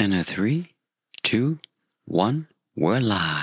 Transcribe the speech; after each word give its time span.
And 0.00 0.14
a 0.14 0.22
three, 0.22 0.74
two, 1.24 1.58
one, 2.04 2.46
we're 2.76 3.00
live. 3.00 3.37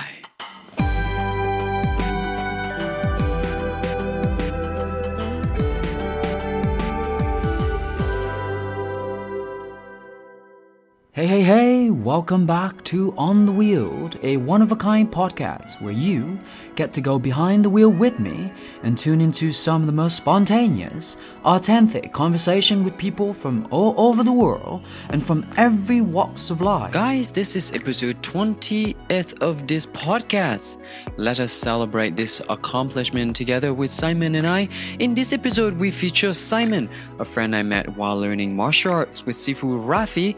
Welcome 12.06 12.46
back 12.46 12.84
to 12.84 13.12
On 13.18 13.46
the 13.46 13.50
Wheel, 13.50 14.10
a 14.22 14.36
one 14.36 14.62
of 14.62 14.70
a 14.70 14.76
kind 14.76 15.10
podcast 15.10 15.82
where 15.82 15.92
you 15.92 16.38
get 16.76 16.92
to 16.92 17.00
go 17.00 17.18
behind 17.18 17.64
the 17.64 17.68
wheel 17.68 17.88
with 17.88 18.20
me 18.20 18.52
and 18.84 18.96
tune 18.96 19.20
into 19.20 19.50
some 19.50 19.80
of 19.80 19.88
the 19.88 19.92
most 19.92 20.16
spontaneous, 20.16 21.16
authentic 21.44 22.12
conversation 22.12 22.84
with 22.84 22.96
people 22.96 23.34
from 23.34 23.66
all 23.72 23.92
over 23.98 24.22
the 24.22 24.32
world 24.32 24.86
and 25.10 25.20
from 25.20 25.44
every 25.56 26.00
walks 26.00 26.48
of 26.48 26.60
life. 26.60 26.92
Guys, 26.92 27.32
this 27.32 27.56
is 27.56 27.72
episode 27.72 28.22
20th 28.22 29.42
of 29.42 29.66
this 29.66 29.86
podcast. 29.86 30.78
Let 31.16 31.40
us 31.40 31.50
celebrate 31.50 32.14
this 32.14 32.40
accomplishment 32.48 33.34
together 33.34 33.74
with 33.74 33.90
Simon 33.90 34.36
and 34.36 34.46
I. 34.46 34.68
In 35.00 35.16
this 35.16 35.32
episode, 35.32 35.76
we 35.76 35.90
feature 35.90 36.34
Simon, 36.34 36.88
a 37.18 37.24
friend 37.24 37.56
I 37.56 37.64
met 37.64 37.96
while 37.96 38.16
learning 38.16 38.54
martial 38.54 38.92
arts 38.92 39.26
with 39.26 39.34
Sifu 39.34 39.84
Rafi 39.84 40.36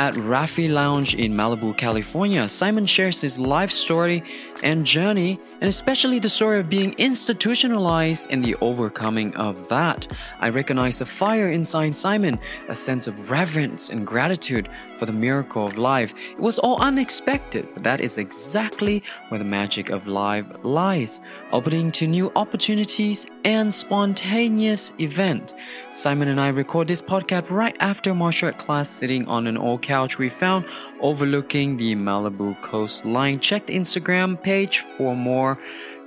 at 0.00 0.14
Rafi 0.14 0.66
Lounge 0.66 1.14
in 1.14 1.34
Malibu, 1.34 1.76
California, 1.76 2.48
Simon 2.48 2.86
shares 2.86 3.20
his 3.20 3.38
life 3.38 3.70
story 3.70 4.24
and 4.62 4.84
journey, 4.84 5.40
and 5.60 5.68
especially 5.68 6.18
the 6.18 6.28
story 6.28 6.60
of 6.60 6.68
being 6.68 6.92
institutionalized 6.98 8.30
and 8.30 8.44
the 8.44 8.56
overcoming 8.56 9.34
of 9.36 9.68
that. 9.68 10.06
I 10.40 10.48
recognize 10.48 11.00
a 11.00 11.06
fire 11.06 11.50
inside 11.50 11.94
Simon, 11.94 12.38
a 12.68 12.74
sense 12.74 13.06
of 13.06 13.30
reverence 13.30 13.90
and 13.90 14.06
gratitude 14.06 14.68
for 14.98 15.06
the 15.06 15.12
miracle 15.12 15.64
of 15.64 15.78
life. 15.78 16.12
It 16.32 16.40
was 16.40 16.58
all 16.58 16.80
unexpected, 16.80 17.66
but 17.72 17.84
that 17.84 18.00
is 18.02 18.18
exactly 18.18 19.02
where 19.28 19.38
the 19.38 19.44
magic 19.44 19.88
of 19.88 20.06
life 20.06 20.44
lies, 20.62 21.20
opening 21.52 21.90
to 21.92 22.06
new 22.06 22.30
opportunities 22.36 23.26
and 23.44 23.72
spontaneous 23.72 24.92
event. 24.98 25.54
Simon 25.90 26.28
and 26.28 26.40
I 26.40 26.48
record 26.48 26.88
this 26.88 27.00
podcast 27.00 27.50
right 27.50 27.76
after 27.80 28.14
martial 28.14 28.48
art 28.48 28.58
class, 28.58 28.90
sitting 28.90 29.26
on 29.26 29.46
an 29.46 29.56
old 29.56 29.80
couch 29.82 30.18
we 30.18 30.28
found 30.28 30.66
overlooking 31.00 31.76
the 31.76 31.94
Malibu 31.94 32.60
coastline. 32.60 33.40
Check 33.40 33.66
the 33.66 33.76
Instagram 33.76 34.40
page 34.42 34.49
for 34.50 35.14
more 35.14 35.56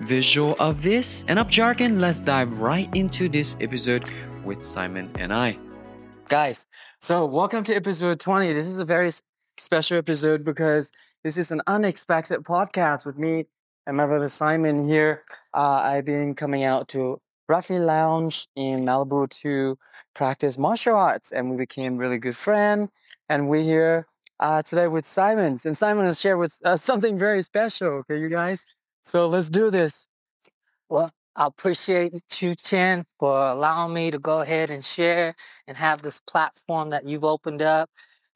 visual 0.02 0.56
of 0.60 0.84
this. 0.84 1.24
And 1.30 1.40
up 1.40 1.50
jargon, 1.50 2.02
let's 2.02 2.20
dive 2.20 2.60
right 2.60 2.94
into 2.94 3.30
this 3.30 3.56
episode 3.62 4.04
with 4.44 4.64
Simon 4.66 5.10
and 5.18 5.34
I. 5.34 5.58
Guys, 6.28 6.68
so 7.00 7.26
welcome 7.26 7.64
to 7.64 7.74
episode 7.74 8.20
20. 8.20 8.52
This 8.52 8.68
is 8.68 8.80
a 8.80 8.86
very 8.86 9.12
special 9.58 9.98
episode 9.98 10.44
because 10.44 10.92
this 11.24 11.38
is 11.38 11.52
an 11.52 11.62
unexpected 11.68 12.44
podcast 12.44 13.06
with 13.06 13.18
me 13.18 13.46
and 13.88 13.96
my 13.96 14.06
brother 14.06 14.28
Simon 14.28 14.86
here. 14.86 15.24
Uh, 15.54 15.80
I've 15.82 16.06
been 16.06 16.36
coming 16.36 16.66
out 16.66 16.90
to 16.90 17.22
Rafi 17.50 17.80
Lounge 17.80 18.48
in 18.58 18.84
Malibu 18.84 19.30
to 19.42 19.78
practice 20.14 20.58
martial 20.58 20.98
arts, 20.98 21.32
and 21.32 21.50
we 21.50 21.56
became 21.56 21.96
really 21.96 22.18
good 22.18 22.36
friends. 22.36 22.90
And 23.30 23.48
we're 23.48 23.64
here 23.64 24.08
uh, 24.44 24.62
today 24.62 24.88
with 24.90 25.06
Simon, 25.06 25.58
and 25.64 25.76
Simon 25.76 26.06
has 26.06 26.20
shared 26.20 26.38
with 26.38 26.60
us 26.66 26.84
something 26.84 27.18
very 27.18 27.42
special. 27.42 27.88
Okay, 28.00 28.20
you 28.20 28.28
guys. 28.28 28.66
So 29.02 29.30
let's 29.30 29.50
do 29.50 29.72
this. 29.72 30.06
Well, 30.90 31.12
I 31.34 31.48
appreciate 31.48 32.14
you, 32.42 32.54
Chien, 32.54 33.06
for 33.20 33.48
allowing 33.48 33.94
me 33.94 34.12
to 34.12 34.20
go 34.20 34.42
ahead 34.42 34.70
and 34.70 34.84
share 34.84 35.34
and 35.66 35.78
have 35.78 36.02
this 36.02 36.20
platform 36.20 36.90
that 36.90 37.06
you've 37.06 37.24
opened 37.24 37.62
up 37.62 37.90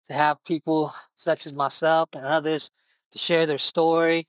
to 0.07 0.13
have 0.13 0.37
people 0.45 0.93
such 1.13 1.45
as 1.45 1.53
myself 1.53 2.09
and 2.13 2.25
others 2.25 2.71
to 3.11 3.19
share 3.19 3.45
their 3.45 3.57
story. 3.57 4.27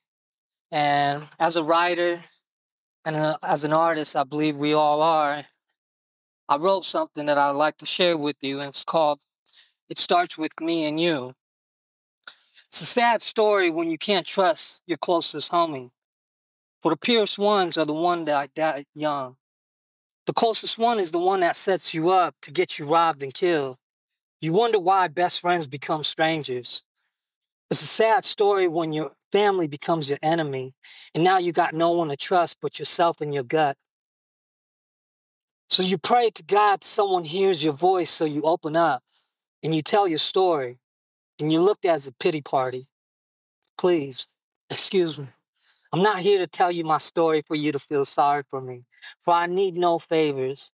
And 0.72 1.28
as 1.38 1.54
a 1.54 1.62
writer 1.62 2.24
and 3.04 3.14
a, 3.14 3.38
as 3.40 3.62
an 3.62 3.72
artist, 3.72 4.16
I 4.16 4.24
believe 4.24 4.56
we 4.56 4.72
all 4.72 5.00
are. 5.00 5.44
I 6.48 6.56
wrote 6.56 6.84
something 6.84 7.26
that 7.26 7.38
I'd 7.38 7.50
like 7.50 7.76
to 7.78 7.86
share 7.86 8.16
with 8.18 8.36
you, 8.40 8.58
and 8.58 8.70
it's 8.70 8.84
called 8.84 9.20
It 9.88 9.98
Starts 9.98 10.36
With 10.36 10.52
Me 10.60 10.84
and 10.84 11.00
You. 11.00 11.34
It's 12.68 12.82
a 12.82 12.86
sad 12.86 13.22
story 13.22 13.70
when 13.70 13.90
you 13.90 13.96
can't 13.96 14.26
trust 14.26 14.82
your 14.86 14.98
closest 14.98 15.50
homie. 15.50 15.88
For 16.82 16.90
the 16.90 16.98
purest 16.98 17.38
ones 17.38 17.78
are 17.78 17.86
the 17.86 17.94
one 17.94 18.26
that 18.26 18.52
died 18.52 18.84
young. 18.94 19.36
The 20.26 20.34
closest 20.34 20.76
one 20.76 20.98
is 20.98 21.10
the 21.10 21.18
one 21.18 21.40
that 21.40 21.56
sets 21.56 21.94
you 21.94 22.10
up 22.10 22.34
to 22.42 22.50
get 22.50 22.78
you 22.78 22.84
robbed 22.84 23.22
and 23.22 23.32
killed. 23.32 23.78
You 24.42 24.52
wonder 24.52 24.78
why 24.78 25.08
best 25.08 25.40
friends 25.40 25.66
become 25.66 26.04
strangers. 26.04 26.84
It's 27.70 27.80
a 27.80 27.86
sad 27.86 28.26
story 28.26 28.68
when 28.68 28.92
your 28.92 29.12
family 29.32 29.66
becomes 29.66 30.10
your 30.10 30.18
enemy, 30.20 30.74
and 31.14 31.24
now 31.24 31.38
you 31.38 31.52
got 31.52 31.72
no 31.72 31.92
one 31.92 32.08
to 32.08 32.18
trust 32.18 32.58
but 32.60 32.78
yourself 32.78 33.22
and 33.22 33.32
your 33.32 33.44
gut. 33.44 33.78
So 35.70 35.82
you 35.82 35.96
pray 35.96 36.28
to 36.34 36.42
God 36.42 36.84
someone 36.84 37.24
hears 37.24 37.64
your 37.64 37.72
voice, 37.72 38.10
so 38.10 38.26
you 38.26 38.42
open 38.42 38.76
up 38.76 39.02
and 39.62 39.74
you 39.74 39.80
tell 39.80 40.06
your 40.06 40.18
story, 40.18 40.78
and 41.40 41.52
you're 41.52 41.62
looked 41.62 41.84
at 41.84 41.94
as 41.94 42.06
a 42.06 42.12
pity 42.14 42.40
party. 42.40 42.86
Please, 43.76 44.28
excuse 44.70 45.18
me. 45.18 45.26
I'm 45.92 46.02
not 46.02 46.18
here 46.18 46.38
to 46.38 46.46
tell 46.46 46.70
you 46.70 46.84
my 46.84 46.98
story 46.98 47.42
for 47.46 47.54
you 47.54 47.72
to 47.72 47.78
feel 47.78 48.04
sorry 48.04 48.42
for 48.50 48.60
me, 48.60 48.84
for 49.24 49.32
I 49.32 49.46
need 49.46 49.76
no 49.76 49.98
favors. 49.98 50.72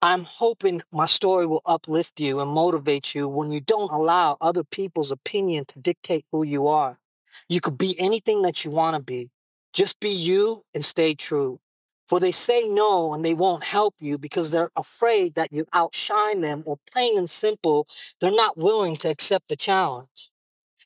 I'm 0.00 0.24
hoping 0.24 0.80
my 0.90 1.04
story 1.04 1.46
will 1.46 1.60
uplift 1.66 2.18
you 2.18 2.40
and 2.40 2.50
motivate 2.50 3.14
you 3.14 3.28
when 3.28 3.50
you 3.50 3.60
don't 3.60 3.92
allow 3.92 4.38
other 4.40 4.64
people's 4.64 5.10
opinion 5.10 5.66
to 5.66 5.78
dictate 5.78 6.24
who 6.32 6.44
you 6.44 6.66
are. 6.68 6.96
You 7.48 7.60
could 7.60 7.76
be 7.76 7.98
anything 8.00 8.42
that 8.42 8.64
you 8.64 8.70
want 8.70 8.96
to 8.96 9.02
be. 9.02 9.30
Just 9.74 10.00
be 10.00 10.08
you 10.10 10.64
and 10.72 10.84
stay 10.84 11.14
true. 11.14 11.60
For 12.08 12.20
they 12.20 12.32
say 12.32 12.68
no 12.68 13.14
and 13.14 13.24
they 13.24 13.34
won't 13.34 13.64
help 13.64 13.94
you 13.98 14.18
because 14.18 14.50
they're 14.50 14.70
afraid 14.76 15.34
that 15.34 15.52
you 15.52 15.66
outshine 15.72 16.42
them 16.42 16.62
or 16.66 16.78
plain 16.92 17.16
and 17.16 17.30
simple, 17.30 17.86
they're 18.20 18.30
not 18.30 18.58
willing 18.58 18.96
to 18.98 19.08
accept 19.08 19.48
the 19.48 19.56
challenge. 19.56 20.30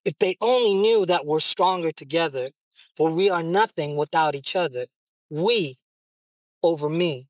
If 0.04 0.18
they 0.18 0.36
only 0.40 0.74
knew 0.74 1.06
that 1.06 1.26
we're 1.26 1.40
stronger 1.40 1.92
together, 1.92 2.50
for 2.96 3.10
we 3.10 3.30
are 3.30 3.42
nothing 3.42 3.96
without 3.96 4.34
each 4.34 4.56
other. 4.56 4.86
We 5.30 5.76
over 6.62 6.88
me. 6.88 7.28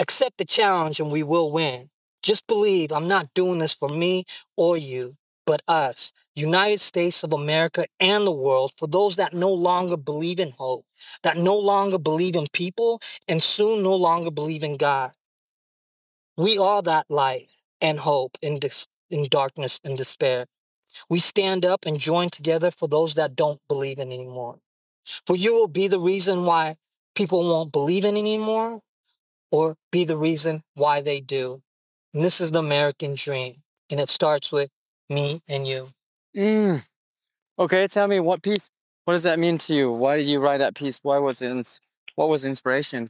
Accept 0.00 0.38
the 0.38 0.44
challenge 0.44 1.00
and 1.00 1.12
we 1.12 1.22
will 1.22 1.52
win. 1.52 1.90
Just 2.22 2.46
believe 2.46 2.92
I'm 2.92 3.08
not 3.08 3.32
doing 3.34 3.58
this 3.58 3.74
for 3.74 3.88
me 3.88 4.24
or 4.56 4.76
you, 4.76 5.16
but 5.46 5.62
us, 5.66 6.12
United 6.34 6.80
States 6.80 7.22
of 7.24 7.32
America 7.32 7.86
and 7.98 8.26
the 8.26 8.32
world, 8.32 8.72
for 8.76 8.86
those 8.86 9.16
that 9.16 9.34
no 9.34 9.52
longer 9.52 9.96
believe 9.96 10.38
in 10.38 10.52
hope, 10.52 10.84
that 11.22 11.36
no 11.36 11.56
longer 11.56 11.98
believe 11.98 12.36
in 12.36 12.46
people, 12.52 13.00
and 13.26 13.42
soon 13.42 13.82
no 13.82 13.94
longer 13.94 14.30
believe 14.30 14.62
in 14.62 14.76
God. 14.76 15.12
We 16.36 16.58
are 16.58 16.82
that 16.82 17.06
light 17.08 17.48
and 17.80 17.98
hope 18.00 18.38
in, 18.40 18.58
dis- 18.58 18.86
in 19.10 19.26
darkness 19.28 19.80
and 19.84 19.96
despair. 19.96 20.46
We 21.08 21.18
stand 21.18 21.64
up 21.64 21.86
and 21.86 21.98
join 21.98 22.30
together 22.30 22.70
for 22.70 22.88
those 22.88 23.14
that 23.14 23.36
don't 23.36 23.60
believe 23.68 23.98
in 23.98 24.12
anymore. 24.12 24.58
For 25.26 25.36
you 25.36 25.54
will 25.54 25.68
be 25.68 25.88
the 25.88 26.00
reason 26.00 26.44
why 26.44 26.76
people 27.14 27.42
won't 27.42 27.72
believe 27.72 28.04
in 28.04 28.16
anymore 28.16 28.80
or 29.50 29.76
be 29.90 30.04
the 30.04 30.16
reason 30.16 30.62
why 30.74 31.00
they 31.00 31.20
do. 31.20 31.62
And 32.14 32.24
this 32.24 32.40
is 32.40 32.52
the 32.52 32.60
American 32.60 33.14
dream. 33.14 33.62
And 33.88 34.00
it 34.00 34.08
starts 34.08 34.52
with 34.52 34.70
me 35.10 35.40
and 35.48 35.66
you. 35.66 35.88
Mm. 36.36 36.88
Okay, 37.58 37.86
tell 37.88 38.08
me 38.08 38.20
what 38.20 38.42
piece. 38.42 38.70
What 39.04 39.14
does 39.14 39.24
that 39.24 39.38
mean 39.38 39.58
to 39.58 39.74
you? 39.74 39.90
Why 39.92 40.16
did 40.16 40.26
you 40.26 40.40
write 40.40 40.58
that 40.58 40.74
piece? 40.74 41.00
Why 41.02 41.18
was 41.18 41.42
it? 41.42 41.80
What 42.14 42.28
was 42.28 42.44
inspiration? 42.44 43.08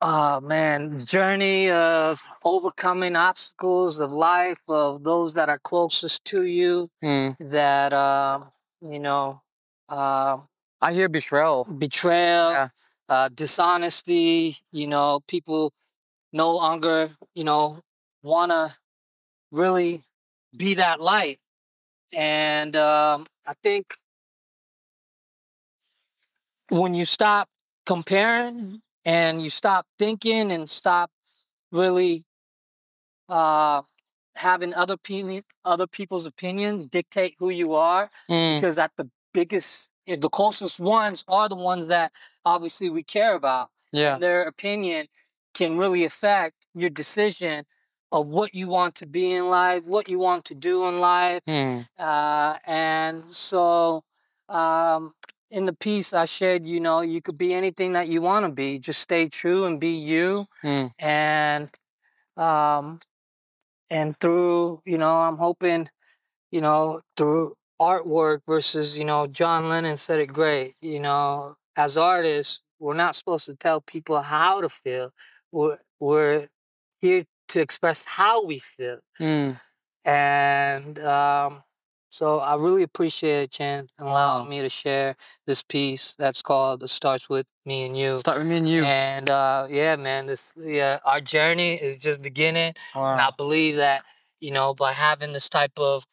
Oh 0.00 0.40
man, 0.40 1.04
journey 1.04 1.70
of 1.70 2.20
overcoming 2.44 3.16
obstacles 3.16 3.98
of 3.98 4.12
life, 4.12 4.60
of 4.68 5.02
those 5.02 5.34
that 5.34 5.48
are 5.48 5.58
closest 5.58 6.24
to 6.26 6.44
you, 6.44 6.88
Hmm. 7.02 7.30
that, 7.40 7.92
um, 7.92 8.52
you 8.80 9.00
know, 9.00 9.40
uh, 9.88 10.38
I 10.80 10.92
hear 10.92 11.08
betrayal. 11.08 11.64
betrayal, 11.64 12.52
Yeah. 12.52 12.68
uh, 13.08 13.28
dishonesty. 13.34 14.58
You 14.70 14.86
know, 14.86 15.20
people 15.26 15.72
no 16.32 16.54
longer, 16.54 17.10
you 17.34 17.42
know, 17.42 17.80
want 18.22 18.52
to 18.52 18.76
really 19.50 20.02
be 20.56 20.74
that 20.74 21.00
light. 21.00 21.40
And 22.12 22.74
um, 22.76 23.26
I 23.46 23.52
think 23.62 23.94
when 26.70 26.94
you 26.94 27.04
stop 27.04 27.48
comparing 27.86 28.82
and 29.04 29.42
you 29.42 29.50
stop 29.50 29.86
thinking 29.98 30.52
and 30.52 30.68
stop 30.68 31.10
really 31.72 32.24
uh, 33.28 33.82
having 34.36 34.74
other 34.74 34.94
opinion, 34.94 35.42
other 35.64 35.86
people's 35.86 36.26
opinion 36.26 36.86
dictate 36.86 37.34
who 37.38 37.50
you 37.50 37.74
are, 37.74 38.10
Mm. 38.30 38.56
because 38.56 38.78
at 38.78 38.92
the 38.96 39.10
biggest, 39.32 39.90
eh, 40.06 40.16
the 40.16 40.28
closest 40.28 40.80
ones 40.80 41.24
are 41.28 41.48
the 41.48 41.54
ones 41.56 41.88
that 41.88 42.12
obviously 42.44 42.88
we 42.88 43.02
care 43.02 43.34
about. 43.34 43.70
Yeah. 43.92 44.18
Their 44.18 44.42
opinion 44.42 45.08
can 45.54 45.76
really 45.76 46.04
affect 46.04 46.66
your 46.74 46.90
decision 46.90 47.64
of 48.10 48.28
what 48.28 48.54
you 48.54 48.68
want 48.68 48.94
to 48.96 49.06
be 49.06 49.32
in 49.32 49.50
life, 49.50 49.84
what 49.84 50.08
you 50.08 50.18
want 50.18 50.44
to 50.46 50.54
do 50.54 50.86
in 50.88 51.00
life. 51.00 51.40
Hmm. 51.46 51.80
Uh, 51.98 52.56
and 52.66 53.24
so 53.30 54.04
um, 54.48 55.12
in 55.50 55.66
the 55.66 55.74
piece 55.74 56.12
I 56.12 56.24
shared, 56.24 56.66
you 56.66 56.80
know, 56.80 57.00
you 57.00 57.20
could 57.20 57.38
be 57.38 57.54
anything 57.54 57.92
that 57.92 58.08
you 58.08 58.22
want 58.22 58.46
to 58.46 58.52
be. 58.52 58.78
Just 58.78 59.00
stay 59.00 59.28
true 59.28 59.64
and 59.64 59.80
be 59.80 59.96
you. 59.96 60.46
Hmm. 60.62 60.86
And 60.98 61.68
um, 62.36 63.00
and 63.90 64.18
through, 64.20 64.82
you 64.84 64.98
know, 64.98 65.16
I'm 65.16 65.36
hoping, 65.38 65.88
you 66.50 66.60
know, 66.60 67.00
through 67.16 67.54
artwork 67.80 68.40
versus, 68.46 68.98
you 68.98 69.04
know, 69.04 69.26
John 69.26 69.68
Lennon 69.68 69.96
said 69.96 70.20
it 70.20 70.32
great. 70.32 70.74
You 70.80 71.00
know, 71.00 71.56
as 71.76 71.96
artists, 71.96 72.60
we're 72.78 72.94
not 72.94 73.16
supposed 73.16 73.46
to 73.46 73.56
tell 73.56 73.80
people 73.80 74.22
how 74.22 74.60
to 74.60 74.68
feel. 74.68 75.12
We're 75.52 75.78
we're 76.00 76.46
here 77.00 77.24
to 77.48 77.60
express 77.60 78.04
how 78.04 78.44
we 78.44 78.58
feel. 78.58 78.98
Hmm. 79.18 79.52
And 80.04 80.98
um, 81.00 81.62
so 82.08 82.38
I 82.38 82.54
really 82.56 82.82
appreciate 82.82 83.50
Chan 83.50 83.88
allowing 83.98 84.44
Wow. 84.44 84.48
me 84.50 84.62
to 84.62 84.68
share 84.68 85.16
this 85.46 85.62
piece 85.62 86.14
that's 86.18 86.40
called 86.42 86.82
"It 86.82 86.88
Starts 86.88 87.28
with 87.28 87.46
Me 87.66 87.84
and 87.84 87.96
You." 87.98 88.16
Start 88.16 88.38
with 88.38 88.46
me 88.46 88.56
and 88.58 88.68
you. 88.68 88.84
And 88.84 89.28
uh, 89.28 89.66
yeah, 89.68 89.96
man, 89.96 90.26
this 90.26 90.54
yeah, 90.56 91.00
our 91.04 91.20
journey 91.20 91.74
is 91.74 91.96
just 91.98 92.22
beginning, 92.22 92.72
and 92.94 93.20
I 93.20 93.30
believe 93.36 93.76
that 93.76 94.04
you 94.40 94.50
know 94.52 94.72
by 94.74 94.92
having 94.92 95.32
this 95.32 95.48
type 95.48 95.78
of 95.78 96.06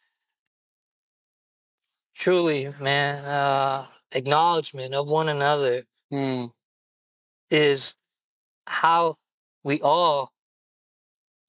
truly, 2.13 2.73
man, 2.79 3.23
uh, 3.25 3.87
acknowledgement 4.11 4.93
of 4.93 5.07
one 5.09 5.29
another 5.29 5.83
Hmm. 6.11 6.45
is 7.49 7.97
how 8.67 9.15
we 9.63 9.81
all 9.81 10.31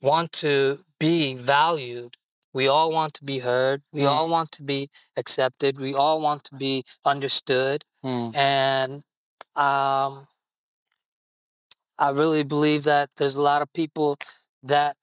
want 0.00 0.32
to 0.32 0.84
be 0.98 1.34
valued. 1.34 2.16
We 2.52 2.68
all 2.68 2.90
want 2.90 3.14
to 3.14 3.24
be 3.24 3.40
heard. 3.40 3.82
We 3.92 4.02
Mm. 4.02 4.10
all 4.10 4.28
want 4.28 4.50
to 4.52 4.62
be 4.62 4.88
accepted. 5.16 5.78
We 5.78 5.94
all 5.94 6.20
want 6.20 6.44
to 6.44 6.54
be 6.54 6.84
understood. 7.04 7.84
Hmm. 8.02 8.30
And 8.34 8.92
um, 9.56 10.28
I 11.98 12.10
really 12.10 12.42
believe 12.42 12.84
that 12.84 13.10
there's 13.16 13.36
a 13.36 13.42
lot 13.42 13.62
of 13.62 13.72
people 13.72 14.16
that 14.62 14.96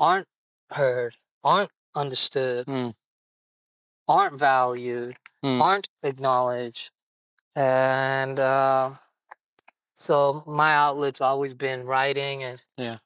aren't 0.00 0.28
heard, 0.72 1.16
aren't 1.44 1.70
understood, 1.94 2.66
Mm. 2.66 2.94
aren't 4.08 4.38
valued, 4.38 5.16
Mm. 5.44 5.60
aren't 5.62 5.88
acknowledged. 6.02 6.90
And 7.54 8.40
uh, 8.40 8.94
so 9.94 10.42
my 10.46 10.74
outlet's 10.74 11.20
always 11.20 11.54
been 11.54 11.84
writing. 11.84 12.42
And 12.42 12.60
Yeah. 12.76 12.98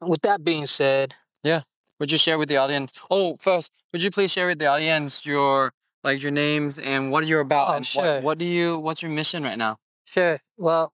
With 0.00 0.22
that 0.22 0.44
being 0.44 0.66
said, 0.66 1.14
yeah, 1.42 1.62
Would 2.00 2.12
you 2.12 2.18
share 2.18 2.38
with 2.38 2.48
the 2.48 2.56
audience? 2.56 2.92
Oh, 3.10 3.36
first, 3.40 3.72
would 3.92 4.02
you 4.02 4.10
please 4.10 4.32
share 4.32 4.46
with 4.46 4.58
the 4.58 4.66
audience 4.66 5.24
your 5.26 5.72
like 6.04 6.22
your 6.22 6.30
names 6.32 6.78
and 6.78 7.10
what 7.10 7.26
you're 7.26 7.40
about 7.40 7.70
Oh, 7.70 7.76
and 7.76 7.86
sure. 7.86 8.02
what, 8.04 8.22
what 8.22 8.38
do 8.38 8.44
you 8.44 8.78
what's 8.78 9.02
your 9.02 9.10
mission 9.12 9.42
right 9.42 9.58
now? 9.58 9.76
sure. 10.06 10.40
Well, 10.56 10.92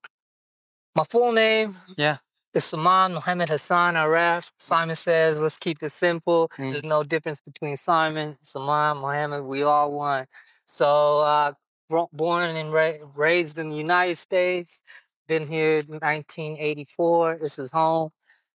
my 0.95 1.03
full 1.03 1.31
name 1.31 1.77
Yeah. 1.97 2.17
is 2.53 2.65
Saman 2.65 3.13
Mohammed 3.13 3.49
Hassan 3.49 3.95
Aref. 3.95 4.49
Simon 4.57 4.95
says, 4.95 5.39
let's 5.41 5.57
keep 5.57 5.81
it 5.83 5.91
simple. 5.91 6.49
Mm. 6.57 6.71
There's 6.71 6.83
no 6.83 7.03
difference 7.03 7.41
between 7.41 7.77
Simon, 7.77 8.37
Saman, 8.41 8.97
Mohammed. 8.97 9.43
We 9.43 9.63
all 9.63 9.91
one. 9.91 10.25
So, 10.65 11.19
uh, 11.19 11.51
born 12.11 12.55
and 12.55 12.73
ra- 12.73 13.03
raised 13.15 13.57
in 13.59 13.69
the 13.69 13.75
United 13.75 14.17
States. 14.17 14.81
Been 15.27 15.45
here 15.47 15.79
in 15.79 15.99
1984. 15.99 17.37
This 17.41 17.59
is 17.59 17.71
home. 17.71 18.09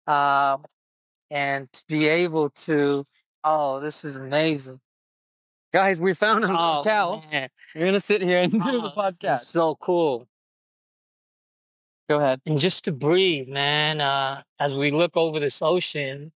Um, 0.06 0.64
and 1.30 1.72
to 1.72 1.84
be 1.88 2.06
able 2.08 2.50
to, 2.50 3.04
oh, 3.44 3.80
this 3.80 4.04
is 4.04 4.16
amazing. 4.16 4.80
Guys, 5.72 6.00
we 6.00 6.14
found 6.14 6.44
a 6.44 6.48
Oh, 6.48 6.82
cow. 6.84 7.22
man. 7.30 7.48
We're 7.74 7.86
gonna 7.86 8.00
sit 8.00 8.22
here 8.22 8.38
and 8.38 8.52
do 8.52 8.58
the 8.58 8.64
Oh, 8.64 8.86
is 8.86 8.92
podcast. 9.18 9.40
so 9.44 9.74
cool. 9.76 10.26
Go 12.08 12.18
ahead. 12.20 12.40
and 12.46 12.60
just 12.60 12.84
to 12.84 12.92
breathe, 12.92 13.48
man. 13.48 14.00
Uh, 14.00 14.42
as 14.60 14.76
we 14.76 14.92
look 14.92 15.16
over 15.16 15.40
this 15.40 15.60
ocean, 15.60 16.30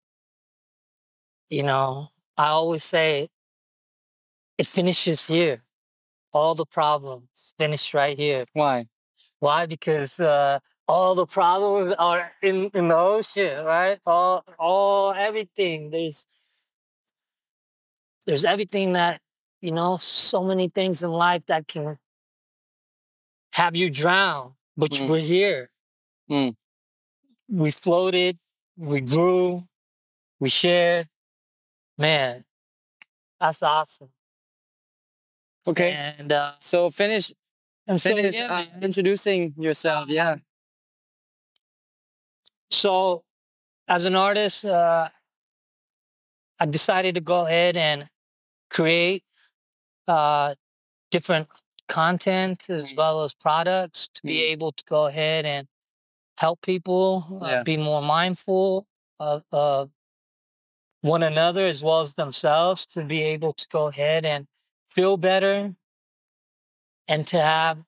you 1.50 1.62
know, 1.64 2.10
I 2.38 2.48
always 2.48 2.84
say 2.86 3.28
it 4.58 4.66
finishes 4.66 5.28
here. 5.28 5.64
All 6.34 6.56
the 6.56 6.66
problems 6.66 7.54
finish 7.58 7.94
right 7.94 8.18
here. 8.18 8.46
Why? 8.54 8.88
Why? 9.40 9.66
Because 9.66 10.19
uh, 10.19 10.60
all 10.88 11.16
the 11.16 11.25
problems 11.25 11.94
are 12.00 12.31
in, 12.42 12.69
in 12.74 12.88
the 12.88 12.95
ocean, 12.95 13.63
right? 13.66 14.00
All, 14.06 14.44
all, 14.57 15.13
everything. 15.13 15.89
There's, 15.92 16.25
there's 18.25 18.45
everything 18.45 18.94
that 18.94 19.22
you 19.62 19.72
know. 19.72 19.98
So 19.98 20.44
many 20.44 20.69
things 20.69 21.04
in 21.04 21.12
life 21.12 21.44
that 21.48 21.68
can 21.68 21.98
have 23.54 23.75
you 23.75 23.89
drown, 23.89 24.54
but 24.75 24.92
Mm. 24.92 25.10
we're 25.10 25.19
here. 25.19 25.69
Mm. 26.30 26.56
We 27.50 27.72
floated, 27.72 28.38
we 28.78 29.01
grew, 29.01 29.68
we 30.40 30.50
shared. 30.50 31.07
Man, 31.98 32.45
that's 33.40 33.63
awesome. 33.63 34.10
Okay. 35.66 35.92
And 36.18 36.31
uh, 36.31 36.54
So 36.60 36.92
finish 36.92 37.33
and 37.88 38.00
so, 38.00 38.16
finish 38.16 38.36
yeah, 38.36 38.66
uh, 38.75 38.80
introducing 38.81 39.54
yourself. 39.57 40.10
Yeah. 40.10 40.38
So, 42.72 43.24
as 43.88 44.06
an 44.06 44.16
artist, 44.16 44.66
uh, 44.66 45.10
I 46.60 46.66
decided 46.66 47.16
to 47.16 47.22
go 47.22 47.46
ahead 47.46 47.78
and 47.78 48.10
create 48.69 49.24
uh, 50.08 50.56
different 51.12 51.50
content 51.88 52.69
as 52.69 52.86
Mm. 52.86 52.98
well 52.98 53.24
as 53.24 53.34
products 53.36 54.10
to 54.16 54.22
be 54.24 54.40
Mm. 54.40 54.52
able 54.54 54.72
to 54.74 54.84
go 54.86 55.06
ahead 55.08 55.46
and 55.46 55.68
help 56.38 56.62
people 56.62 57.25
uh, 57.42 57.48
Yeah. 57.48 57.64
be 57.64 57.78
more 57.78 58.02
mindful 58.02 58.88
of, 59.19 59.44
of 59.52 59.92
one 61.02 61.24
another 61.24 61.66
as 61.66 61.84
well 61.84 62.02
as 62.02 62.16
themselves 62.16 62.86
to 62.88 63.04
be 63.04 63.22
able 63.24 63.54
to 63.54 63.68
go 63.69 63.88
ahead 63.88 64.25
and 64.25 64.48
feel 64.90 65.18
better 65.18 65.75
and 67.08 67.28
to 67.28 67.40
have 67.42 67.84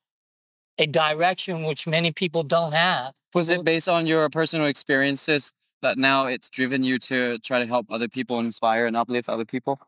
a 0.77 0.87
direction 0.87 1.63
which 1.63 1.87
many 1.87 2.11
people 2.11 2.43
don't 2.43 2.71
have. 2.73 3.13
Was 3.33 3.49
it 3.49 3.63
based 3.63 3.87
on 3.87 4.07
your 4.07 4.29
personal 4.29 4.65
experiences 4.67 5.51
that 5.81 5.97
now 5.97 6.25
it's 6.25 6.49
driven 6.49 6.83
you 6.83 6.99
to 6.99 7.37
try 7.39 7.59
to 7.59 7.67
help 7.67 7.87
other 7.91 8.07
people, 8.07 8.37
and 8.39 8.45
inspire 8.45 8.85
and 8.85 8.97
uplift 8.97 9.29
other 9.29 9.45
people? 9.45 9.79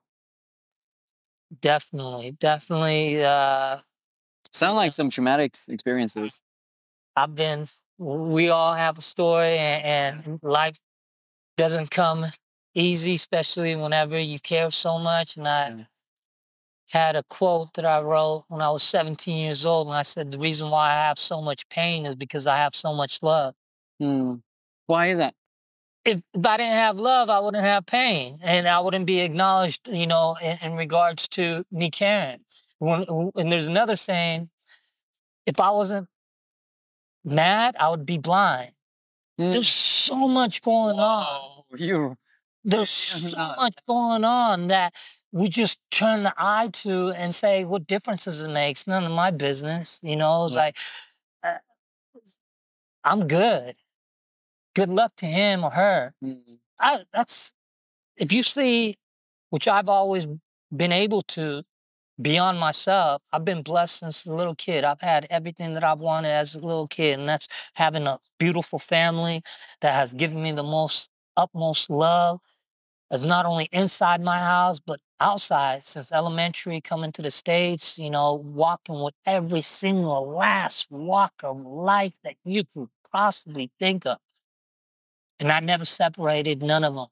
Definitely, 1.59 2.31
definitely. 2.31 3.23
Uh, 3.23 3.79
Sound 4.53 4.75
like 4.75 4.93
some 4.93 5.09
traumatic 5.09 5.55
experiences. 5.67 6.41
I've 7.15 7.35
been. 7.35 7.67
We 7.97 8.49
all 8.49 8.73
have 8.73 8.97
a 8.97 9.01
story, 9.01 9.57
and, 9.57 10.25
and 10.25 10.39
life 10.41 10.79
doesn't 11.57 11.91
come 11.91 12.27
easy, 12.73 13.15
especially 13.15 13.75
whenever 13.75 14.17
you 14.19 14.39
care 14.39 14.71
so 14.71 14.97
much. 14.97 15.37
And 15.37 15.47
I. 15.47 15.87
had 16.91 17.15
a 17.15 17.23
quote 17.23 17.73
that 17.75 17.85
I 17.85 18.01
wrote 18.01 18.45
when 18.49 18.61
I 18.61 18.69
was 18.69 18.83
17 18.83 19.37
years 19.37 19.65
old, 19.65 19.87
and 19.87 19.95
I 19.95 20.03
said, 20.03 20.31
"The 20.31 20.37
reason 20.37 20.69
why 20.69 20.91
I 20.91 21.07
have 21.07 21.17
so 21.17 21.41
much 21.41 21.67
pain 21.69 22.05
is 22.05 22.15
because 22.15 22.47
I 22.47 22.57
have 22.57 22.75
so 22.75 22.93
much 22.93 23.23
love. 23.23 23.55
Hmm. 23.99 24.35
Why 24.87 25.07
is 25.07 25.17
that? 25.17 25.35
If, 26.03 26.21
if 26.33 26.45
I 26.45 26.57
didn't 26.57 26.73
have 26.73 26.97
love, 26.97 27.29
I 27.29 27.39
wouldn't 27.39 27.63
have 27.63 27.85
pain, 27.85 28.39
and 28.41 28.67
I 28.67 28.79
wouldn't 28.79 29.05
be 29.05 29.21
acknowledged, 29.21 29.87
you 29.87 30.07
know, 30.07 30.35
in, 30.41 30.57
in 30.61 30.73
regards 30.73 31.27
to 31.29 31.65
me 31.71 31.89
caring." 31.89 32.41
When, 32.79 33.05
and 33.35 33.51
there's 33.51 33.67
another 33.67 33.95
saying, 33.95 34.49
if 35.45 35.59
I 35.59 35.69
wasn't 35.71 36.07
mad, 37.23 37.75
I 37.79 37.89
would 37.89 38.05
be 38.05 38.17
blind. 38.17 38.71
Hmm. 39.37 39.51
There's 39.51 39.67
so 39.67 40.27
much 40.27 40.61
going 40.61 40.99
on. 40.99 41.63
You. 41.77 42.17
There's 42.63 42.89
so 42.89 43.53
much 43.57 43.75
going 43.87 44.23
on 44.23 44.67
that 44.67 44.93
we 45.31 45.47
just 45.47 45.79
turn 45.91 46.23
the 46.23 46.33
eye 46.37 46.69
to 46.73 47.11
and 47.11 47.33
say, 47.33 47.63
what 47.65 47.87
difference 47.87 48.25
does 48.25 48.41
it 48.41 48.49
make? 48.49 48.71
It's 48.71 48.87
none 48.87 49.03
of 49.05 49.11
my 49.11 49.31
business. 49.31 49.99
You 50.03 50.15
know, 50.17 50.45
it's 50.45 50.55
Yeah. 50.55 50.59
like, 50.61 50.77
uh, 51.43 51.57
I'm 53.03 53.27
good. 53.27 53.75
Good 54.75 54.89
luck 54.89 55.13
to 55.17 55.25
him 55.25 55.63
or 55.63 55.71
her. 55.71 56.13
Hmm. 56.21 56.33
I, 56.79 56.99
that's, 57.13 57.53
if 58.17 58.33
you 58.33 58.43
see, 58.43 58.97
which 59.51 59.67
I've 59.67 59.89
always 59.89 60.27
been 60.75 60.91
able 60.93 61.23
to 61.23 61.63
beyond 62.21 62.59
myself, 62.59 63.21
I've 63.33 63.45
been 63.45 63.63
blessed 63.63 63.99
since 63.99 64.25
a 64.25 64.33
little 64.35 64.55
kid. 64.55 64.83
I've 64.85 65.01
had 65.01 65.27
everything 65.29 65.73
that 65.75 65.83
I've 65.83 65.99
wanted 65.99 66.29
as 66.29 66.55
a 66.55 66.59
little 66.59 66.87
kid, 66.87 67.19
and 67.19 67.29
that's 67.29 67.47
having 67.75 68.07
a 68.07 68.19
beautiful 68.39 68.79
family 68.79 69.43
that 69.81 69.93
has 69.95 70.13
given 70.13 70.41
me 70.41 70.51
the 70.53 70.63
most 70.63 71.09
utmost 71.37 71.89
love. 71.89 72.41
As 73.11 73.25
not 73.25 73.45
only 73.45 73.67
inside 73.73 74.21
my 74.21 74.39
house, 74.39 74.79
but 74.79 75.01
outside 75.19 75.83
since 75.83 76.13
elementary, 76.13 76.79
coming 76.79 77.11
to 77.11 77.21
the 77.21 77.29
States, 77.29 77.99
you 77.99 78.09
know, 78.09 78.33
walking 78.33 79.01
with 79.01 79.15
every 79.25 79.59
single 79.59 80.29
last 80.29 80.89
walk 80.89 81.33
of 81.43 81.59
life 81.59 82.13
that 82.23 82.35
you 82.45 82.63
could 82.73 82.87
possibly 83.11 83.69
think 83.77 84.05
of. 84.05 84.17
And 85.41 85.51
I 85.51 85.59
never 85.59 85.83
separated 85.83 86.63
none 86.63 86.85
of 86.85 86.95
them. 86.95 87.07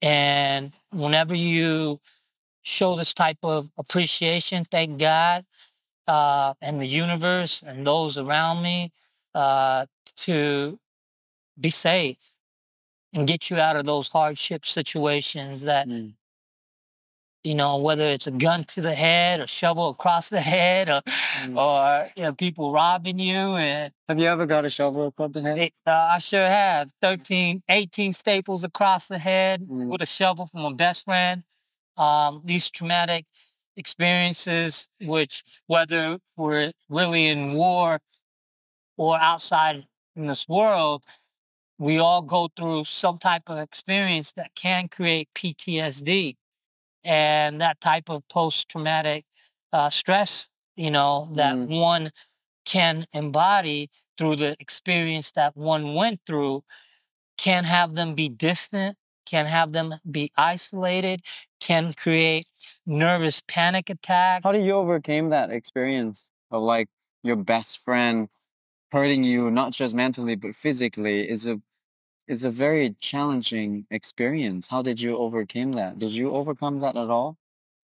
And 0.00 0.72
whenever 0.90 1.34
you 1.34 2.00
show 2.62 2.96
this 2.96 3.12
type 3.12 3.38
of 3.42 3.70
appreciation, 3.76 4.64
thank 4.64 4.98
God 4.98 5.44
uh, 6.08 6.54
and 6.62 6.80
the 6.80 6.86
universe 6.86 7.62
and 7.62 7.86
those 7.86 8.16
around 8.16 8.62
me 8.62 8.90
uh, 9.34 9.84
to 10.16 10.78
be 11.60 11.68
safe 11.68 12.33
and 13.14 13.26
get 13.26 13.48
you 13.50 13.58
out 13.58 13.76
of 13.76 13.84
those 13.86 14.08
hardship 14.08 14.66
situations 14.66 15.62
that 15.64 15.86
Mm. 15.88 16.14
you 17.44 17.54
know 17.54 17.76
whether 17.76 18.04
it's 18.04 18.26
a 18.26 18.30
gun 18.30 18.64
to 18.64 18.80
the 18.80 18.94
head 18.94 19.40
or 19.40 19.46
shovel 19.46 19.90
across 19.90 20.28
the 20.30 20.40
head 20.54 20.88
or 20.88 21.02
Mm. 21.42 21.56
or 21.58 22.10
you 22.16 22.22
know 22.22 22.32
people 22.34 22.72
robbing 22.72 23.18
you 23.18 23.56
and 23.56 23.92
Have 24.08 24.18
you 24.18 24.26
ever 24.26 24.46
got 24.46 24.64
a 24.64 24.70
shovel 24.70 25.08
across 25.08 25.32
the 25.32 25.42
head? 25.42 25.58
it, 25.58 25.72
uh, 25.86 25.90
I 26.12 26.18
sure 26.18 26.46
have 26.46 26.90
13 27.00 27.62
18 27.68 28.12
staples 28.12 28.64
across 28.64 29.08
the 29.08 29.18
head 29.18 29.62
Mm. 29.62 29.88
with 29.88 30.02
a 30.02 30.06
shovel 30.06 30.46
from 30.46 30.64
a 30.64 30.74
best 30.74 31.04
friend 31.04 31.44
um, 31.96 32.42
these 32.44 32.70
traumatic 32.70 33.26
experiences 33.76 34.88
which 35.00 35.44
whether 35.66 36.18
we're 36.36 36.72
really 36.88 37.26
in 37.28 37.54
war 37.54 38.00
or 38.96 39.18
outside 39.20 39.84
in 40.16 40.26
this 40.26 40.48
world 40.48 41.02
we 41.78 41.98
all 41.98 42.22
go 42.22 42.48
through 42.56 42.84
some 42.84 43.18
type 43.18 43.44
of 43.48 43.58
experience 43.58 44.32
that 44.32 44.54
can 44.54 44.88
create 44.88 45.28
PTSD 45.34 46.36
and 47.04 47.60
that 47.60 47.80
type 47.80 48.08
of 48.08 48.26
post 48.28 48.68
traumatic 48.68 49.24
uh, 49.72 49.90
stress, 49.90 50.48
you 50.76 50.90
know, 50.90 51.28
that 51.34 51.56
Mm. 51.56 51.68
one 51.80 52.10
can 52.64 53.06
embody 53.12 53.90
through 54.18 54.36
the 54.36 54.56
experience 54.60 55.32
that 55.32 55.56
one 55.56 55.94
went 55.94 56.20
through, 56.26 56.64
can 57.38 57.64
have 57.64 57.94
them 57.94 58.14
be 58.14 58.28
distant, 58.28 58.96
can 59.26 59.46
have 59.46 59.72
them 59.72 59.94
be 60.10 60.30
isolated, 60.36 61.22
can 61.60 61.92
create 61.92 62.46
nervous 62.86 63.42
panic 63.46 63.90
attack. 63.90 64.42
How 64.44 64.52
did 64.52 64.64
you 64.64 64.72
overcame 64.72 65.30
that 65.30 65.50
experience 65.50 66.30
of 66.50 66.62
like 66.62 66.88
your 67.22 67.36
best 67.36 67.78
friend 67.78 68.28
hurting 68.94 69.24
you 69.24 69.50
not 69.50 69.72
just 69.72 69.92
mentally 69.94 70.36
but 70.36 70.54
physically 70.54 71.28
is 71.28 71.48
a 71.48 71.60
is 72.28 72.44
a 72.44 72.50
very 72.50 72.96
challenging 73.00 73.86
experience. 73.90 74.68
How 74.68 74.82
did 74.82 75.00
you 75.00 75.18
overcome 75.18 75.72
that? 75.72 75.98
Did 75.98 76.12
you 76.12 76.30
overcome 76.30 76.80
that 76.80 76.96
at 76.96 77.10
all? 77.10 77.36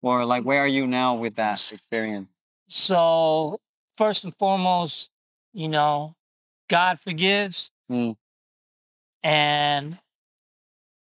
Or 0.03 0.25
like 0.25 0.43
where 0.45 0.61
are 0.61 0.73
you 0.79 0.85
now 0.87 1.15
with 1.15 1.35
that 1.35 1.59
experience? 1.73 2.29
So, 2.69 3.59
first 3.97 4.23
and 4.23 4.33
foremost, 4.35 5.09
you 5.53 5.67
know, 5.67 6.15
God 6.69 6.99
forgives 6.99 7.71
Mm. 7.91 8.15
and 9.23 9.99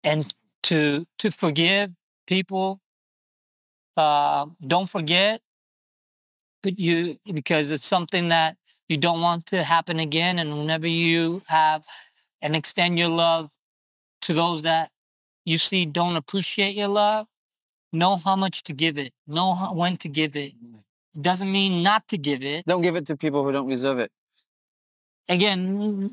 and 0.03 0.33
to 0.63 1.05
to 1.19 1.31
forgive 1.31 1.91
people 2.27 2.79
uh 3.97 4.45
don't 4.65 4.89
forget 4.89 5.41
but 6.63 6.79
you 6.79 7.17
because 7.33 7.71
it's 7.71 7.85
something 7.85 8.29
that 8.29 8.55
you 8.91 8.97
don't 8.97 9.21
want 9.21 9.45
to 9.47 9.63
happen 9.63 9.99
again 9.99 10.37
and 10.37 10.57
whenever 10.57 10.87
you 10.87 11.41
have 11.47 11.83
and 12.41 12.55
extend 12.55 12.99
your 12.99 13.09
love 13.09 13.49
to 14.21 14.33
those 14.33 14.61
that 14.63 14.91
you 15.45 15.57
see 15.57 15.85
don't 15.85 16.15
appreciate 16.15 16.75
your 16.75 16.89
love 16.89 17.25
know 17.93 18.15
how 18.17 18.35
much 18.35 18.63
to 18.63 18.73
give 18.73 18.97
it 18.97 19.13
know 19.27 19.53
how, 19.53 19.73
when 19.73 19.97
to 19.97 20.09
give 20.09 20.35
it. 20.35 20.53
It 21.15 21.21
doesn't 21.21 21.51
mean 21.51 21.83
not 21.83 22.07
to 22.09 22.17
give 22.17 22.41
it. 22.41 22.65
Don't 22.65 22.81
give 22.81 22.95
it 22.95 23.05
to 23.07 23.17
people 23.17 23.43
who 23.43 23.51
don't 23.51 23.69
deserve 23.69 23.99
it. 23.99 24.11
again 25.27 26.11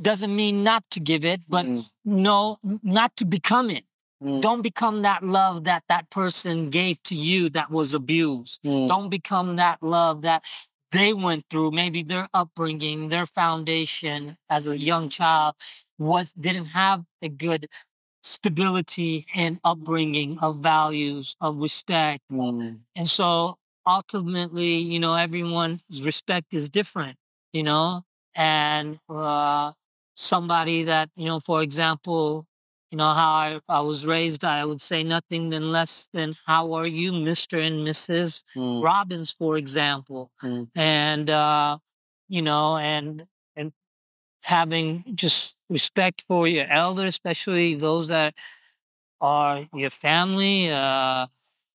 doesn't 0.00 0.34
mean 0.34 0.64
not 0.64 0.82
to 0.90 1.00
give 1.00 1.24
it 1.24 1.40
but 1.48 1.66
Mm, 1.66 1.84
no 2.04 2.58
not 2.82 3.16
to 3.18 3.24
become 3.24 3.68
it. 3.70 3.84
Mm, 4.22 4.40
don't 4.40 4.62
become 4.62 5.02
that 5.02 5.22
love 5.22 5.64
that 5.64 5.82
that 5.88 6.08
person 6.10 6.70
gave 6.70 7.02
to 7.04 7.14
you 7.14 7.50
that 7.50 7.70
was 7.70 7.92
abused. 7.94 8.60
Mm, 8.64 8.88
don't 8.88 9.10
become 9.10 9.56
that 9.56 9.82
love 9.82 10.22
that 10.22 10.42
they 10.94 11.12
went 11.12 11.44
through 11.50 11.72
maybe 11.72 12.02
their 12.02 12.28
upbringing 12.34 13.08
their 13.10 13.26
foundation 13.26 14.36
as 14.50 14.68
a 14.68 14.78
young 14.78 15.08
child 15.08 15.54
was 15.98 16.32
didn't 16.32 16.66
have 16.66 17.04
a 17.22 17.28
good 17.28 17.68
stability 18.22 19.26
and 19.34 19.60
upbringing 19.64 20.38
of 20.40 20.58
values 20.60 21.36
of 21.40 21.56
respect. 21.58 22.22
Mm, 22.32 22.80
and 22.96 23.08
so 23.08 23.58
ultimately, 23.86 24.76
you 24.78 24.98
know, 24.98 25.14
everyone's 25.14 25.80
respect 26.02 26.54
is 26.54 26.68
different, 26.68 27.16
you 27.52 27.62
know, 27.62 28.02
and 28.34 28.98
uh, 29.08 29.72
somebody 30.16 30.84
that, 30.84 31.10
you 31.16 31.26
know, 31.26 31.40
for 31.40 31.62
example, 31.62 32.46
you 32.94 32.98
know, 32.98 33.12
how 33.12 33.32
I, 33.32 33.60
I 33.68 33.80
was 33.80 34.06
raised, 34.06 34.44
I 34.44 34.64
would 34.64 34.80
say 34.80 35.02
nothing 35.02 35.50
than 35.50 35.72
less 35.72 36.08
than 36.12 36.36
how 36.46 36.74
are 36.74 36.86
you, 36.86 37.10
Mr. 37.10 37.60
and 37.60 37.84
Mrs. 37.84 38.44
mm, 38.54 38.84
Robbins, 38.84 39.32
for 39.36 39.58
example. 39.58 40.30
Mm. 40.40 40.68
And, 40.76 41.28
uh, 41.28 41.78
you 42.28 42.40
know, 42.40 42.76
and, 42.76 43.26
and 43.56 43.72
having 44.42 45.02
just 45.16 45.56
respect 45.68 46.22
for 46.28 46.46
your 46.46 46.68
elders, 46.68 47.08
especially 47.08 47.74
those 47.74 48.06
that 48.06 48.32
are 49.20 49.66
your 49.74 49.90
family. 49.90 50.70
Uh, 50.70 51.26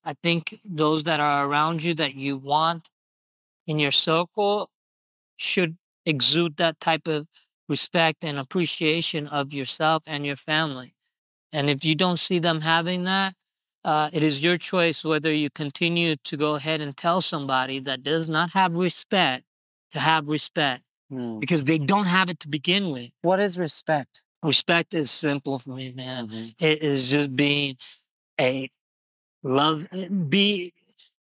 I 0.02 0.14
think 0.22 0.58
those 0.64 1.02
that 1.02 1.20
are 1.20 1.46
around 1.46 1.84
you 1.84 1.92
that 1.96 2.14
you 2.14 2.38
want 2.38 2.88
in 3.66 3.78
your 3.78 3.92
circle 3.92 4.70
should 5.36 5.76
exude 6.06 6.56
that 6.56 6.80
type 6.80 7.06
of 7.06 7.26
respect 7.68 8.24
and 8.24 8.38
appreciation 8.38 9.26
of 9.26 9.52
yourself 9.52 10.02
and 10.06 10.24
your 10.24 10.36
family. 10.36 10.94
And 11.52 11.68
if 11.68 11.84
you 11.84 11.94
don't 11.94 12.18
see 12.18 12.38
them 12.38 12.60
having 12.60 13.04
that, 13.04 13.34
uh, 13.84 14.10
it 14.12 14.22
is 14.22 14.42
your 14.42 14.56
choice 14.56 15.04
whether 15.04 15.32
you 15.32 15.48
continue 15.50 16.16
to 16.16 16.36
go 16.36 16.54
ahead 16.54 16.80
and 16.80 16.96
tell 16.96 17.20
somebody 17.20 17.78
that 17.80 18.02
does 18.02 18.28
not 18.28 18.52
have 18.52 18.74
respect 18.74 19.44
to 19.92 19.98
have 19.98 20.28
respect 20.28 20.82
mm. 21.10 21.40
because 21.40 21.64
they 21.64 21.78
don't 21.78 22.06
have 22.06 22.28
it 22.28 22.38
to 22.40 22.48
begin 22.48 22.90
with. 22.90 23.10
What 23.22 23.40
is 23.40 23.58
respect? 23.58 24.22
Respect 24.42 24.94
is 24.94 25.10
simple 25.10 25.58
for 25.58 25.70
me, 25.70 25.92
man. 25.92 26.28
Mhm. 26.28 26.54
It 26.58 26.82
is 26.82 27.10
just 27.10 27.34
being 27.34 27.76
a 28.40 28.70
love 29.42 29.86
be 30.28 30.72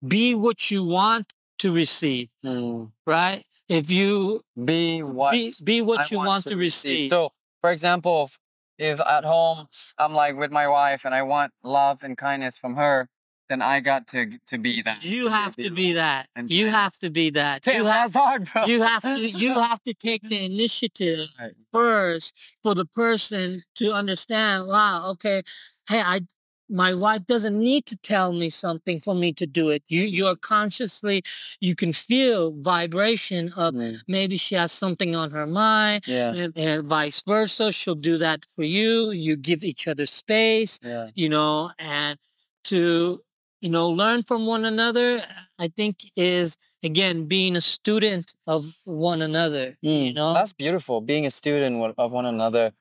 be 0.06 0.36
what 0.36 0.72
you 0.72 0.84
want 0.84 1.34
to 1.60 1.72
receive, 1.72 2.30
Mm. 2.44 2.92
right? 3.06 3.44
If 3.68 3.90
you 3.90 4.42
Be 4.64 5.02
what 5.02 5.32
be 5.32 5.54
be 5.64 5.82
what 5.82 6.00
I 6.02 6.08
you 6.12 6.18
want, 6.18 6.44
to 6.44 6.56
receive. 6.56 7.10
So, 7.10 7.32
for 7.62 7.72
example, 7.72 8.30
if, 8.78 9.00
at 9.00 9.24
home 9.26 9.68
I'm 9.98 10.14
like 10.14 10.36
with 10.38 10.52
my 10.52 10.68
wife 10.68 11.06
and 11.06 11.14
I 11.16 11.24
want 11.24 11.52
love 11.64 12.00
and 12.04 12.18
kindness 12.18 12.58
from 12.58 12.76
her, 12.76 13.08
then 13.50 13.62
I 13.62 13.80
got 13.80 14.08
to 14.08 14.40
to 14.48 14.58
be 14.58 14.82
that. 14.82 15.04
you 15.04 15.28
have 15.30 15.56
to 15.58 15.70
be 15.70 15.94
that. 15.94 16.28
You 16.48 16.68
have 16.68 16.94
to 17.00 17.10
be 17.10 17.30
that. 17.32 17.62
Damn, 17.64 17.76
You 17.78 17.86
have 17.86 18.12
that's 18.14 18.16
hard, 18.26 18.50
bro. 18.52 18.66
you 18.66 18.82
have 18.82 19.04
to 19.04 19.20
you 19.20 19.54
have 19.62 19.82
to 19.84 19.94
take 19.94 20.28
the 20.28 20.44
initiative 20.46 21.30
Right. 21.40 21.54
first 21.72 22.34
for 22.64 22.74
the 22.76 22.86
person 22.86 23.64
to 23.76 23.92
understand 23.94 24.68
wow 24.68 25.10
okay 25.12 25.44
hey 25.90 26.02
i 26.02 26.22
my 26.70 26.94
wife 26.94 27.26
doesn't 27.28 27.58
need 27.58 27.86
to 27.88 27.98
tell 27.98 28.32
me 28.34 28.50
something 28.50 29.00
for 29.00 29.14
me 29.16 29.32
to 29.34 29.46
do 29.46 29.70
it. 29.70 29.84
You 29.88 30.02
you're 30.02 30.36
consciously 30.36 31.24
you 31.60 31.76
can 31.76 31.94
feel 31.94 32.52
vibration 32.62 33.52
of 33.56 33.74
Mm, 33.76 34.00
maybe 34.08 34.38
she 34.38 34.56
has 34.56 34.72
something 34.72 35.16
on 35.16 35.32
her 35.32 35.46
mind 35.48 36.04
Yeah, 36.08 36.34
and, 36.34 36.54
and 36.58 36.84
vice 36.86 37.22
versa 37.22 37.72
she'll 37.72 37.96
do 37.96 38.18
that 38.20 38.46
for 38.56 38.64
you 38.64 39.12
you 39.12 39.36
give 39.36 39.64
each 39.64 39.88
other 39.88 40.06
space 40.06 40.80
yeah. 40.84 41.10
you 41.16 41.30
know 41.30 41.72
and 41.80 42.18
to 42.66 43.22
you 43.62 43.70
know 43.70 43.90
learn 43.90 44.24
from 44.24 44.46
one 44.46 44.66
another 44.66 45.24
i 45.60 45.68
think 45.68 45.96
is 46.16 46.58
again 46.84 47.26
being 47.26 47.56
a 47.56 47.62
student 47.62 48.36
of 48.48 48.76
one 48.86 49.22
another 49.22 49.78
you 49.82 50.12
Mm, 50.12 50.16
know? 50.16 50.34
That's 50.34 50.54
beautiful. 50.54 51.02
Being 51.02 51.26
a 51.26 51.32
student 51.32 51.94
of 51.98 52.12
one 52.14 52.26
another, 52.26 52.72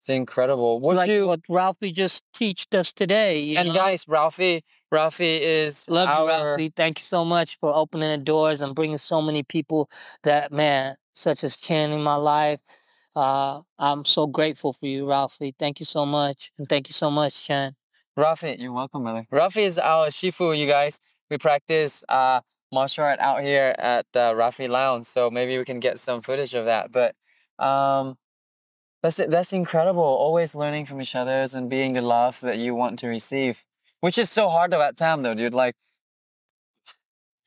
it's 0.00 0.08
incredible. 0.08 0.80
What 0.80 0.96
like 0.96 1.10
you 1.10 1.26
what 1.26 1.42
Rafi 1.48 1.92
just 1.92 2.24
teached 2.32 2.74
us 2.74 2.92
today. 2.92 3.40
you 3.40 3.58
and 3.58 3.68
know? 3.68 3.74
guys, 3.74 4.04
Rafi, 4.04 4.62
Rafi 4.92 5.40
is 5.40 5.88
love 5.88 6.08
our 6.08 6.26
you, 6.58 6.68
Rafi. 6.68 6.72
Thank 6.74 7.00
you 7.00 7.04
so 7.04 7.24
much 7.24 7.58
for 7.58 7.74
opening 7.74 8.10
the 8.10 8.18
doors 8.18 8.60
and 8.60 8.74
bringing 8.74 8.98
so 8.98 9.20
many 9.20 9.42
people 9.42 9.90
that 10.22 10.52
man, 10.52 10.96
such 11.12 11.42
as 11.44 11.56
Chan 11.56 11.90
in 11.90 12.02
my 12.02 12.14
life. 12.14 12.60
Uh, 13.16 13.62
I'm 13.78 14.04
so 14.04 14.26
grateful 14.26 14.72
for 14.72 14.86
you, 14.86 15.04
Rafi. 15.04 15.54
Thank 15.58 15.80
you 15.80 15.86
so 15.86 16.06
much, 16.06 16.52
and 16.58 16.68
thank 16.68 16.88
you 16.88 16.92
so 16.92 17.10
much, 17.10 17.44
Chan. 17.44 17.74
Rafi. 18.16 18.58
You're 18.58 18.72
welcome, 18.72 19.02
brother. 19.02 19.26
Rafi 19.32 19.62
is 19.62 19.78
our 19.78 20.08
shifu, 20.08 20.56
you 20.56 20.66
guys. 20.66 21.00
We 21.30 21.38
practice 21.38 22.04
uh 22.08 22.40
martial 22.72 23.04
art 23.04 23.18
out 23.20 23.42
here 23.42 23.74
at 23.78 24.06
uh, 24.14 24.32
Rafi 24.32 24.68
Lounge, 24.68 25.06
so 25.06 25.30
maybe 25.30 25.58
we 25.58 25.64
can 25.64 25.80
get 25.80 25.98
some 25.98 26.22
footage 26.22 26.54
of 26.54 26.66
that. 26.66 26.92
But 26.92 27.14
um, 27.64 28.16
that's 29.02 29.16
that's 29.16 29.52
incredible. 29.52 30.02
Always 30.02 30.54
learning 30.54 30.86
from 30.86 31.00
each 31.00 31.14
other's 31.14 31.54
and 31.54 31.70
being 31.70 31.92
the 31.92 32.02
love 32.02 32.38
that 32.42 32.58
you 32.58 32.74
want 32.74 32.98
to 33.00 33.08
receive, 33.08 33.64
which 34.00 34.18
is 34.18 34.30
so 34.30 34.48
hard 34.48 34.74
at 34.74 34.96
time 34.96 35.22
though, 35.22 35.34
dude. 35.34 35.54
Like, 35.54 35.74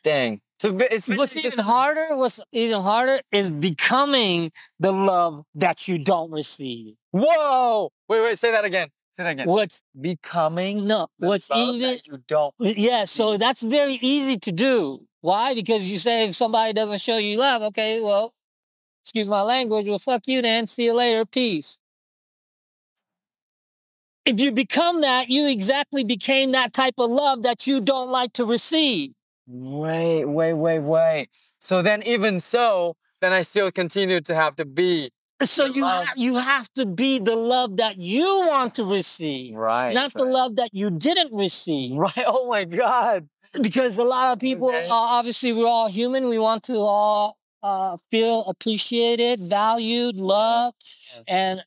dang. 0.04 0.42
So 0.62 0.78
it's 0.80 1.08
What's 1.08 1.36
even 1.36 1.66
harder, 1.66 2.16
what's 2.16 2.40
even 2.52 2.84
harder 2.84 3.22
is 3.32 3.50
becoming 3.50 4.52
the 4.80 4.92
love 4.92 5.44
that 5.56 5.88
you 5.88 5.98
don't 5.98 6.30
receive. 6.30 6.94
Whoa! 7.10 7.90
Wait, 8.08 8.22
wait. 8.22 8.38
Say 8.38 8.52
that 8.52 8.64
again. 8.64 8.90
Say 9.18 9.24
that 9.24 9.32
again. 9.32 9.48
What's 9.48 9.82
Becoming 10.00 10.86
no, 10.86 11.08
what's 11.18 11.50
love 11.50 11.76
even 11.76 11.82
that 11.82 12.06
you 12.06 12.20
don't. 12.28 12.54
Yeah, 12.60 13.06
so 13.06 13.38
that's 13.38 13.64
very 13.64 13.96
easy 13.96 14.38
to 14.38 14.52
do. 14.52 15.08
Why? 15.22 15.56
Because 15.56 15.90
you 15.90 15.98
say 15.98 16.28
if 16.28 16.36
somebody 16.36 16.74
doesn't 16.74 17.02
show 17.02 17.18
you 17.18 17.38
love, 17.38 17.64
okay, 17.64 18.00
well, 18.00 18.34
excuse 19.04 19.28
my 19.28 19.42
language, 19.42 19.88
well, 19.88 20.00
fuck 20.00 20.24
you 20.26 20.42
then. 20.42 20.68
See 20.68 20.86
you 20.86 20.94
later. 20.94 21.26
Peace. 21.26 21.78
If 24.26 24.40
you 24.40 24.52
become 24.52 25.02
that, 25.02 25.30
you 25.30 25.48
exactly 25.50 26.04
became 26.04 26.52
that 26.52 26.74
type 26.74 26.94
of 27.00 27.10
love 27.10 27.44
that 27.44 27.66
you 27.66 27.82
don't 27.82 28.12
like 28.12 28.34
to 28.34 28.46
receive. 28.46 29.12
Wait, 29.48 30.26
wait, 30.26 30.54
wait, 30.54 30.80
wait. 30.80 31.30
So 31.60 31.82
then, 31.82 32.04
even 32.04 32.40
so, 32.40 32.96
then 33.20 33.34
I 33.34 33.42
still 33.42 33.72
continue 33.72 34.22
to 34.22 34.36
have 34.36 34.56
to 34.58 34.66
be 34.66 35.10
So 35.42 35.66
you 35.66 35.84
have 35.86 36.14
you 36.16 36.38
have 36.38 36.68
to 36.76 36.86
be 36.86 37.18
the 37.18 37.36
love 37.36 37.78
that 37.78 37.98
you 37.98 38.46
want 38.48 38.76
to 38.76 38.84
receive, 38.84 39.56
right. 39.56 39.92
not 39.94 40.14
the 40.14 40.24
love 40.26 40.56
that 40.58 40.70
you 40.74 40.92
didn't 40.92 41.34
receive. 41.34 41.98
Right. 41.98 42.24
Oh 42.28 42.48
my 42.48 42.66
God. 42.66 43.28
because 43.62 43.98
a 43.98 44.04
lot 44.04 44.34
of 44.34 44.40
people 44.40 44.70
Okay. 44.70 44.88
uh, 44.88 44.94
obviously 44.94 45.52
we're 45.52 45.68
all 45.68 45.90
human 45.90 46.30
we 46.30 46.38
want 46.40 46.64
to 46.64 46.78
all 46.78 47.38
uh, 47.64 47.98
feel 48.10 48.44
appreciated 48.46 49.40
valued 49.42 50.16
loved 50.18 50.76
Yes. 51.14 51.24
and 51.28 51.64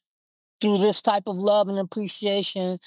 through 0.60 0.78
this 0.78 1.02
type 1.02 1.24
of 1.26 1.36
love 1.38 1.68
and 1.68 1.78
appreciation 1.78 2.78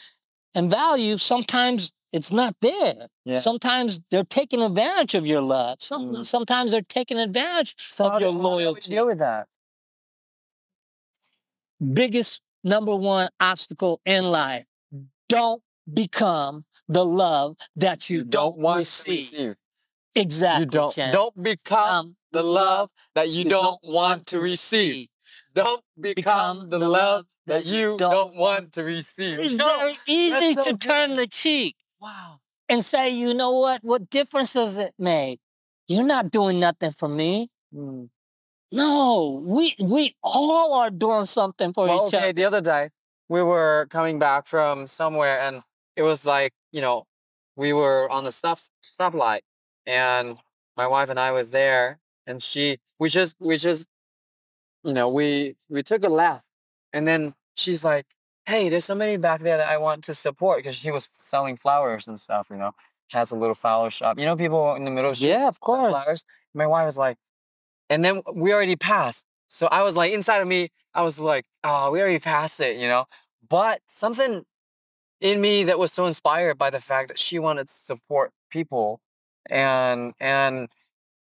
and 0.56 0.70
value 0.72 1.18
sometimes 1.18 1.94
it's 2.12 2.32
not 2.32 2.56
there 2.62 3.08
Yeah. 3.26 3.40
sometimes 3.42 4.02
they're 4.12 4.24
taking 4.24 4.62
advantage 4.62 5.14
of 5.16 5.26
your 5.28 5.42
love 5.42 5.78
Some, 5.82 6.16
Mm. 6.16 6.26
sometimes 6.26 6.72
they're 6.72 6.82
taking 6.82 7.20
advantage 7.20 7.76
So 7.90 8.06
of 8.10 8.22
your 8.22 8.32
how 8.32 8.38
do 8.38 8.44
we 8.44 8.44
loyalty. 8.50 8.92
deal 8.92 9.06
with 9.08 9.20
that. 9.20 9.48
biggest 11.94 12.42
number 12.64 12.96
one 12.96 13.30
obstacle 13.40 14.02
in 14.06 14.26
life 14.26 14.66
don't 15.30 15.62
become 15.94 16.66
the 16.90 17.06
love 17.06 17.56
that 17.76 18.10
you, 18.10 18.24
don't, 18.24 18.58
want 18.58 18.80
receive. 18.80 19.30
to 19.30 19.36
receive. 19.38 19.56
exactly 20.16 20.62
You 20.66 20.66
don't. 20.72 20.94
Chien. 20.94 21.14
Don't 21.14 21.42
become 21.44 21.90
Um, 21.90 22.17
the 22.32 22.44
love 22.44 22.90
that 23.16 23.30
you 23.30 23.46
don't 23.46 23.80
want 23.84 24.28
to 24.28 24.40
receive. 24.40 25.08
Don't 25.54 25.84
become 26.00 26.70
the 26.70 26.80
love 26.80 27.26
that 27.48 27.66
you 27.66 27.98
don't 27.98 28.36
want 28.36 28.74
to 28.74 28.84
receive. 28.84 29.40
It's 29.40 29.54
very 29.54 29.98
easy 30.08 30.54
so 30.54 30.64
to 30.64 30.78
turn 30.78 31.14
the 31.16 31.28
cheek 31.28 31.76
Wow. 32.00 32.40
and 32.70 32.84
say, 32.84 33.10
you 33.10 33.34
know 33.34 33.52
what? 33.58 33.84
What 33.84 34.10
difference 34.10 34.54
does 34.54 34.78
it 34.78 34.94
make? 35.00 35.40
You're 35.88 36.04
not 36.04 36.32
doing 36.32 36.60
nothing 36.60 36.92
for 36.92 37.08
me. 37.08 37.50
Mm. 37.74 38.10
No, 38.72 39.44
we 39.48 39.76
we 39.80 40.16
all 40.22 40.74
are 40.74 40.90
doing 40.90 41.24
something 41.24 41.72
for 41.74 41.88
Well, 41.88 42.08
each 42.08 42.14
okay, 42.14 42.26
other. 42.30 42.34
the 42.34 42.44
other 42.46 42.62
day 42.62 42.90
we 43.30 43.42
were 43.42 43.88
coming 43.90 44.20
back 44.20 44.46
from 44.46 44.86
somewhere 44.88 45.40
and 45.40 45.62
it 45.96 46.04
was 46.04 46.26
like, 46.26 46.54
you 46.72 46.82
know, 46.82 47.06
we 47.56 47.72
were 47.74 48.10
on 48.12 48.26
the 48.26 48.32
stop 48.32 48.60
stoplight 48.84 49.42
and 49.86 50.38
my 50.76 50.86
wife 50.86 51.10
and 51.10 51.20
I 51.20 51.32
was 51.32 51.52
there 51.52 52.00
and 52.28 52.44
she 52.44 52.80
we 53.00 53.10
just 53.10 53.36
we 53.40 53.58
just 53.58 53.88
you 54.84 54.94
know, 54.94 55.10
we 55.10 55.56
we 55.70 55.84
took 55.84 56.04
a 56.04 56.10
left 56.10 56.44
and 56.94 57.08
then 57.08 57.34
she's 57.56 57.84
like, 57.84 58.06
Hey, 58.46 58.70
there's 58.70 58.86
somebody 58.86 59.18
back 59.18 59.42
there 59.42 59.58
that 59.58 59.68
I 59.70 59.78
want 59.78 60.04
to 60.06 60.16
support 60.16 60.60
because 60.60 60.76
she 60.76 60.92
was 60.92 61.10
selling 61.14 61.58
flowers 61.58 62.08
and 62.08 62.20
stuff, 62.20 62.48
you 62.50 62.58
know. 62.58 62.72
Has 63.12 63.32
a 63.32 63.36
little 63.36 63.56
flower 63.56 63.90
shop. 63.90 64.20
You 64.20 64.26
know, 64.26 64.36
people 64.36 64.76
in 64.76 64.86
the 64.86 64.92
middle 64.92 65.12
of 65.12 65.20
Yeah, 65.20 65.48
of 65.48 65.60
course. 65.62 65.92
flowers. 65.92 66.26
My 66.54 66.68
wife 66.68 66.86
was 66.86 66.98
like, 66.98 67.18
and 67.90 68.04
then 68.04 68.22
we 68.34 68.54
already 68.54 68.76
passed. 68.76 69.26
So 69.48 69.68
I 69.68 69.84
was 69.84 69.96
like, 69.96 70.12
inside 70.14 70.42
of 70.42 70.48
me, 70.48 70.70
I 70.94 71.02
was 71.04 71.20
like, 71.20 71.46
oh, 71.64 71.92
we 71.92 72.02
already 72.02 72.20
passed 72.20 72.60
it, 72.60 72.78
you 72.78 72.88
know? 72.88 73.06
But 73.50 73.82
something 73.88 74.44
in 75.22 75.42
me 75.42 75.64
that 75.66 75.80
was 75.80 75.92
so 75.92 76.06
inspired 76.06 76.58
by 76.58 76.70
the 76.70 76.80
fact 76.80 77.10
that 77.10 77.20
she 77.20 77.40
wanted 77.40 77.68
to 77.68 77.74
support 77.74 78.32
people 78.52 79.02
and, 79.50 80.14
and, 80.20 80.70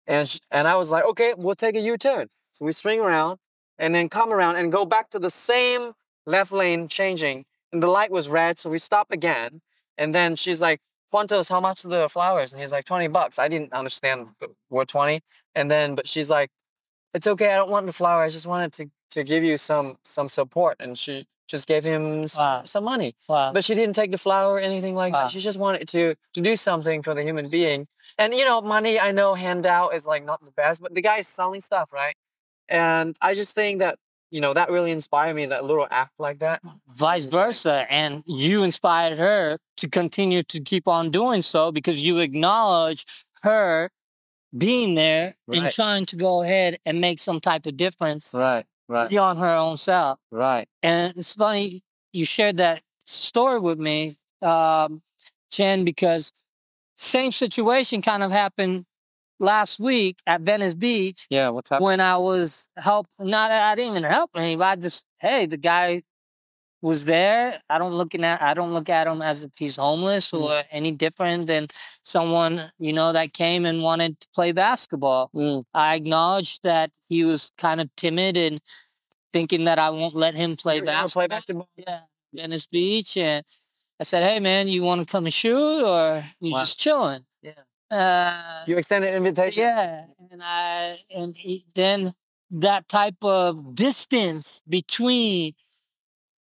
and, 0.09 0.41
and 0.51 0.67
I 0.67 0.75
was 0.77 0.91
like, 0.91 1.05
okay, 1.05 1.35
we'll 1.37 1.55
take 1.55 1.77
a 1.77 1.81
U-turn. 1.81 2.29
So 2.53 2.65
we 2.65 2.73
swing 2.73 2.99
around 2.99 3.39
and 3.79 3.95
then 3.95 4.09
come 4.09 4.33
around 4.33 4.57
and 4.57 4.73
go 4.73 4.85
back 4.87 5.11
to 5.11 5.19
the 5.19 5.31
same 5.31 5.93
left 6.27 6.51
lane 6.51 6.89
changing. 6.89 7.45
And 7.73 7.83
the 7.83 7.89
light 7.89 8.11
was 8.11 8.29
red. 8.29 8.59
So 8.59 8.71
we 8.71 8.79
stop 8.79 9.11
again. 9.11 9.61
And 9.99 10.15
then 10.15 10.35
she's 10.35 10.61
like, 10.61 10.81
Quantos, 11.13 11.51
how 11.51 11.61
much 11.61 11.85
are 11.85 11.89
the 11.89 12.09
flowers? 12.09 12.53
And 12.53 12.61
he's 12.61 12.73
like, 12.73 12.87
20 12.87 13.09
bucks. 13.09 13.39
I 13.39 13.49
didn't 13.49 13.73
understand 13.73 14.29
the 14.41 14.49
word 14.71 14.89
20. 14.89 15.21
And 15.55 15.71
then, 15.71 15.95
but 15.95 16.09
she's 16.09 16.31
like, 16.31 16.51
it's 17.13 17.27
okay. 17.27 17.53
I 17.53 17.57
don't 17.57 17.71
want 17.71 17.87
the 17.87 17.93
flower. 17.93 18.23
I 18.23 18.29
just 18.29 18.47
wanted 18.47 18.73
to, 18.75 18.91
to 19.13 19.25
give 19.25 19.45
you 19.45 19.57
some, 19.59 19.97
some 20.05 20.29
support. 20.29 20.77
And 20.81 20.97
she 20.97 21.27
just 21.49 21.67
gave 21.67 21.83
him 21.83 22.27
Wow. 22.37 22.63
some 22.65 22.85
money. 22.85 23.17
Wow. 23.29 23.53
But 23.53 23.65
she 23.65 23.75
didn't 23.75 23.95
take 23.95 24.11
the 24.13 24.19
flower 24.19 24.55
or 24.55 24.59
anything 24.61 24.95
like 24.95 25.13
Wow. 25.13 25.23
that. 25.25 25.33
She 25.33 25.41
just 25.41 25.59
wanted 25.59 25.89
to, 25.89 26.15
to 26.35 26.41
do 26.41 26.55
something 26.55 27.03
for 27.03 27.15
the 27.15 27.23
human 27.25 27.49
being. 27.49 27.89
And, 28.19 28.35
you 28.35 28.45
know, 28.45 28.61
money, 28.61 29.01
I 29.01 29.11
know 29.13 29.35
handout 29.35 29.95
is 29.95 30.07
like 30.07 30.25
not 30.25 30.45
the 30.45 30.51
best, 30.53 30.83
but 30.83 30.95
the 30.95 31.03
guy 31.03 31.19
is 31.19 31.29
selling 31.29 31.61
stuff, 31.61 31.89
right? 31.93 32.15
And 32.69 33.17
I 33.23 33.35
just 33.35 33.55
think 33.55 33.81
that, 33.81 33.99
you 34.31 34.41
know, 34.43 34.53
that 34.53 34.71
really 34.71 34.91
inspired 34.91 35.35
me, 35.35 35.47
that 35.47 35.65
little 35.65 35.87
act 35.91 36.13
like 36.19 36.41
that. 36.41 36.61
Vice 36.87 37.27
versa. 37.27 37.87
And 37.89 38.23
you 38.27 38.63
inspired 38.63 39.19
her 39.19 39.59
to 39.79 39.89
continue 39.89 40.43
to 40.45 40.61
keep 40.61 40.87
on 40.87 41.11
doing 41.11 41.41
so 41.43 41.73
because 41.73 42.01
you 42.03 42.19
acknowledge 42.19 43.07
her 43.43 43.91
being 44.57 44.95
there 44.95 45.37
and 45.53 45.71
trying 45.71 46.05
to 46.07 46.17
go 46.17 46.43
ahead 46.43 46.79
and 46.85 47.01
make 47.01 47.21
some 47.21 47.41
type 47.41 47.67
of 47.67 47.77
difference 47.77 48.33
Right, 48.35 48.65
right, 48.89 49.09
beyond 49.09 49.39
her 49.39 49.47
own 49.49 49.77
self. 49.77 50.19
right. 50.31 50.69
And 50.83 51.15
it's 51.17 51.35
funny 51.35 51.83
you 52.13 52.25
shared 52.25 52.57
that 52.59 52.83
story 53.07 53.61
with 53.61 53.79
me, 53.79 54.17
um, 54.43 55.03
Chien, 55.51 55.85
because 55.85 56.33
same 56.97 57.31
situation 57.33 58.03
kind 58.03 58.23
of 58.23 58.31
happened 58.31 58.85
last 59.41 59.79
week 59.79 60.19
at 60.27 60.41
Venice 60.41 60.75
Beach 60.75 61.27
Yeah, 61.31 61.51
what's 61.51 61.71
happening? 61.71 61.85
when 61.87 62.01
I 62.01 62.17
was 62.17 62.69
help. 62.77 63.07
Not 63.19 63.51
I 63.51 63.75
didn't 63.77 63.93
even 63.93 64.03
help 64.05 64.31
anybody. 64.35 64.81
I 64.81 64.83
just 64.83 65.05
hey, 65.21 65.47
the 65.47 65.57
guy 65.57 66.03
was 66.81 67.05
there. 67.07 67.61
I 67.69 67.79
don't 67.79 67.95
looking 67.95 68.25
at 68.25 68.41
I 68.41 68.55
don't 68.55 68.73
look 68.73 68.89
at 68.89 69.07
him 69.07 69.21
as 69.23 69.45
if 69.45 69.53
he's 69.57 69.77
homeless 69.77 70.31
Mm. 70.31 70.43
or 70.43 70.63
any 70.71 70.93
different 70.93 71.47
than 71.47 71.67
someone 72.05 72.71
you 72.79 72.93
know 72.93 73.13
that 73.13 73.33
came 73.33 73.67
and 73.67 73.83
wanted 73.83 74.21
to 74.21 74.29
play 74.35 74.53
basketball. 74.53 75.31
Mm. 75.35 75.65
I 75.75 75.97
acknowledged 75.97 76.61
that 76.63 76.91
he 77.09 77.25
was 77.25 77.51
kind 77.59 77.81
of 77.81 77.89
timid 77.97 78.37
and 78.37 78.61
thinking 79.33 79.65
that 79.65 79.79
I 79.79 79.91
won't 79.91 80.15
let 80.15 80.35
him 80.35 80.57
play 80.57 80.81
basketball. 80.81 81.21
play 81.23 81.27
basketball? 81.29 81.69
Yeah, 81.77 82.01
Venice 82.33 82.67
Beach, 82.67 83.17
and 83.17 83.45
I 84.01 84.05
said, 84.05 84.23
"Hey, 84.23 84.39
man, 84.41 84.69
you 84.69 84.83
want 84.83 85.01
to 85.07 85.11
come 85.11 85.25
and 85.27 85.35
shoot, 85.35 85.85
or 85.85 86.25
you 86.41 86.53
Wow. 86.53 86.61
just 86.61 86.79
chilling?" 86.79 87.25
Yeah. 87.43 87.53
Uh, 87.91 88.65
You 88.67 88.79
extended 88.79 89.13
invitation? 89.15 89.63
yeah, 89.63 90.05
and 90.31 90.43
I 90.43 91.01
and 91.11 91.37
he, 91.37 91.65
then 91.75 92.15
that 92.51 92.89
type 92.89 93.23
of 93.23 93.75
distance 93.75 94.63
between 94.69 95.55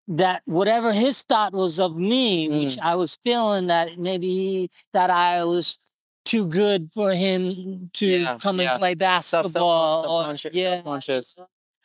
that 0.07 0.41
whatever 0.45 0.93
his 0.93 1.21
thought 1.23 1.53
was 1.53 1.79
of 1.79 1.95
me, 1.97 2.47
which 2.47 2.77
mm. 2.77 2.81
I 2.81 2.95
was 2.95 3.17
feeling 3.23 3.67
that 3.67 3.97
maybe 3.97 4.69
that 4.93 5.09
I 5.09 5.43
was 5.43 5.79
too 6.25 6.47
good 6.47 6.89
for 6.93 7.13
him 7.13 7.89
to 7.93 8.05
Yeah, 8.05 8.37
come 8.39 8.59
yeah. 8.59 8.71
and 8.73 8.79
play 8.79 8.91
Sub- 8.93 9.23
sub- 9.23 9.43
basketball. 9.43 10.05
or, 10.07 10.35
yeah, 10.51 10.77
subconscious. 10.77 11.35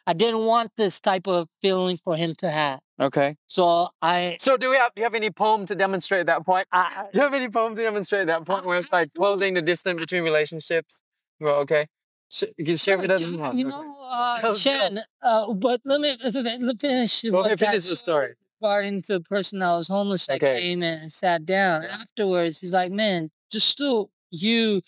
I 0.07 0.13
didn't 0.13 0.45
want 0.45 0.73
this 0.77 0.99
type 0.99 1.27
of 1.29 1.49
feeling 1.63 1.99
for 2.03 2.17
him 2.17 2.35
to 2.37 2.51
have. 2.51 2.81
Okay. 2.99 3.37
So 3.47 3.89
I, 4.03 4.37
So 4.41 4.57
do 4.57 4.71
we 4.71 4.77
have 4.77 4.93
do 4.95 5.01
you 5.01 5.05
have 5.05 5.15
any 5.15 5.31
poem 5.31 5.67
to 5.67 5.75
demonstrate 5.75 6.27
that 6.27 6.45
point? 6.45 6.67
I 6.73 7.05
Do 7.13 7.19
you 7.19 7.23
have 7.23 7.35
any 7.35 7.49
poem 7.49 7.77
to 7.77 7.83
demonstrate 7.83 8.27
that 8.27 8.45
point 8.45 8.67
where 8.67 8.79
it's 8.79 8.93
like 8.93 9.13
closing 9.15 9.55
the 9.55 9.63
distance 9.63 10.01
between 10.01 10.23
relationships? 10.23 11.01
Well, 11.39 11.57
okay. 11.61 11.87
Sh- 12.31 12.45
you 12.57 12.77
share 12.77 12.97
with 12.99 13.11
us. 13.11 13.21
You 13.21 13.65
know, 13.65 13.97
uh, 14.01 14.55
Chien, 14.55 15.01
uh, 15.23 15.53
but 15.55 15.81
let 15.85 16.01
me, 16.01 16.17
let 16.23 16.81
finish. 16.81 17.25
Well, 17.25 17.33
what 17.43 17.47
okay, 17.47 17.55
that 17.57 17.71
finish 17.71 17.89
the 17.89 17.97
story. 17.97 18.35
Regarding 18.63 19.03
to 19.03 19.15
the 19.15 19.21
person 19.21 19.59
that 19.61 19.71
was 19.73 19.89
homeless 19.89 20.27
that 20.27 20.37
Okay. 20.37 20.61
came 20.61 20.83
and 20.83 21.11
sat 21.13 21.45
down. 21.45 21.85
Afterwards, 21.85 22.61
he's 22.61 22.73
like, 22.73 22.93
man, 22.93 23.31
just 23.51 23.69
still 23.69 24.11
you 24.31 24.83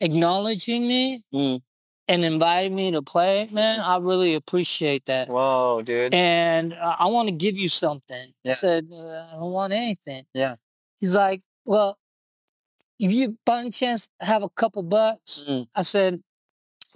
acknowledging 0.00 0.86
me 0.86 1.24
Mm. 1.34 1.62
and 2.08 2.24
inviting 2.24 2.74
me 2.76 2.90
to 2.92 3.02
play, 3.02 3.48
man, 3.50 3.80
I 3.80 3.96
really 3.98 4.34
appreciate 4.34 5.06
that. 5.06 5.28
Whoa, 5.28 5.82
dude. 5.82 6.14
And 6.14 6.72
uh, 6.74 6.96
I 6.98 7.06
want 7.06 7.28
to 7.28 7.34
give 7.34 7.56
you 7.58 7.68
something. 7.68 8.28
I 8.28 8.34
Yeah. 8.44 8.52
said, 8.52 8.88
uh, 8.92 9.26
I 9.32 9.32
don't 9.40 9.52
want 9.52 9.72
anything. 9.72 10.26
Yeah. 10.34 10.56
He's 11.00 11.16
like, 11.16 11.42
well, 11.64 11.98
if 12.98 13.10
you 13.12 13.36
by 13.44 13.60
any 13.60 13.70
chance 13.70 14.08
have 14.20 14.42
a 14.42 14.48
couple 14.50 14.82
bucks, 14.82 15.44
Mm. 15.48 15.66
I 15.74 15.82
said, 15.82 16.22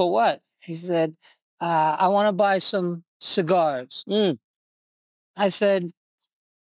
for 0.00 0.10
what? 0.10 0.40
He 0.60 0.72
said, 0.72 1.14
uh, 1.60 1.94
I 1.98 2.08
want 2.08 2.26
to 2.28 2.32
buy 2.32 2.56
some 2.56 3.04
cigars. 3.20 4.02
Mm. 4.08 4.38
I 5.36 5.50
said, 5.50 5.90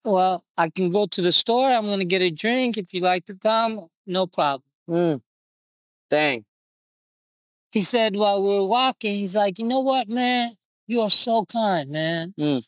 well, 0.05 0.43
I 0.55 0.69
can 0.69 0.91
go 0.91 1.07
to 1.07 1.19
the 1.19 1.31
store. 1.31 1.67
I'm 1.71 1.87
going 1.87 1.97
to 1.97 2.05
get 2.05 2.21
a 2.21 2.29
drink. 2.29 2.77
If 2.77 2.93
you 2.93 3.01
like 3.01 3.25
to 3.25 3.33
come, 3.33 3.87
no 4.05 4.27
problem. 4.27 4.61
Mm. 4.87 5.21
Dang. 6.11 6.45
he 7.71 7.81
said 7.81 8.15
while 8.15 8.39
we 8.43 8.49
were 8.49 8.67
walking, 8.67 9.15
he's 9.15 9.35
like, 9.35 9.57
you 9.57 9.65
know 9.65 9.79
what, 9.79 10.07
man? 10.07 10.55
You 10.85 11.01
are 11.01 11.09
so 11.09 11.43
kind, 11.43 11.89
man. 11.89 12.35
Mm. 12.39 12.63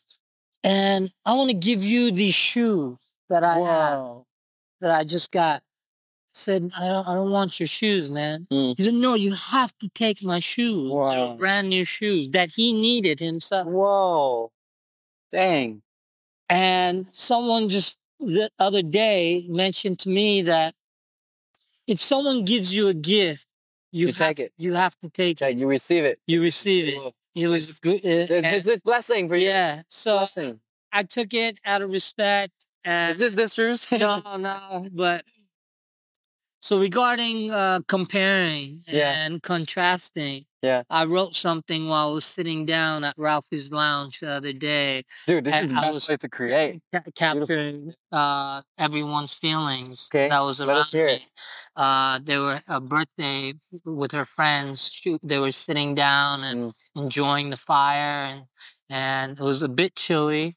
And 0.64 1.12
I 1.24 1.34
want 1.34 1.50
to 1.50 1.56
give 1.56 1.84
you 1.84 2.10
these 2.10 2.34
shoes 2.34 2.96
that 3.28 3.44
I 3.44 3.58
have 3.58 4.22
that 4.80 4.90
I 4.90 5.04
just 5.04 5.30
got. 5.30 5.62
Said, 6.36 6.70
I 6.76 6.86
don't, 6.86 7.08
I 7.08 7.14
don't 7.14 7.30
want 7.30 7.58
your 7.58 7.66
shoes, 7.66 8.10
man. 8.10 8.46
Mm. 8.52 8.76
He 8.76 8.82
said, 8.84 8.92
no, 8.92 9.14
you 9.14 9.32
have 9.32 9.72
to 9.78 9.88
take 9.88 10.22
my 10.22 10.38
shoes. 10.38 10.92
Wow. 10.92 11.34
Brand 11.36 11.70
new 11.70 11.84
shoes 11.84 12.28
that 12.32 12.50
he 12.50 12.74
needed 12.74 13.20
himself. 13.20 13.66
Whoa. 13.66 14.52
Dang. 15.32 15.80
And 16.50 17.06
someone 17.10 17.70
just 17.70 17.98
the 18.20 18.50
other 18.58 18.82
day 18.82 19.46
mentioned 19.48 19.98
to 20.00 20.10
me 20.10 20.42
that 20.42 20.74
if 21.86 22.00
someone 22.02 22.44
gives 22.44 22.74
you 22.74 22.88
a 22.88 22.94
gift, 22.94 23.46
you, 23.90 24.08
You 24.08 24.12
have, 24.12 24.16
take 24.16 24.40
it. 24.40 24.52
You 24.58 24.74
have 24.74 24.94
to 25.02 25.08
take 25.08 25.40
it. 25.40 25.56
You 25.56 25.66
receive 25.66 26.04
it. 26.04 26.18
You 26.26 26.42
receive 26.42 26.88
it. 26.88 27.14
It 27.34 27.46
was 27.48 27.78
good. 27.80 28.04
uh, 28.04 28.28
It's 28.28 28.64
this 28.64 28.80
blessing 28.80 29.28
for 29.28 29.36
you. 29.36 29.48
yeah. 29.48 29.82
So 29.88 30.18
Blessing. 30.18 30.60
I 30.92 31.02
took 31.04 31.32
it 31.32 31.58
out 31.64 31.80
of 31.80 31.90
respect. 31.90 32.52
And 32.84 33.10
Is 33.12 33.18
this 33.18 33.34
the 33.36 33.48
shoes? 33.48 33.86
no, 33.90 34.20
no, 34.36 34.88
but 34.92 35.24
so 36.60 36.78
regarding 36.80 37.50
uh, 37.50 37.80
comparing 37.88 38.82
Yeah. 38.88 39.24
and 39.26 39.42
contrasting, 39.42 40.46
Yeah. 40.62 40.82
I 40.90 41.04
wrote 41.04 41.34
something 41.36 41.86
while 41.88 42.08
I 42.10 42.12
was 42.12 42.24
sitting 42.24 42.66
down 42.66 43.04
at 43.04 43.16
Rafi's 43.16 43.70
Lounge 43.72 44.18
the 44.20 44.30
other 44.30 44.52
day, 44.52 45.04
Dude, 45.26 45.44
this 45.44 45.54
is 45.62 45.68
the 45.68 45.74
I 45.74 45.80
best 45.82 45.94
was- 45.94 46.08
way 46.08 46.16
to 46.16 46.28
create. 46.28 46.82
ca- 46.92 47.02
capturing 47.14 47.94
uh, 48.10 48.62
everyone's 48.78 49.34
feelings 49.34 50.08
Okay, 50.10 50.28
that 50.28 50.40
was 50.40 50.58
let 50.60 50.68
around 50.68 50.78
us 50.78 50.92
hear 50.92 51.06
it. 51.06 51.20
me. 51.20 51.26
Uh, 51.76 52.18
they 52.22 52.38
were 52.38 52.62
a 52.66 52.80
birthday 52.80 53.52
with 53.84 54.12
her 54.12 54.24
friends. 54.24 54.90
They 55.22 55.38
were 55.38 55.52
sitting 55.52 55.94
down 55.94 56.42
and 56.44 56.72
Mm. 56.96 57.02
enjoying 57.04 57.50
the 57.50 57.56
fire, 57.58 58.24
and 58.32 58.42
and 58.88 59.38
it 59.38 59.42
was 59.42 59.62
a 59.62 59.68
bit 59.68 59.94
chilly. 59.96 60.56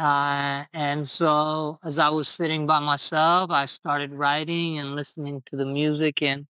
Uh, 0.00 0.64
and 0.72 1.06
so, 1.06 1.78
as 1.84 1.98
I 1.98 2.08
was 2.08 2.26
sitting 2.26 2.66
by 2.66 2.80
myself, 2.80 3.50
I 3.50 3.66
started 3.66 4.14
writing 4.14 4.78
and 4.78 4.96
listening 4.96 5.42
to 5.44 5.56
the 5.56 5.66
music. 5.66 6.22
And 6.22 6.46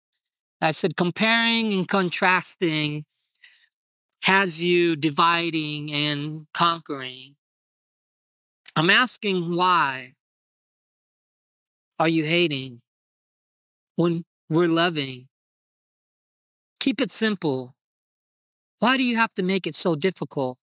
I 0.61 0.73
said, 0.73 0.99
comparing 0.99 1.73
and 1.73 1.89
contrasting 1.89 3.07
has 4.25 4.63
you 4.63 4.97
dividing 4.97 5.91
and 5.91 6.47
conquering. 6.53 7.37
I'm 8.77 8.91
asking 8.91 9.57
why 9.57 10.13
are 11.99 12.09
you 12.09 12.25
hating 12.25 12.83
when 13.97 14.27
we're 14.51 14.69
loving? 14.69 15.29
Keep 16.81 17.01
it 17.01 17.11
simple. 17.11 17.75
Why 18.79 18.99
do 18.99 19.03
you 19.03 19.17
have 19.17 19.33
to 19.37 19.43
make 19.43 19.67
it 19.67 19.75
so 19.75 19.97
difficult? 19.97 20.59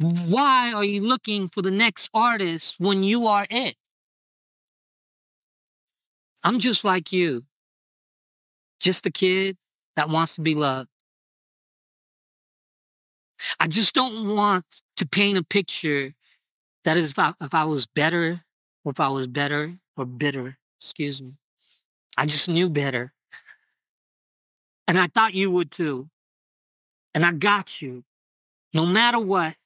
Why 0.00 0.72
are 0.72 0.84
you 0.84 1.02
looking 1.02 1.48
for 1.48 1.60
the 1.60 1.70
next 1.70 2.08
artist 2.14 2.76
when 2.78 3.02
you 3.02 3.26
are 3.26 3.46
it? 3.50 3.76
I'm 6.42 6.58
just 6.58 6.86
like 6.86 7.12
you. 7.12 7.44
Just 8.80 9.04
a 9.04 9.10
kid 9.10 9.58
that 9.96 10.08
wants 10.08 10.36
to 10.36 10.40
be 10.40 10.54
loved. 10.54 10.88
I 13.58 13.66
just 13.66 13.94
don't 13.94 14.34
want 14.34 14.64
to 14.96 15.06
paint 15.06 15.36
a 15.36 15.44
picture 15.44 16.14
that 16.84 16.96
is 16.96 17.10
if 17.10 17.18
I, 17.18 17.34
if 17.42 17.52
I 17.52 17.64
was 17.64 17.86
better, 17.86 18.42
or 18.84 18.92
if 18.92 19.00
I 19.00 19.08
was 19.08 19.26
better 19.26 19.74
or 19.98 20.06
bitter, 20.06 20.56
excuse 20.80 21.20
me. 21.20 21.34
I 22.16 22.24
just 22.24 22.48
knew 22.48 22.70
better. 22.70 23.12
And 24.88 24.98
I 24.98 25.08
thought 25.08 25.34
you 25.34 25.50
would 25.50 25.70
too. 25.70 26.08
And 27.14 27.24
I 27.24 27.32
got 27.32 27.82
you. 27.82 28.04
No 28.72 28.86
matter 28.86 29.18
what, 29.18 29.56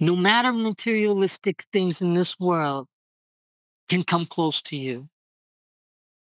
no 0.00 0.16
matter 0.16 0.52
materialistic 0.52 1.64
things 1.72 2.02
in 2.02 2.14
this 2.14 2.38
world 2.38 2.88
can 3.88 4.02
come 4.02 4.26
close 4.26 4.60
to 4.62 4.76
you. 4.76 5.08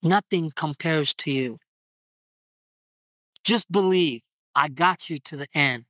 Nothing 0.02 0.52
compares 0.54 1.14
to 1.14 1.30
you. 1.30 1.58
Just 3.42 3.70
believe 3.72 4.22
I 4.54 4.68
got 4.68 5.08
you 5.08 5.18
to 5.18 5.36
the 5.36 5.48
end. 5.54 5.84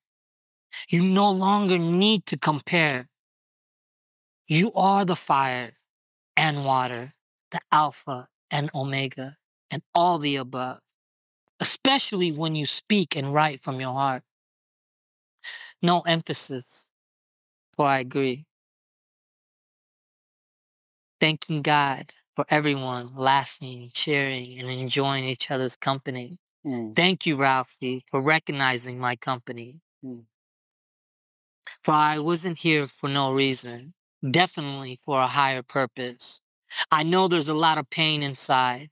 You 0.89 1.03
no 1.03 1.31
longer 1.31 1.79
need 1.79 2.27
to 2.27 2.39
compare. 2.39 3.09
You 4.47 4.73
are 4.75 5.05
the 5.05 5.17
fire 5.17 5.73
and 6.37 6.65
water, 6.65 7.15
the 7.51 7.61
alpha 7.73 8.29
and 8.51 8.71
omega, 8.75 9.37
and 9.71 9.83
all 9.95 10.19
the 10.19 10.37
above, 10.37 10.81
especially 11.61 12.31
when 12.31 12.55
you 12.55 12.67
speak 12.67 13.17
and 13.17 13.33
write 13.33 13.63
from 13.63 13.81
your 13.81 13.95
heart. 13.95 14.23
No 15.83 16.01
emphasis, 16.03 16.89
for 17.77 17.87
I 17.87 17.99
agree. 18.01 18.47
Thanking 21.21 21.63
God 21.63 22.13
for 22.37 22.45
everyone 22.49 23.15
laughing, 23.15 23.91
cheering, 23.95 24.59
and 24.59 24.71
enjoying 24.71 25.25
each 25.25 25.51
other's 25.51 25.77
company. 25.77 26.39
Mm. 26.67 26.97
Thank 26.97 27.27
you, 27.27 27.37
Rafi, 27.37 28.03
for 28.11 28.21
recognizing 28.21 28.99
my 28.99 29.17
company. 29.17 29.81
Mm. 30.05 30.25
For 31.83 31.93
I 31.93 32.19
wasn't 32.19 32.59
here 32.59 32.87
for 32.87 33.09
no 33.09 33.33
reason, 33.33 33.95
definitely 34.29 34.99
for 35.03 35.21
a 35.21 35.27
higher 35.27 35.63
purpose. 35.63 36.41
I 36.91 37.03
know 37.03 37.29
there's 37.29 37.49
a 37.49 37.55
lot 37.55 37.79
of 37.79 37.91
pain 37.91 38.23
inside. 38.23 38.91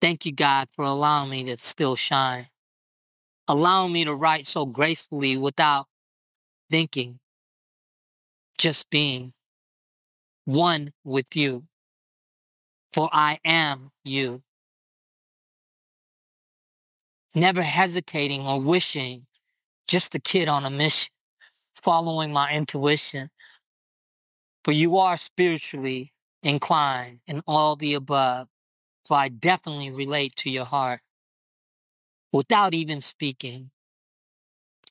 Thank 0.00 0.24
you, 0.24 0.32
God, 0.32 0.68
for 0.72 0.84
allowing 0.84 1.30
me 1.30 1.44
to 1.44 1.58
still 1.58 1.94
shine, 1.94 2.48
allowing 3.46 3.92
me 3.92 4.04
to 4.04 4.14
write 4.14 4.46
so 4.46 4.64
gracefully 4.64 5.36
without 5.36 5.86
thinking, 6.70 7.19
just 8.60 8.90
being 8.90 9.32
one 10.44 10.92
with 11.02 11.34
you. 11.34 11.64
For 12.92 13.08
I 13.10 13.38
am 13.42 13.90
you. 14.04 14.42
Never 17.34 17.62
hesitating 17.62 18.46
or 18.46 18.60
wishing, 18.60 19.26
just 19.88 20.14
a 20.14 20.18
kid 20.20 20.46
on 20.46 20.66
a 20.66 20.70
mission, 20.70 21.10
following 21.74 22.32
my 22.32 22.52
intuition. 22.52 23.30
For 24.62 24.72
you 24.72 24.98
are 24.98 25.16
spiritually 25.16 26.12
inclined 26.42 27.20
in 27.26 27.42
all 27.46 27.76
the 27.76 27.94
above, 27.94 28.48
for 29.06 29.16
I 29.16 29.28
definitely 29.28 29.90
relate 29.90 30.36
to 30.36 30.50
your 30.50 30.66
heart. 30.66 31.00
Without 32.30 32.74
even 32.74 33.00
speaking, 33.00 33.70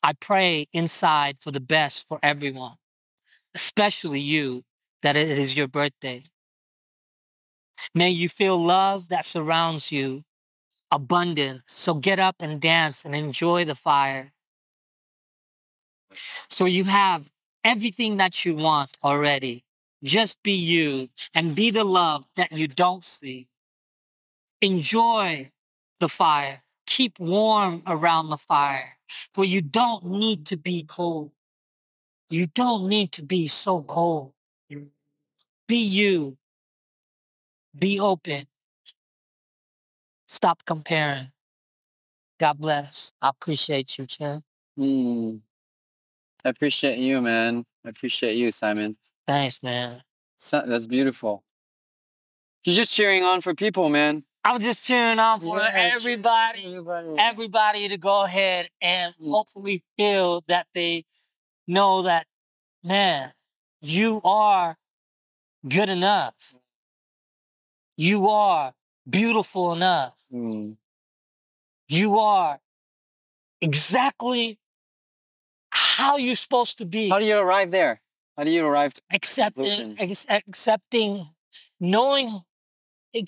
I 0.01 0.13
pray 0.13 0.67
inside 0.73 1.37
for 1.39 1.51
the 1.51 1.59
best 1.59 2.07
for 2.07 2.19
everyone, 2.23 2.78
especially 3.55 4.19
you, 4.19 4.63
that 5.01 5.15
it 5.15 5.29
is 5.29 5.57
your 5.57 5.67
birthday. 5.67 6.23
May 7.95 8.09
you 8.09 8.29
feel 8.29 8.61
love 8.61 9.07
that 9.09 9.25
surrounds 9.25 9.91
you, 9.91 10.23
abundance. 10.91 11.63
So 11.67 11.93
get 11.93 12.19
up 12.19 12.37
and 12.39 12.59
dance 12.59 13.05
and 13.05 13.15
enjoy 13.15 13.65
the 13.65 13.75
fire. 13.75 14.33
So 16.49 16.65
you 16.65 16.85
have 16.85 17.29
everything 17.63 18.17
that 18.17 18.45
you 18.45 18.55
want 18.55 18.97
already. 19.03 19.63
Just 20.03 20.41
be 20.43 20.53
you 20.53 21.09
and 21.33 21.55
be 21.55 21.71
the 21.71 21.83
love 21.83 22.25
that 22.35 22.51
you 22.51 22.67
don't 22.67 23.03
see. 23.03 23.47
Enjoy 24.61 25.51
the 25.99 26.09
fire. 26.09 26.63
Keep 26.87 27.19
warm 27.19 27.83
around 27.85 28.29
the 28.29 28.37
fire, 28.37 28.97
for 29.33 29.45
you 29.45 29.61
don't 29.61 30.05
need 30.05 30.45
to 30.47 30.57
be 30.57 30.83
cold. 30.83 31.31
You 32.29 32.47
don't 32.47 32.87
need 32.87 33.11
to 33.13 33.23
be 33.23 33.47
so 33.47 33.81
cold. 33.81 34.33
Be 35.67 35.77
you. 35.77 36.37
Be 37.77 37.99
open. 37.99 38.45
Stop 40.27 40.63
comparing. 40.65 41.31
God 42.39 42.59
bless. 42.59 43.11
I 43.21 43.29
appreciate 43.29 43.97
you, 43.97 44.05
Chad. 44.05 44.43
Mm. 44.77 45.39
I 46.45 46.49
appreciate 46.49 46.99
you, 46.99 47.21
man. 47.21 47.65
I 47.85 47.89
appreciate 47.89 48.35
you, 48.35 48.51
Simon. 48.51 48.97
Thanks, 49.27 49.61
man. 49.61 50.03
So, 50.37 50.63
that's 50.65 50.87
beautiful. 50.87 51.43
You're 52.63 52.75
just 52.75 52.93
cheering 52.93 53.23
on 53.23 53.41
for 53.41 53.53
people, 53.53 53.89
man. 53.89 54.23
I'm 54.43 54.61
just 54.61 54.85
cheering 54.85 55.19
on 55.19 55.39
for 55.41 55.57
Yeah, 55.59 55.71
everybody, 55.75 56.63
Everybody. 56.65 57.15
everybody 57.17 57.89
to 57.89 57.97
go 57.97 58.23
ahead 58.23 58.69
and 58.81 59.13
Mm. 59.19 59.31
hopefully 59.31 59.83
feel 59.97 60.41
that 60.47 60.67
they 60.73 61.05
know 61.69 62.01
that, 62.01 62.25
man, 62.83 63.31
you 63.81 64.21
are 64.23 64.77
good 65.67 65.89
enough. 65.89 66.55
You 67.95 68.29
are 68.29 68.73
beautiful 69.09 69.73
enough. 69.73 70.15
Mm. 70.33 70.77
You 71.87 72.19
are 72.19 72.59
exactly 73.61 74.59
how 75.71 76.17
you're 76.17 76.35
supposed 76.35 76.77
to 76.79 76.85
be. 76.85 77.09
How 77.09 77.19
do 77.19 77.25
you 77.25 77.37
arrive 77.37 77.71
there? 77.71 78.01
How 78.37 78.43
do 78.43 78.51
you 78.51 78.65
arrive? 78.65 78.93
To- 78.93 79.01
accepting, 79.11 79.95
ex- 79.99 80.25
accepting, 80.29 81.27
knowing 81.79 82.41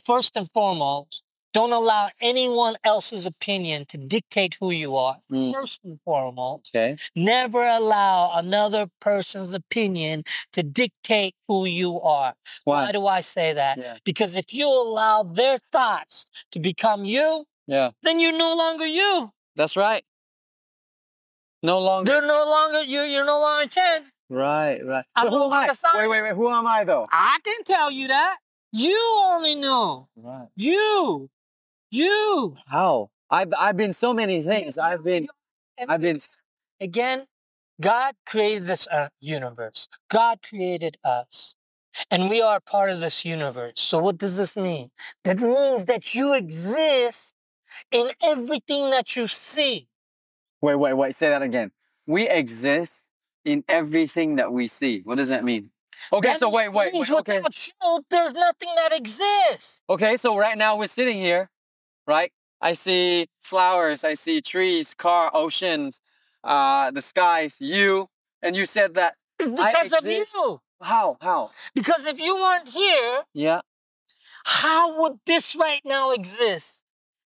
first 0.06 0.38
and 0.38 0.50
foremost 0.52 1.22
Don't 1.54 1.74
allow 1.74 2.10
anyone 2.22 2.76
else's 2.84 3.26
opinion 3.26 3.86
to 3.88 3.98
dictate 3.98 4.56
who 4.60 4.72
you 4.72 4.96
are. 4.96 5.18
Mm. 5.32 5.52
First 5.52 5.82
and 5.84 6.00
foremost, 6.06 6.70
Okay. 6.74 6.98
never 7.16 7.64
allow 7.64 8.32
another 8.38 8.88
person's 9.02 9.54
opinion 9.54 10.24
to 10.54 10.64
dictate 10.64 11.36
who 11.48 11.66
you 11.66 12.00
are. 12.00 12.36
Why 12.64 12.86
Why? 12.86 12.92
do 12.94 13.06
I 13.06 13.20
say 13.22 13.52
that? 13.54 13.78
Yeah. 13.78 13.98
Because 14.06 14.36
if 14.36 14.54
you 14.54 14.68
allow 14.68 15.24
their 15.24 15.58
thoughts 15.72 16.30
to 16.52 16.60
become 16.60 17.04
you, 17.04 17.46
Yeah. 17.68 17.92
then 18.02 18.20
you're 18.22 18.38
no 18.38 18.54
longer 18.56 18.86
you. 18.86 19.34
That's 19.58 19.76
right. 19.76 20.06
No 21.62 21.80
longer. 21.80 22.12
They're 22.12 22.28
no 22.28 22.46
longer 22.50 22.82
you. 22.84 23.02
You're 23.02 23.26
no 23.26 23.40
longer 23.40 23.68
Chien. 23.70 24.12
Right, 24.30 24.80
right. 24.86 25.06
So 25.20 25.30
who 25.30 25.46
am 25.46 25.54
I? 25.54 25.68
Wait, 25.96 26.08
wait, 26.08 26.22
wait. 26.22 26.34
Who 26.36 26.50
am 26.50 26.66
I 26.66 26.86
though? 26.86 27.06
I 27.12 27.38
can 27.44 27.64
tell 27.66 27.92
you 27.92 28.08
that. 28.08 28.38
You 28.72 28.98
only 29.24 29.56
know. 29.56 30.08
Right. 30.16 30.48
You. 30.56 31.30
You. 31.92 32.56
How? 32.68 33.10
I've 33.30 33.54
I've 33.58 33.78
been 33.78 33.94
so 33.94 34.14
many 34.14 34.42
things. 34.42 34.78
I've 34.78 35.04
been 35.04 35.28
I've 35.88 36.02
been 36.02 36.18
again, 36.80 37.26
God 37.80 38.16
created 38.26 38.66
this 38.66 38.88
uh, 38.88 39.10
universe. 39.20 39.88
God 40.10 40.40
created 40.48 40.98
us. 41.04 41.56
And 42.10 42.30
we 42.30 42.42
are 42.42 42.62
part 42.62 42.90
of 42.90 43.02
this 43.02 43.26
universe. 43.26 43.74
So 43.82 44.00
what 44.00 44.18
does 44.18 44.38
this 44.38 44.56
mean? 44.56 44.92
That 45.26 45.40
means 45.40 45.86
that 45.86 46.16
you 46.16 46.34
exist 46.34 47.34
in 47.92 48.12
everything 48.24 48.92
that 48.92 49.18
you 49.18 49.28
see. 49.28 49.90
Wait, 50.62 50.76
wait, 50.76 50.94
wait. 50.94 51.14
Say 51.14 51.30
that 51.30 51.42
again. 51.42 51.72
We 52.08 52.30
exist 52.30 53.08
in 53.44 53.66
everything 53.68 54.36
that 54.38 54.54
we 54.54 54.68
see. 54.68 55.02
What 55.04 55.18
does 55.18 55.30
that 55.30 55.44
mean? 55.44 55.72
Okay, 56.14 56.30
That 56.30 56.40
so 56.40 56.50
wait, 56.50 56.70
wait, 56.70 56.94
wait. 56.94 57.10
Okay. 57.10 57.38
Without 57.38 57.68
you, 57.68 58.00
there's 58.10 58.34
nothing 58.34 58.70
that 58.76 58.98
exists. 58.98 59.82
Okay, 59.90 60.16
so 60.18 60.38
right 60.38 60.58
now 60.58 60.78
we're 60.78 60.88
sitting 60.88 61.18
here, 61.18 61.50
right? 62.08 62.32
I 62.62 62.74
see 62.74 63.28
flowers, 63.42 64.04
I 64.04 64.14
see 64.14 64.42
trees, 64.42 64.94
car, 64.94 65.32
oceans, 65.34 66.02
uh, 66.44 66.92
the 66.92 67.02
skies, 67.02 67.58
you, 67.60 68.08
and 68.42 68.56
you 68.56 68.66
said 68.66 68.94
that. 68.96 69.16
It's 69.40 69.50
because 69.52 69.94
of 69.94 70.06
you. 70.06 70.26
How? 70.82 71.18
How? 71.22 71.52
Because 71.76 72.06
if 72.06 72.20
you 72.20 72.36
weren't 72.36 72.68
here, 72.68 73.24
Yeah. 73.34 73.62
how 74.46 75.00
would 75.02 75.20
this 75.26 75.56
right 75.56 75.82
now 75.86 76.12
exist? 76.12 76.84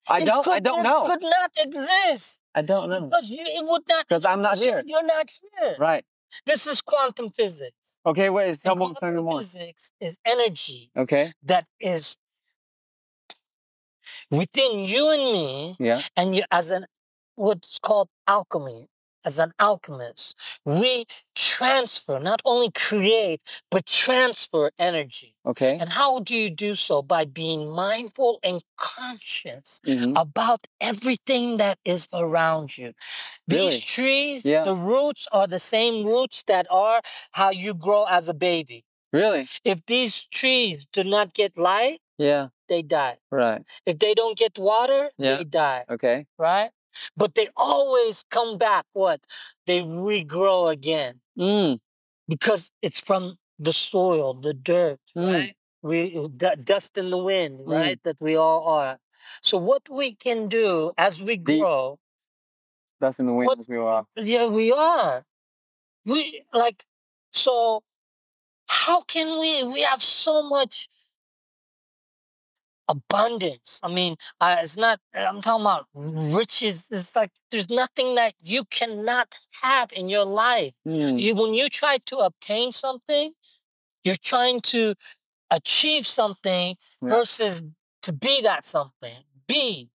I 0.07 0.21
It 0.21 0.25
don't. 0.25 0.47
I 0.47 0.59
don't 0.59 0.83
not- 0.83 1.07
know. 1.07 1.13
Could 1.15 1.21
not 1.23 1.51
exist 1.57 2.39
I 2.53 2.61
don't 2.61 2.89
know. 2.89 3.01
because 3.01 3.29
you, 3.29 3.39
it 3.41 3.65
would 3.65 3.81
not. 3.89 4.07
Because 4.07 4.23
I'm 4.25 4.41
not 4.41 4.57
here. 4.57 4.83
You're 4.85 5.03
not 5.05 5.29
here. 5.59 5.75
Right. 5.79 6.05
This 6.45 6.67
is 6.67 6.81
quantum 6.81 7.29
physics. 7.31 7.75
Okay. 8.05 8.29
Wait. 8.29 8.61
Tell 8.61 8.75
me, 8.75 8.93
more. 9.21 9.41
physics 9.41 9.91
is 9.99 10.19
energy 10.25 10.91
Okay. 10.95 11.33
that 11.43 11.65
is 11.79 12.17
within 14.31 14.79
you 14.79 15.09
and 15.09 15.23
me, 15.33 15.75
Yeah. 15.79 16.01
and 16.15 16.35
you 16.35 16.43
as 16.51 16.71
an 16.71 16.85
what's 17.35 17.79
called 17.79 18.09
alchemy. 18.27 18.87
As 19.25 19.39
an 19.39 19.53
alchemist, 19.59 20.35
we 20.65 21.05
transfer, 21.33 22.19
not 22.19 22.41
only 22.45 22.69
create, 22.69 23.41
but 23.71 23.87
transfer 23.87 24.69
energy. 24.77 25.33
Okay. 25.43 25.79
And 25.79 25.89
how 25.89 26.19
do 26.19 26.35
you 26.35 26.51
do 26.51 26.75
so? 26.75 27.01
By 27.01 27.25
being 27.25 27.71
mindful 27.71 28.39
and 28.43 28.61
conscious 28.77 29.81
Mhm. 29.83 30.13
about 30.15 30.67
everything 30.79 31.57
that 31.57 31.79
is 31.83 32.07
around 32.13 32.77
you. 32.77 32.93
These 33.47 33.59
Really? 33.59 33.79
trees, 33.81 34.45
Yeah. 34.45 34.63
the 34.63 34.75
roots 34.75 35.27
are 35.31 35.47
the 35.47 35.59
same 35.59 36.05
roots 36.05 36.43
that 36.45 36.67
are 36.69 37.01
how 37.31 37.49
you 37.49 37.73
grow 37.73 38.03
as 38.05 38.29
a 38.29 38.33
baby. 38.35 38.85
Really? 39.11 39.47
If 39.63 39.85
these 39.87 40.25
trees 40.25 40.85
do 40.93 41.03
not 41.03 41.33
get 41.33 41.57
light, 41.57 41.99
Yeah. 42.17 42.49
They 42.67 42.81
die. 42.81 43.17
Right. 43.31 43.63
If 43.85 43.99
they 43.99 44.13
don't 44.13 44.37
get 44.37 44.57
water, 44.57 45.11
Yeah. 45.17 45.37
they 45.37 45.43
die, 45.45 45.85
Okay. 45.89 46.25
right? 46.37 46.71
But 47.17 47.35
they 47.35 47.49
always 47.57 48.23
come 48.29 48.57
back. 48.57 48.85
What? 48.93 49.21
They 49.67 49.81
regrow 49.81 50.71
again 50.71 51.21
Mm. 51.37 51.79
because 52.27 52.71
it's 52.81 53.01
from 53.01 53.37
the 53.59 53.73
soil, 53.73 54.33
the 54.33 54.53
dirt, 54.53 54.99
Mm. 55.15 55.33
right? 55.33 55.57
We 55.81 56.27
d- 56.29 56.55
dust 56.63 56.97
in 56.97 57.09
the 57.11 57.17
wind, 57.17 57.59
Mm. 57.61 57.71
right? 57.71 57.99
That 58.03 58.17
we 58.19 58.35
all 58.35 58.67
are. 58.67 58.99
So 59.41 59.57
what 59.57 59.89
we 59.89 60.15
can 60.15 60.47
do 60.47 60.93
as 60.97 61.21
we 61.21 61.37
The- 61.37 61.59
grow, 61.59 61.99
That's 63.01 63.19
in 63.19 63.25
the 63.27 63.33
wind 63.33 63.47
What- 63.47 63.59
as 63.59 63.67
we 63.67 63.77
are. 63.77 64.07
yeah, 64.15 64.45
we 64.47 64.71
are. 64.71 65.25
We 66.05 66.45
like 66.53 66.85
so. 67.31 67.83
How 68.69 69.01
can 69.01 69.37
we? 69.39 69.63
We 69.63 69.81
have 69.81 70.01
so 70.01 70.41
much 70.41 70.87
abundance. 72.87 73.79
I 73.83 73.87
mean, 73.89 74.15
uh, 74.41 74.57
it's 74.61 74.77
not. 74.77 74.99
I'm 75.13 75.41
talking 75.41 75.61
about 75.61 75.87
riches. 75.93 76.87
It's 76.91 77.15
like 77.15 77.31
there's 77.51 77.69
nothing 77.69 78.15
that 78.15 78.33
you 78.41 78.63
cannot 78.69 79.33
have 79.61 79.91
in 79.93 80.09
your 80.09 80.25
life. 80.25 80.73
Mm. 80.87 81.19
You, 81.19 81.35
when 81.35 81.53
you 81.53 81.69
try 81.69 81.97
to 82.05 82.17
obtain 82.17 82.71
something, 82.71 83.33
you're 84.03 84.15
trying 84.21 84.61
to 84.61 84.95
achieve 85.51 86.05
something 86.07 86.75
Yeah. 87.01 87.09
versus 87.09 87.63
to 88.03 88.13
be 88.13 88.41
that 88.43 88.65
something. 88.65 89.23
Be 89.47 89.89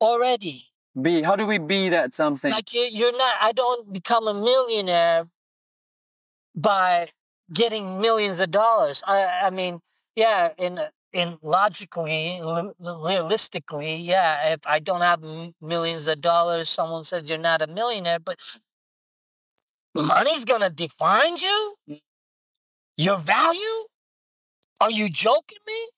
already. 0.00 0.66
Be. 1.00 1.22
How 1.22 1.36
do 1.36 1.46
we 1.46 1.58
be 1.58 1.88
that 1.90 2.14
something? 2.14 2.50
Like 2.50 2.72
you, 2.74 2.88
you're 2.92 3.16
not. 3.16 3.36
I 3.40 3.52
don't 3.52 3.92
become 3.92 4.26
a 4.28 4.34
millionaire 4.34 5.28
by 6.54 7.08
getting 7.52 8.00
millions 8.00 8.40
of 8.40 8.50
dollars. 8.50 9.02
I, 9.06 9.42
I 9.44 9.50
mean, 9.50 9.80
yeah, 10.16 10.52
in 10.58 10.80
in 11.12 11.38
logically, 11.42 12.40
li- 12.42 12.72
realistically, 12.80 13.96
yeah. 13.96 14.52
If 14.52 14.60
I 14.66 14.78
don't 14.78 15.00
have 15.00 15.24
m- 15.24 15.54
millions 15.60 16.08
of 16.08 16.20
dollars, 16.20 16.68
someone 16.68 17.04
says 17.04 17.24
you're 17.28 17.38
not 17.38 17.62
a 17.62 17.66
millionaire, 17.66 18.18
but 18.18 18.38
money's 19.94 20.44
gonna 20.44 20.70
define 20.70 21.36
you. 21.36 21.76
Your 22.96 23.18
value? 23.18 23.86
Are 24.80 24.90
you 24.90 25.08
joking 25.08 25.58
me? 25.66 25.88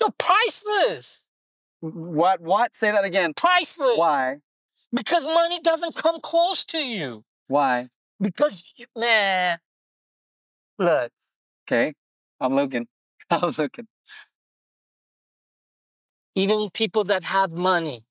You're 0.00 0.10
priceless. 0.18 1.24
what? 1.80 2.40
What? 2.40 2.76
Say 2.76 2.90
that 2.90 3.04
again. 3.04 3.34
Priceless. 3.34 3.98
Why? 3.98 4.36
Because 4.92 5.24
money 5.24 5.60
doesn't 5.60 5.94
come 5.94 6.20
close 6.20 6.64
to 6.66 6.78
you. 6.78 7.24
Why? 7.48 7.88
Because 8.20 8.62
man, 8.96 9.58
look, 10.78 11.10
Okay. 11.66 11.94
I'm 12.40 12.54
looking. 12.54 12.86
I'm 13.30 13.52
looking. 13.58 13.88
even 16.34 16.68
people 16.70 17.02
that 17.04 17.24
have 17.24 17.56
money 17.58 18.04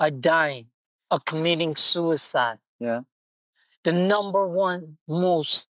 are 0.00 0.10
dying, 0.10 0.66
are 1.10 1.20
committing 1.20 1.76
suicide. 1.76 2.58
Yeah. 2.80 3.02
The 3.84 3.92
number 3.92 4.46
one 4.46 4.98
most 5.06 5.68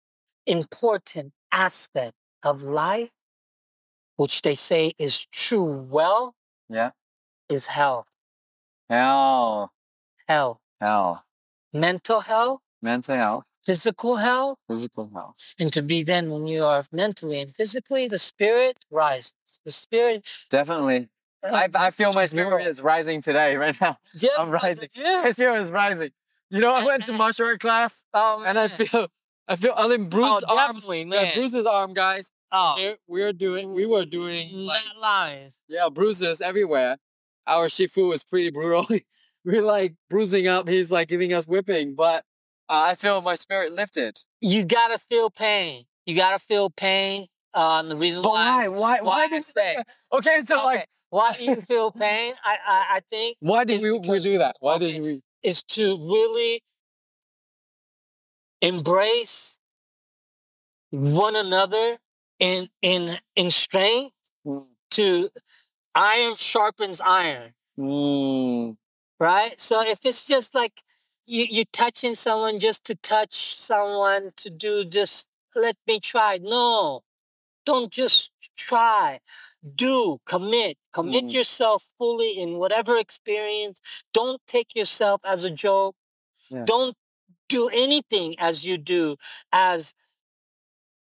important 0.46 1.33
aspect 1.53 2.14
of 2.42 2.62
life, 2.62 3.11
which 4.16 4.42
they 4.42 4.57
say 4.57 4.92
is 4.99 5.27
true 5.33 5.87
well, 5.88 6.35
Yeah. 6.68 6.90
is 7.49 7.66
health. 7.66 8.09
Hell. 8.88 9.73
Health. 10.27 10.59
Hell. 10.81 11.25
Mental 11.73 12.20
health, 12.20 12.61
Mental 12.83 13.14
health. 13.14 13.44
Physical 13.70 14.16
health, 14.16 14.59
Physical 14.68 15.11
health. 15.14 15.37
and 15.59 15.72
to 15.72 15.80
be 15.83 16.02
then 16.02 16.30
when 16.30 16.46
you 16.46 16.64
are 16.64 16.85
mentally 16.90 17.40
and 17.40 17.54
physically, 17.54 18.09
the 18.09 18.18
spirit 18.18 18.78
rises. 18.90 19.35
The 19.64 19.70
spirit. 19.72 20.24
Definitely. 20.50 21.09
uh, 21.44 21.54
I, 21.54 21.68
I 21.87 21.90
feel 21.90 22.12
my 22.12 22.26
spirit 22.26 22.66
is 22.66 22.80
rising 22.80 23.22
today, 23.22 23.56
right 23.56 23.76
now. 23.80 23.98
Yeah, 24.14 24.30
I'm 24.38 24.50
rising. 24.50 24.88
Yeah. 24.94 25.20
My 25.24 25.30
spirit 25.33 25.61
is 25.61 25.70
rising. 25.70 26.11
You 26.50 26.61
know, 26.61 26.74
I 26.74 26.85
went 26.85 27.04
to 27.06 27.12
martial 27.12 27.46
art 27.46 27.61
class 27.61 28.04
Oh, 28.12 28.42
and 28.44 28.59
I 28.59 28.66
feel, 28.68 29.06
I 29.46 29.54
feel, 29.54 29.72
I 29.76 29.87
mean, 29.87 30.09
bruised 30.09 30.44
oh, 30.48 30.59
arms. 30.59 30.88
Yeah, 30.90 31.33
bruises 31.35 31.64
arm, 31.66 31.94
guys. 31.94 32.33
oh, 32.50 32.74
Here 32.76 32.96
we're 33.06 33.33
doing, 33.33 33.72
we 33.72 33.87
were 33.87 34.04
doing 34.04 34.50
like, 34.52 34.83
not 34.87 35.00
lying. 35.00 35.52
yeah, 35.68 35.88
bruises 35.92 36.40
everywhere. 36.40 36.96
Our 37.46 37.66
Shifu 37.68 38.09
was 38.09 38.24
pretty 38.24 38.50
brutal. 38.50 38.87
we're 39.44 39.62
like 39.62 39.94
bruising 40.09 40.48
up. 40.48 40.68
He's 40.68 40.90
like 40.90 41.06
giving 41.09 41.33
us 41.33 41.46
whipping, 41.46 41.94
but 41.94 42.24
I 42.70 42.94
feel 42.94 43.20
my 43.20 43.35
spirit 43.35 43.72
lifted. 43.72 44.20
You 44.40 44.64
gotta 44.64 44.98
feel 44.98 45.28
pain. 45.28 45.85
You 46.06 46.14
gotta 46.14 46.38
feel 46.38 46.70
pain. 46.70 47.26
Um, 47.52 47.88
the 47.88 47.96
reason 47.96 48.22
But 48.22 48.30
why. 48.30 48.68
why? 48.68 48.78
Why? 48.78 49.00
why 49.00 49.28
did 49.28 49.42
say- 49.42 49.83
Okay, 50.12 50.40
so 50.42 50.56
okay, 50.56 50.64
like, 50.64 50.87
why 51.11 51.37
do 51.37 51.44
you 51.44 51.61
feel 51.62 51.90
pain? 51.90 52.35
I, 52.44 52.56
I, 52.66 52.87
I 52.96 53.00
think 53.11 53.37
why 53.40 53.64
did 53.64 53.83
we, 53.83 53.98
we 53.98 54.20
do 54.20 54.38
that? 54.38 54.56
Why 54.61 54.74
okay. 54.76 54.92
did 54.92 55.02
we? 55.02 55.22
is 55.42 55.62
to 55.62 55.96
really 55.98 56.61
embrace 58.62 59.59
one 60.90 61.35
another 61.37 61.98
in 62.38 62.68
in 62.83 63.18
in 63.37 63.50
strength. 63.50 64.14
Mm. 64.46 64.66
To 64.92 65.30
iron 65.94 66.35
sharpens 66.35 67.00
iron. 67.00 67.52
Mm. 67.78 68.76
right? 69.20 69.59
So 69.61 69.83
if 69.87 70.00
it's 70.04 70.26
just 70.26 70.54
like 70.54 70.83
you 71.37 71.45
you 71.57 71.64
touching 71.83 72.14
someone 72.27 72.57
just 72.66 72.81
to 72.88 72.95
touch 73.14 73.37
someone 73.71 74.25
to 74.43 74.49
do 74.51 74.73
just 74.99 75.29
let 75.64 75.77
me 75.87 75.97
try. 76.12 76.38
No. 76.43 77.03
Don't 77.66 77.93
just 77.93 78.33
try, 78.57 79.21
do, 79.85 80.19
commit, 80.33 80.75
commit 80.99 81.25
Mm. 81.27 81.35
yourself 81.38 81.81
fully 81.99 82.31
in 82.43 82.51
whatever 82.62 82.97
experience. 83.07 83.77
Don't 84.19 84.40
take 84.55 84.71
yourself 84.81 85.19
as 85.25 85.45
a 85.45 85.51
joke. 85.66 85.95
Yeah. 86.51 86.64
Don't 86.73 86.97
do 87.49 87.62
anything 87.87 88.29
as 88.49 88.64
you 88.66 88.77
do 88.79 89.16
as 89.53 89.95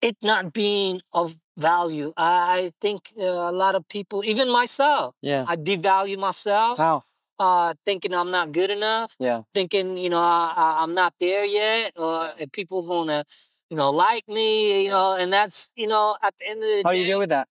it 0.02 0.16
not 0.22 0.54
being 0.54 1.02
of 1.12 1.36
value. 1.58 2.14
I, 2.18 2.32
I 2.58 2.72
think 2.84 3.00
uh, 3.20 3.24
a 3.52 3.56
lot 3.64 3.76
of 3.76 3.84
people, 3.90 4.24
even 4.26 4.48
myself, 4.52 5.16
Yeah. 5.22 5.44
I 5.48 5.56
devalue 5.56 6.18
myself, 6.18 6.78
How? 6.78 7.04
Uh, 7.40 7.74
thinking 7.86 8.14
I'm 8.14 8.32
not 8.32 8.52
good 8.52 8.70
enough, 8.72 9.16
Yeah. 9.20 9.42
thinking 9.54 9.98
you 9.98 10.10
know 10.10 10.22
I, 10.22 10.54
I, 10.56 10.84
I'm 10.84 10.94
not 10.94 11.14
there 11.20 11.46
yet, 11.46 11.94
or 11.98 12.32
if 12.38 12.52
people 12.52 12.84
gonna 12.84 13.26
you 13.70 13.78
know 13.78 13.90
like 13.92 14.28
me, 14.28 14.84
you 14.84 14.90
know, 14.90 15.16
and 15.16 15.32
that's 15.32 15.70
you 15.76 15.88
know 15.88 16.16
at 16.22 16.34
the 16.40 16.48
end 16.48 16.64
of 16.64 16.70
the 16.70 16.82
How 16.86 16.92
day, 16.92 17.00
you 17.02 17.06
deal 17.06 17.20
with 17.20 17.30
that? 17.30 17.48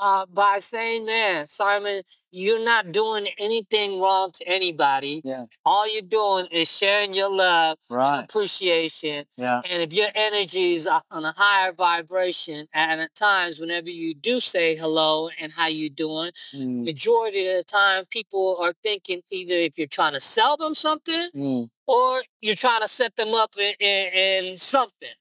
Uh, 0.00 0.26
by 0.26 0.58
saying, 0.60 1.04
man, 1.06 1.46
Simon, 1.46 2.02
you're 2.30 2.62
not 2.62 2.92
doing 2.92 3.28
anything 3.38 4.00
wrong 4.00 4.30
to 4.32 4.46
anybody. 4.46 5.22
Yeah. 5.24 5.46
All 5.64 5.90
you're 5.92 6.02
doing 6.02 6.46
is 6.52 6.70
sharing 6.70 7.14
your 7.14 7.34
love, 7.34 7.78
Right. 7.88 8.24
appreciation, 8.24 9.24
Yeah. 9.36 9.62
and 9.64 9.82
if 9.82 9.92
your 9.92 10.08
energy 10.14 10.74
is 10.74 10.86
on 10.86 11.24
a 11.24 11.32
higher 11.36 11.72
vibration, 11.72 12.68
and 12.72 13.00
at 13.00 13.14
times 13.14 13.58
whenever 13.58 13.88
you 13.88 14.14
do 14.14 14.40
say 14.40 14.76
hello 14.76 15.30
and 15.38 15.52
how 15.52 15.66
you 15.68 15.88
doing, 15.88 16.32
Mm. 16.54 16.84
majority 16.84 17.46
of 17.48 17.56
the 17.56 17.64
time 17.64 18.04
people 18.06 18.58
are 18.60 18.74
thinking 18.82 19.22
either 19.30 19.54
if 19.54 19.78
you're 19.78 19.86
trying 19.86 20.12
to 20.12 20.20
sell 20.20 20.56
them 20.56 20.74
something 20.74 21.30
Mm. 21.34 21.70
or 21.86 22.24
you're 22.42 22.54
trying 22.54 22.82
to 22.82 22.88
set 22.88 23.16
them 23.16 23.32
up 23.34 23.56
in, 23.56 23.74
in, 23.80 24.44
in 24.48 24.58
something. 24.58 25.14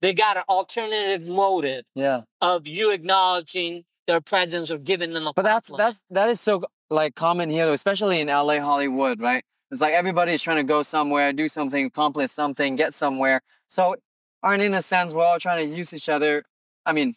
They 0.00 0.12
got 0.14 0.36
an 0.36 0.44
alternative 0.48 1.26
motive 1.26 1.84
Yeah. 1.94 2.22
of 2.40 2.68
you 2.68 2.92
acknowledging 2.92 3.84
their 4.06 4.20
presence 4.20 4.70
or 4.70 4.78
giving 4.78 5.12
them 5.12 5.26
a 5.26 5.32
But 5.32 5.42
that's 5.42 5.68
compliment. 5.68 5.96
that's 5.96 6.00
that 6.10 6.28
is 6.30 6.40
so 6.40 6.64
like 6.90 7.14
common 7.14 7.50
here, 7.50 7.68
especially 7.68 8.20
in 8.20 8.28
LA, 8.28 8.60
Hollywood, 8.60 9.20
right? 9.20 9.44
It's 9.70 9.80
like 9.80 9.94
everybody's 9.94 10.42
trying 10.42 10.58
to 10.58 10.62
go 10.64 10.82
somewhere, 10.82 11.32
do 11.32 11.48
something, 11.48 11.86
accomplish 11.86 12.30
something, 12.30 12.76
get 12.76 12.94
somewhere. 12.94 13.42
So, 13.66 13.96
aren't 14.42 14.62
in 14.62 14.74
a 14.74 14.82
sense 14.82 15.12
we're 15.12 15.26
all 15.26 15.40
trying 15.40 15.68
to 15.68 15.76
use 15.76 15.92
each 15.92 16.08
other. 16.08 16.44
I 16.84 16.92
mean, 16.92 17.16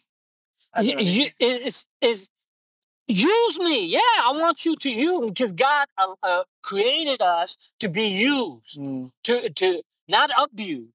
I 0.74 0.80
you- 0.82 1.30
it's, 1.38 1.86
it's 2.00 2.28
use 3.08 3.58
me. 3.58 3.86
Yeah, 3.86 4.00
I 4.22 4.32
want 4.32 4.64
you 4.64 4.76
to 4.76 4.90
use 4.90 5.20
me 5.20 5.28
because 5.28 5.52
God 5.52 5.86
uh, 5.98 6.14
uh, 6.22 6.44
created 6.62 7.22
us 7.22 7.56
to 7.80 7.88
be 7.88 8.06
used, 8.08 8.78
Mm. 8.78 9.10
to 9.24 9.50
to 9.50 9.82
not 10.08 10.30
abuse. 10.40 10.90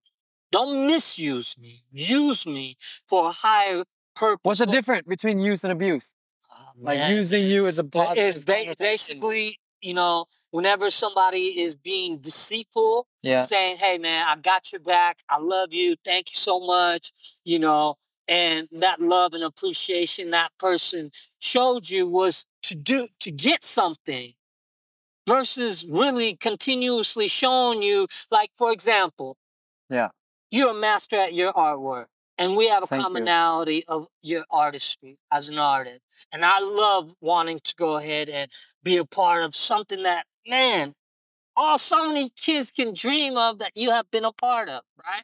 Don't 0.52 0.88
misuse 0.88 1.58
me. 1.58 1.84
Use 1.92 2.46
me 2.48 2.78
for 3.08 3.28
a 3.30 3.32
higher 3.32 3.84
purpose. 4.16 4.42
What's 4.44 4.60
the 4.60 4.66
difference 4.66 5.08
between 5.08 5.40
use 5.40 5.64
and 5.64 5.72
abuse? 5.74 6.14
Oh, 6.52 6.56
Like 6.80 7.10
using 7.10 7.46
you 7.46 7.68
as 7.68 7.78
a 7.80 7.84
positive 7.84 8.24
It's 8.24 8.40
ba- 8.40 8.76
basically, 8.80 9.60
you 9.82 9.94
know, 9.94 10.26
whenever 10.52 10.90
somebody 10.90 11.60
is 11.60 11.76
being 11.76 12.18
deceitful, 12.20 13.08
yeah, 13.22 13.42
saying, 13.42 13.78
"Hey, 13.78 13.98
man, 13.98 14.26
I 14.28 14.36
got 14.38 14.72
your 14.72 14.82
back. 14.82 15.20
I 15.30 15.38
love 15.40 15.74
you. 15.74 15.96
Thank 16.06 16.32
you 16.32 16.38
so 16.38 16.60
much." 16.60 17.12
You 17.44 17.60
know, 17.60 17.98
and 18.28 18.68
that 18.72 19.02
love 19.02 19.34
and 19.34 19.44
appreciation 19.44 20.32
that 20.32 20.52
person 20.58 21.12
showed 21.40 21.90
you 21.90 22.08
was 22.08 22.46
to 22.64 22.76
do 22.76 23.08
to 23.20 23.32
get 23.32 23.64
something, 23.64 24.34
versus 25.28 25.86
really 25.86 26.36
continuously 26.36 27.28
showing 27.28 27.82
you. 27.82 28.08
Like, 28.32 28.52
for 28.58 28.72
example, 28.72 29.38
Yeah. 29.90 30.10
you're 30.52 30.72
a 30.72 30.74
master 30.74 31.18
at 31.18 31.34
your 31.34 31.52
artwork, 31.54 32.08
and 32.38 32.56
we 32.56 32.68
have 32.70 32.84
a 32.84 32.88
Thank 32.88 33.00
you. 33.02 33.04
commonality 33.06 33.86
of 33.88 34.08
your 34.22 34.44
artistry 34.52 35.18
as 35.32 35.50
an 35.50 35.58
artist. 35.58 36.02
And 36.32 36.44
I 36.46 36.60
love 36.60 37.16
wanting 37.22 37.60
to 37.64 37.76
go 37.78 37.96
ahead 37.98 38.30
and 38.30 38.50
be 38.84 38.98
a 38.98 39.06
part 39.06 39.44
of 39.44 39.56
something 39.56 40.04
that, 40.04 40.26
man, 40.48 40.94
all 41.56 41.78
so 41.78 42.08
many 42.08 42.30
kids 42.36 42.72
can 42.72 42.94
dream 42.94 43.38
of 43.38 43.60
that 43.60 43.72
you 43.76 43.92
have 43.92 44.10
been 44.12 44.26
a 44.26 44.32
part 44.34 44.68
of, 44.70 44.82
right? 45.00 45.24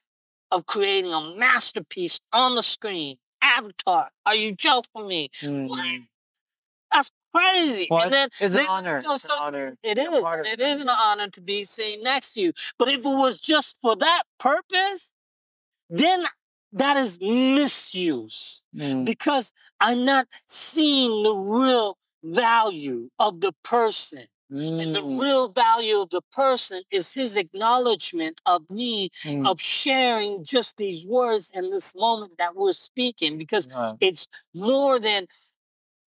Of 0.52 0.66
creating 0.66 1.14
a 1.14 1.36
masterpiece 1.36 2.20
on 2.32 2.56
the 2.56 2.64
screen. 2.64 3.18
Avatar. 3.42 4.10
Are 4.26 4.36
you 4.36 4.54
joking 4.54 5.08
me? 5.08 5.30
Mm. 5.42 6.06
That's 6.94 7.10
crazy. 7.34 7.88
Well, 7.90 8.04
and 8.04 8.30
it's, 8.40 8.54
then 8.56 8.64
an 8.66 8.70
honor. 8.70 9.02
so- 9.02 9.16
It's 9.16 9.26
an 9.26 9.32
honor. 9.40 9.78
it 9.84 9.98
is. 9.98 10.20
part 10.22 10.42
of 10.42 10.46
It 10.46 10.60
it. 10.60 10.62
is 10.62 10.80
an 10.80 10.90
honor 10.90 11.28
to 11.30 11.42
be 11.42 11.64
seen 11.64 12.04
next 12.04 12.34
to 12.34 12.42
you. 12.42 12.54
But 12.78 12.90
if 12.90 13.00
it 13.00 13.04
was 13.04 13.40
just 13.40 13.78
for 13.82 13.96
that 13.96 14.24
purpose, 14.40 15.12
then 15.90 16.26
that 16.74 16.98
is 16.98 17.20
misuse 17.20 18.62
Mm. 18.76 19.06
because 19.06 19.52
I'm 19.80 20.06
not 20.06 20.28
seeing 20.48 21.24
the 21.24 21.34
real 21.34 21.98
value 22.24 23.10
of 23.20 23.42
the 23.42 23.54
person. 23.64 24.28
And 24.50 24.94
the 24.94 25.00
Mm. 25.02 25.20
real 25.20 25.48
value 25.50 26.02
of 26.02 26.10
the 26.10 26.22
person 26.34 26.84
is 26.92 27.14
his 27.14 27.38
acknowledgement 27.38 28.42
of 28.46 28.70
me, 28.70 29.10
Mm. 29.24 29.48
of 29.50 29.62
sharing 29.62 30.44
just 30.44 30.76
these 30.78 31.06
words 31.06 31.50
and 31.54 31.72
this 31.72 31.96
moment 31.96 32.38
that 32.38 32.56
we're 32.56 32.74
speaking 32.74 33.38
because 33.38 33.74
Right. 33.74 33.96
it's 34.02 34.28
more 34.54 35.00
than 35.00 35.28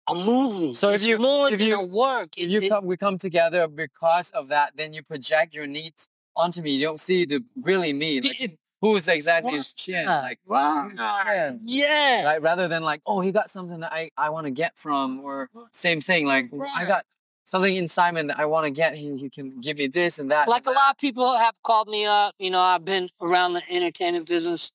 a 0.07 0.15
movie. 0.15 0.73
So 0.73 0.89
if 0.89 0.95
it's 0.95 1.05
you- 1.05 1.17
more 1.19 1.49
if 1.49 1.59
than 1.59 1.67
you- 1.67 1.79
a 1.79 1.85
work. 1.85 2.29
If 2.37 2.49
you 2.49 2.61
it- 2.61 2.69
come, 2.69 2.85
we 2.85 2.97
come 2.97 3.17
together 3.17 3.67
because 3.67 4.31
of 4.31 4.47
that. 4.49 4.75
Then 4.75 4.93
you 4.93 5.03
project 5.03 5.55
your 5.55 5.67
needs 5.67 6.09
onto 6.35 6.61
me. 6.61 6.71
You 6.75 6.87
don't 6.87 6.99
see 6.99 7.25
the 7.25 7.43
really 7.61 7.93
me. 7.93 8.19
Like, 8.21 8.41
it- 8.41 8.59
who 8.83 8.97
is 8.97 9.07
exactly 9.07 9.53
his 9.53 9.71
Chien? 9.71 10.05
Like, 10.05 10.39
Wow. 10.45 10.89
Yeah. 11.61 12.25
right? 12.25 12.41
Rather 12.41 12.67
than 12.67 12.83
like, 12.83 13.01
oh, 13.05 13.21
he 13.21 13.31
got 13.31 13.49
something 13.49 13.79
that 13.79 13.93
I, 13.93 14.11
I 14.17 14.29
want 14.29 14.43
to 14.43 14.51
get 14.51 14.77
from, 14.77 15.21
or 15.21 15.49
same 15.71 16.01
thing, 16.01 16.27
like 16.27 16.49
I 16.75 16.83
got 16.83 17.05
something 17.45 17.73
in 17.73 17.87
Simon 17.87 18.27
that 18.27 18.37
I 18.37 18.45
want 18.45 18.65
to 18.65 18.71
get. 18.71 18.95
He, 18.95 19.15
he 19.17 19.29
can 19.29 19.61
give 19.61 19.77
me 19.77 19.87
this 19.87 20.19
and 20.19 20.29
that. 20.31 20.49
Like 20.49 20.65
a 20.65 20.69
and 20.69 20.75
lot 20.75 20.91
of 20.91 20.97
people 20.97 21.33
have 21.37 21.55
called 21.63 21.87
me 21.87 22.05
up. 22.05 22.35
You 22.39 22.49
know, 22.49 22.59
I've 22.59 22.83
been 22.83 23.09
around 23.21 23.53
the 23.53 23.61
entertainment 23.71 24.27
business 24.27 24.73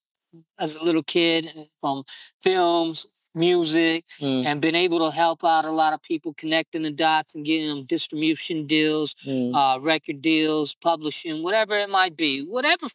as 0.57 0.75
a 0.75 0.83
little 0.83 1.03
kid 1.03 1.67
from 1.79 2.03
films, 2.41 3.05
music. 3.35 4.05
Mm, 4.19 4.45
and 4.45 4.59
been 4.59 4.73
able 4.73 4.97
to 5.07 5.15
help 5.15 5.43
out 5.43 5.65
a 5.65 5.71
lot 5.71 5.93
of 5.93 6.01
people 6.01 6.33
connecting 6.33 6.81
the 6.81 6.89
dots 6.89 7.35
and 7.35 7.45
getting 7.45 7.69
them 7.69 7.85
distribution 7.85 8.65
deals, 8.65 9.13
mm, 9.23 9.53
uh, 9.53 9.79
record 9.79 10.19
deals, 10.19 10.73
publishing, 10.73 11.43
whatever 11.43 11.77
it 11.77 11.91
might 11.91 12.17
be. 12.17 12.41
Whatever 12.41 12.87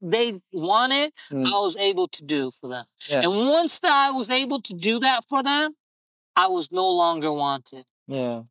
they 0.00 0.40
wanted, 0.52 1.12
Mm. 1.30 1.46
I 1.46 1.58
was 1.60 1.76
able 1.76 2.08
to 2.08 2.24
do 2.24 2.50
for 2.50 2.68
them. 2.68 2.84
Yeah. 3.08 3.20
And 3.22 3.30
once 3.48 3.80
that 3.80 3.92
I 3.92 4.10
was 4.10 4.30
able 4.30 4.60
to 4.62 4.74
do 4.74 4.98
that 5.00 5.24
for 5.28 5.42
them, 5.42 5.74
I 6.36 6.46
was 6.48 6.70
no 6.70 6.88
longer 6.88 7.32
wanted. 7.32 7.84
yeah. 8.06 8.42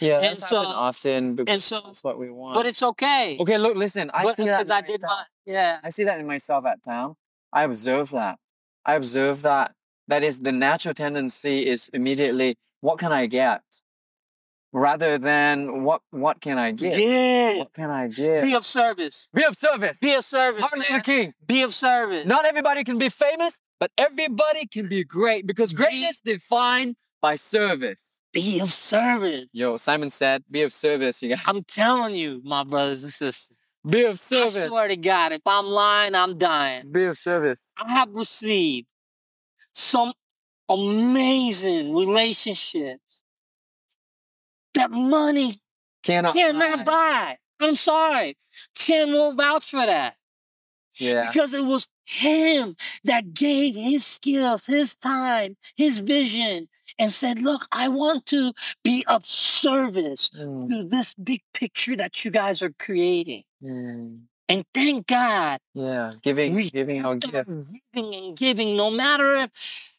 Yeah, 0.00 0.16
And 0.16 0.24
that's 0.36 0.48
so- 0.48 0.56
often 0.66 1.38
And 1.46 1.62
so, 1.62 1.80
that's 1.84 2.02
what 2.02 2.18
we 2.18 2.30
want. 2.30 2.54
but 2.54 2.66
it's 2.66 2.82
okay. 2.82 3.36
okay, 3.38 3.58
look, 3.58 3.76
listen. 3.76 4.10
I 4.12 4.24
but 4.24 4.36
see 4.36 4.44
that. 4.46 4.68
I 4.70 4.80
did 4.80 5.02
my, 5.02 5.24
yeah. 5.46 5.78
I 5.84 5.90
see 5.90 6.04
that 6.04 6.18
in 6.18 6.26
myself 6.26 6.64
at 6.66 6.82
town. 6.82 7.16
I 7.52 7.62
observe 7.64 8.10
that. 8.10 8.38
I 8.84 8.94
observe 8.94 9.42
that. 9.42 9.72
That 10.08 10.22
is 10.22 10.40
the 10.40 10.52
natural 10.52 10.94
tendency 10.94 11.66
is 11.66 11.88
immediately 11.92 12.56
what 12.80 12.98
can 12.98 13.12
I 13.12 13.26
get, 13.26 13.62
rather 14.74 15.16
than 15.16 15.84
what 15.84 16.02
what 16.10 16.40
can 16.40 16.58
I 16.58 16.72
get. 16.72 16.98
Yeah. 16.98 17.58
What 17.58 17.72
can 17.72 17.90
I 17.90 18.08
get? 18.08 18.42
Be 18.42 18.54
of 18.54 18.66
service. 18.66 19.28
Be 19.32 19.44
of 19.44 19.56
service. 19.56 19.98
Be 20.00 20.14
of 20.14 20.24
service. 20.24 20.60
Martin 20.60 20.80
Luther. 20.80 21.00
King. 21.00 21.32
Be 21.46 21.62
of 21.62 21.72
service. 21.72 22.26
Not 22.26 22.44
everybody 22.44 22.84
can 22.84 22.98
be 22.98 23.08
famous, 23.08 23.58
but 23.80 23.90
everybody 23.96 24.66
can 24.66 24.88
be 24.88 25.04
great 25.04 25.46
because 25.46 25.72
Be- 25.72 25.76
greatness 25.76 26.20
defined 26.22 26.96
by 27.22 27.36
service. 27.36 28.10
Be 28.32 28.60
of 28.60 28.72
service. 28.72 29.46
Yo, 29.52 29.76
Simon 29.76 30.10
said, 30.10 30.42
"Be 30.50 30.62
of 30.62 30.72
service." 30.72 31.22
You 31.22 31.30
got 31.30 31.40
I'm 31.46 31.62
telling 31.62 32.16
you, 32.16 32.42
my 32.44 32.64
brothers 32.64 33.04
and 33.04 33.12
sisters. 33.12 33.56
be 33.88 34.04
of 34.04 34.18
service. 34.18 34.56
I 34.56 34.58
service. 34.60 34.70
swear 34.70 34.88
to 34.88 34.96
God, 34.96 35.30
if 35.32 35.42
I'm 35.46 35.66
lying, 35.66 36.16
I'm 36.16 36.36
dying. 36.36 36.90
Be 36.90 37.04
of 37.04 37.16
service. 37.16 37.72
I 37.78 37.92
have 37.92 38.08
received 38.10 38.88
some 39.72 40.12
amazing 40.68 41.94
relationships 41.94 43.03
that 44.84 44.96
money 44.96 45.60
Cannot. 46.02 46.34
cannot 46.34 46.84
buy. 46.84 47.38
I'm 47.60 47.76
sorry. 47.76 48.36
Tim 48.74 49.10
will 49.10 49.34
vouch 49.34 49.70
for 49.70 49.84
that. 49.86 50.16
Yeah. 50.96 51.28
Because 51.30 51.54
it 51.54 51.64
was 51.64 51.88
him 52.04 52.76
that 53.04 53.32
gave 53.34 53.74
his 53.74 54.04
skills, 54.04 54.66
his 54.66 54.94
time, 54.96 55.56
his 55.76 56.00
vision, 56.00 56.68
and 56.98 57.10
said, 57.10 57.40
Look, 57.40 57.66
I 57.72 57.88
want 57.88 58.26
to 58.26 58.52
be 58.84 59.04
of 59.08 59.24
service 59.24 60.30
Mm, 60.38 60.68
to 60.68 60.84
this 60.84 61.14
big 61.14 61.40
picture 61.54 61.96
that 61.96 62.24
you 62.24 62.30
guys 62.30 62.62
are 62.62 62.74
creating. 62.78 63.42
mm. 63.62 64.20
And 64.46 64.64
thank 64.74 65.06
God, 65.06 65.58
Yeah. 65.72 66.12
Giving, 66.22 66.68
giving 66.68 67.04
our 67.04 67.16
gift. 67.16 67.48
giving 67.94 68.14
and 68.14 68.36
giving, 68.36 68.76
no 68.76 68.90
matter 68.90 69.34
if, 69.36 69.50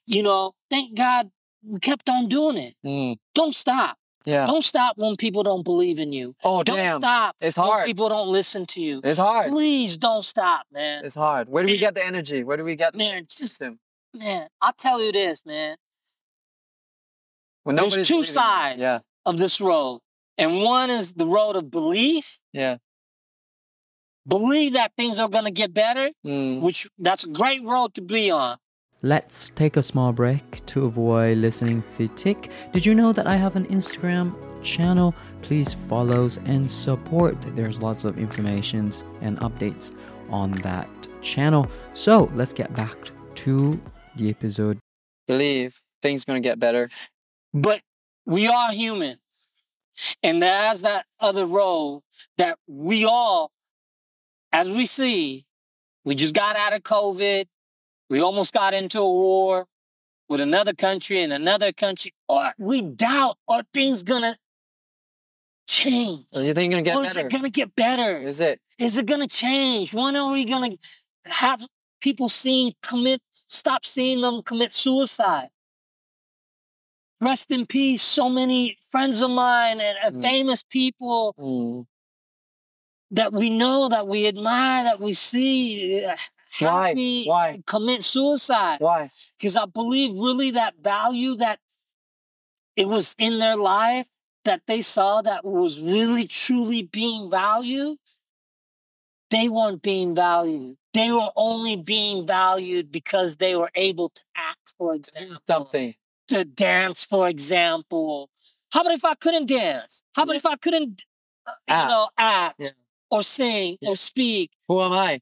you 0.06 0.22
know, 0.22 0.54
thank 0.70 0.96
God 0.96 1.32
we 1.64 1.80
kept 1.80 2.08
on 2.10 2.28
doing 2.28 2.58
it. 2.58 2.76
Mm, 2.86 3.18
Don't 3.34 3.56
stop. 3.56 3.98
Yeah. 4.26 4.46
Don't 4.48 4.64
stop 4.64 4.98
when 4.98 5.16
people 5.16 5.44
don't 5.44 5.64
believe 5.64 6.00
in 6.00 6.12
you. 6.14 6.36
Oh 6.44 6.64
Don't 6.64 6.78
damn. 6.78 7.02
stop 7.02 7.36
It's 7.40 7.58
when 7.58 7.68
hard. 7.68 7.86
people 7.86 8.10
don't 8.10 8.30
listen 8.30 8.66
to 8.68 8.82
you. 8.82 9.02
It's 9.04 9.20
hard. 9.20 9.50
Please 9.50 9.98
don't 9.98 10.24
stop, 10.26 10.66
man. 10.72 11.06
It's 11.06 11.16
hard. 11.16 11.48
Where 11.50 11.64
do 11.64 11.72
we 11.72 11.78
get 11.78 11.94
the 11.96 12.04
energy? 12.06 12.44
Where 12.44 12.58
do 12.58 12.64
we 12.64 12.76
get 12.76 12.94
the 12.94 12.98
Man, 12.98 13.26
just 13.26 13.38
system? 13.38 13.80
man, 14.14 14.48
I'll 14.62 14.74
tell 14.74 15.02
you 15.02 15.12
this, 15.12 15.46
man. 15.46 15.78
When 17.64 17.76
There's 17.76 18.08
two 18.08 18.24
sides. 18.24 18.80
Yeah. 18.80 19.00
of 19.26 19.38
this 19.38 19.60
road. 19.60 20.02
And 20.38 20.62
one 20.62 20.90
is 20.90 21.14
the 21.14 21.26
road 21.26 21.56
of 21.56 21.72
belief, 21.72 22.40
Yeah. 22.54 22.78
believe 24.28 24.74
that 24.74 24.92
things 24.98 25.18
are 25.20 25.30
going 25.30 25.46
to 25.46 25.52
get 25.52 25.74
better, 25.74 26.12
Mm. 26.26 26.62
which 26.62 26.88
that's 27.00 27.24
a 27.24 27.28
great 27.30 27.64
road 27.64 27.94
to 27.96 28.02
be 28.02 28.30
on. 28.32 28.58
Let's 29.06 29.52
take 29.54 29.78
a 29.78 29.84
small 29.84 30.14
break 30.14 30.66
to 30.66 30.86
avoid 30.86 31.38
listening 31.38 31.84
fatigue. 31.96 32.50
Did 32.74 32.88
you 32.88 32.96
know 32.96 33.14
that 33.14 33.28
I 33.28 33.36
have 33.36 33.56
an 33.56 33.68
Instagram 33.68 34.34
channel? 34.64 35.14
Please 35.44 35.76
follow 35.76 36.28
and 36.46 36.72
support. 36.72 37.40
There's 37.56 37.80
lots 37.80 38.04
of 38.04 38.18
informations 38.18 39.06
and 39.22 39.38
updates 39.42 39.96
on 40.32 40.54
that 40.64 40.90
channel. 41.22 41.70
So 41.94 42.32
let's 42.34 42.52
get 42.52 42.76
back 42.76 42.98
to 43.36 43.80
the 44.16 44.32
episode. 44.32 44.80
Believe 45.28 45.80
things 46.02 46.26
gonna 46.26 46.40
get 46.40 46.58
better. 46.58 46.90
But 47.54 47.82
we 48.26 48.48
are 48.48 48.72
human. 48.72 49.20
And 50.24 50.42
there's 50.42 50.82
that 50.82 51.06
other 51.20 51.46
role 51.46 52.02
that 52.40 52.58
we 52.66 53.06
all, 53.06 53.52
as 54.52 54.72
we 54.72 54.88
see, 54.88 55.46
we 56.04 56.16
just 56.16 56.34
got 56.34 56.56
out 56.56 56.74
of 56.74 56.82
COVID. 56.82 57.46
We 58.10 58.22
almost 58.22 58.54
got 58.54 58.74
into 58.74 59.00
a 59.00 59.10
war 59.10 59.66
with 60.30 60.42
another 60.42 60.74
country 60.74 61.22
and 61.22 61.34
another 61.34 61.72
country. 61.72 62.14
Or 62.28 62.54
we 62.58 62.82
doubt, 62.82 63.38
are 63.48 63.64
things 63.74 64.04
gonna 64.04 64.38
change? 65.68 66.26
Is 66.34 66.48
you 66.48 66.54
think 66.54 66.72
gonna 66.72 66.84
get 66.84 66.96
or 66.98 67.04
is 67.04 67.14
better? 67.14 67.28
it 67.28 67.32
gonna 67.32 67.50
get 67.50 67.76
better? 67.76 68.18
Is 68.18 68.40
it? 68.42 68.60
Is 68.78 68.98
it 68.98 69.06
gonna 69.06 69.28
change? 69.28 69.94
When 69.94 70.16
are 70.16 70.32
we 70.32 70.46
gonna 70.46 70.78
have 71.26 71.66
people 72.02 72.30
seeing 72.30 72.74
commit 72.82 73.22
stop 73.48 73.86
seeing 73.86 74.22
them 74.22 74.42
commit 74.44 74.74
suicide? 74.74 75.50
Rest 77.22 77.50
in 77.50 77.66
peace. 77.66 78.02
So 78.02 78.30
many 78.30 78.78
friends 78.92 79.22
of 79.22 79.32
mine 79.32 79.80
and, 79.80 79.98
and 80.04 80.16
Mm. 80.18 80.22
famous 80.22 80.64
people 80.64 81.34
Mm. 81.40 81.88
that 83.12 83.32
we 83.32 83.50
know, 83.50 83.88
that 83.90 84.08
we 84.08 84.28
admire, 84.28 84.84
that 84.84 85.00
we 85.00 85.14
see 85.14 86.06
uh, 86.62 86.66
Why? 86.66 86.88
happy 86.90 87.26
Why? 87.26 87.62
commit 87.66 88.04
suicide. 88.04 88.80
Why? 88.80 89.12
Because 89.38 89.56
I 89.56 89.66
believe 89.66 90.14
really 90.14 90.52
that 90.52 90.76
value 90.82 91.36
that 91.38 91.60
it 92.76 92.88
was 92.88 93.16
in 93.18 93.40
their 93.40 93.56
life 93.56 94.08
that 94.44 94.62
they 94.68 94.82
saw 94.82 95.22
that 95.22 95.44
was 95.44 95.80
really 95.82 96.26
truly 96.28 96.84
being 96.84 97.30
valued, 97.32 97.98
they 99.32 99.50
weren't 99.50 99.82
being 99.82 100.14
valued. 100.16 100.78
They 100.94 101.12
were 101.12 101.32
only 101.36 101.76
being 101.76 102.26
valued 102.26 102.92
because 102.92 103.38
they 103.38 103.56
were 103.56 103.72
able 103.76 104.10
to 104.10 104.22
act, 104.36 104.74
for 104.78 104.94
example. 104.96 105.42
Something. 105.48 105.96
To 106.30 106.46
dance, 106.46 107.06
for 107.06 107.28
example. 107.28 108.30
How 108.72 108.82
about 108.82 108.94
if 108.94 109.06
I 109.06 109.16
couldn't 109.16 109.48
dance? 109.48 110.04
How 110.16 110.24
about 110.24 110.36
if 110.36 110.46
I 110.46 110.56
couldn't, 110.56 111.04
uh, 111.46 111.52
you 111.68 111.76
Act. 111.76 111.90
know, 111.90 112.10
act 112.18 112.56
Yeah. 112.60 112.70
or 113.10 113.24
sing 113.24 113.78
Yeah. 113.82 113.90
or 113.90 113.96
speak? 113.96 114.52
Who 114.68 114.82
am 114.82 114.92
I? 114.94 115.22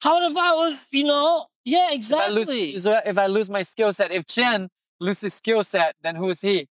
How 0.00 0.28
if 0.30 0.36
I 0.36 0.54
was, 0.54 0.78
you 0.90 1.04
know, 1.04 1.46
yeah, 1.64 1.88
If 1.92 2.12
I 2.12 2.28
lose, 2.28 2.48
exactly. 2.48 2.78
so 2.78 3.00
if 3.04 3.18
I 3.18 3.26
lose 3.26 3.50
my 3.50 3.62
skill 3.62 3.92
set, 3.92 4.10
if 4.10 4.26
Chien 4.26 4.68
loses 5.00 5.34
skill 5.34 5.64
set, 5.64 5.96
then 6.02 6.16
who 6.16 6.30
is 6.30 6.40
he? 6.40 6.68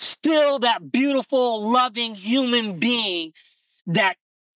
still 0.00 0.58
that 0.60 0.90
beautiful, 0.92 1.68
loving 1.70 2.14
human 2.14 2.78
being 2.78 3.32
that 3.86 4.16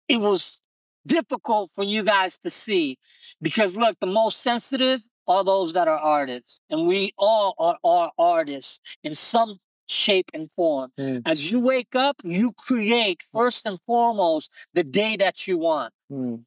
it 0.09 0.21
was 0.21 0.61
difficult 1.07 1.71
for 1.75 1.85
you 1.85 2.05
guys 2.05 2.39
to 2.39 2.51
see. 2.51 2.99
Because 3.41 3.77
look, 3.77 3.97
the 4.01 4.07
most 4.07 4.41
sensitive 4.41 5.03
are 5.27 5.45
those 5.45 5.73
that 5.73 5.89
are 5.89 5.99
artists. 5.99 6.61
And 6.71 6.87
we 6.87 7.13
all 7.19 7.55
are, 7.59 7.79
are 7.85 8.11
artists 8.19 8.81
in 9.05 9.15
some 9.15 9.59
shape 9.87 10.31
and 10.35 10.51
form. 10.51 10.91
Mm. 10.99 11.23
As 11.27 11.51
you 11.51 11.61
wake 11.61 11.95
up, 11.95 12.17
you 12.25 12.53
create 12.53 13.23
first 13.33 13.67
and 13.67 13.79
foremost 13.87 14.51
the 14.75 14.85
day 14.85 15.17
that 15.17 15.47
you 15.47 15.59
want. 15.59 15.93
Mm. 16.13 16.45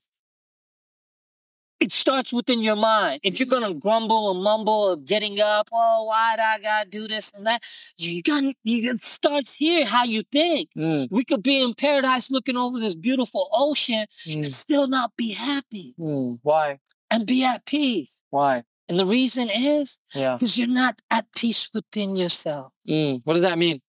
It 1.81 1.91
starts 1.91 2.31
within 2.31 2.61
your 2.63 2.75
mind. 2.77 3.19
If 3.23 3.39
you're 3.39 3.47
gonna 3.49 3.73
grumble 3.73 4.31
and 4.31 4.41
mumble 4.41 4.93
of 4.93 5.05
getting 5.05 5.39
up, 5.39 5.67
oh, 5.73 6.05
why 6.05 6.35
do 6.37 6.41
I 6.41 6.59
gotta 6.59 6.89
do 6.89 7.07
this 7.07 7.31
and 7.35 7.45
that? 7.45 7.61
You 7.97 8.23
got 8.23 8.43
you, 8.43 8.53
it 8.63 9.03
starts 9.03 9.53
here 9.53 9.85
how 9.85 10.03
you 10.05 10.23
think. 10.31 10.69
Mm. 10.75 11.09
We 11.11 11.23
could 11.25 11.43
be 11.43 11.61
in 11.61 11.73
paradise 11.73 12.31
looking 12.31 12.55
over 12.57 12.79
this 12.79 12.95
beautiful 12.95 13.49
ocean 13.51 14.05
Mm. 14.25 14.45
and 14.45 14.55
still 14.55 14.87
not 14.87 15.11
be 15.17 15.31
happy 15.33 15.93
Mm. 15.99 16.39
Why? 16.43 16.79
and 17.11 17.25
be 17.27 17.43
at 17.43 17.65
peace. 17.65 18.15
Why? 18.29 18.63
And 18.87 18.97
the 18.99 19.05
reason 19.05 19.49
is 19.49 19.99
Yeah. 20.13 20.35
because 20.37 20.57
you're 20.57 20.67
not 20.67 21.01
at 21.11 21.25
peace 21.35 21.69
within 21.73 22.15
yourself. 22.15 22.71
Mm. 22.87 23.21
What 23.25 23.33
does 23.33 23.41
that 23.43 23.57
mean? 23.57 23.81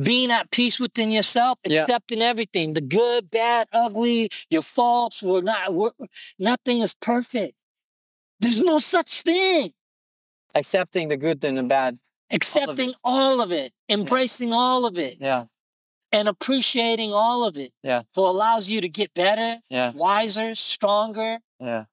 Being 0.00 0.30
at 0.32 0.50
peace 0.50 0.80
within 0.80 1.10
yourself, 1.10 1.58
Yeah. 1.64 1.82
accepting 1.82 2.22
everything, 2.22 2.72
the 2.72 2.80
good, 2.80 3.30
bad, 3.30 3.68
ugly, 3.72 4.30
your 4.48 4.62
faults, 4.62 5.22
we're 5.22 5.42
not 5.42 5.74
we're, 5.74 5.90
nothing 6.38 6.78
is 6.80 6.94
perfect. 6.94 7.54
There's 8.40 8.60
no 8.60 8.78
such 8.78 9.22
thing. 9.22 9.72
Accepting 10.54 11.08
the 11.08 11.16
good 11.16 11.44
and 11.44 11.58
the 11.58 11.62
bad. 11.62 11.98
Accepting 12.30 12.94
all 13.04 13.40
of 13.42 13.52
it, 13.52 13.72
embracing 13.90 14.52
all 14.52 14.86
of 14.86 14.98
it, 14.98 15.18
Yeah. 15.20 15.44
and 16.10 16.26
appreciating 16.26 17.12
all 17.12 17.44
of 17.44 17.58
it. 17.58 17.72
Yeah. 17.82 18.02
For 18.14 18.26
allows 18.28 18.68
you 18.68 18.80
to 18.80 18.88
get 18.88 19.12
better, 19.12 19.60
Yeah. 19.68 19.92
wiser, 19.92 20.54
stronger, 20.54 21.40
Yeah. 21.60 21.84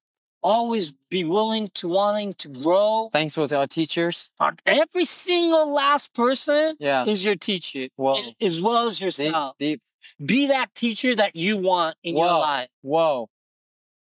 Always 0.41 0.93
be 1.09 1.23
willing 1.23 1.69
to 1.75 1.87
wanting 1.87 2.33
to 2.33 2.47
grow. 2.49 3.09
Thanks 3.11 3.33
to 3.33 3.57
our 3.57 3.67
teachers. 3.67 4.29
Every 4.65 5.05
single 5.05 5.71
last 5.73 6.13
person 6.13 6.75
Yeah. 6.79 7.05
is 7.05 7.23
your 7.25 7.35
teacher, 7.35 7.87
Whoa. 7.95 8.21
as 8.41 8.61
well 8.61 8.87
as 8.87 8.95
Deep. 8.97 9.05
yourself. 9.05 9.57
Deep. 9.57 9.81
Be 10.23 10.47
that 10.47 10.73
teacher 10.75 11.15
that 11.15 11.35
you 11.35 11.57
want 11.57 11.97
in 12.03 12.15
your 12.17 12.25
Whoa. 12.27 12.39
life. 12.39 12.69
Whoa. 12.81 13.29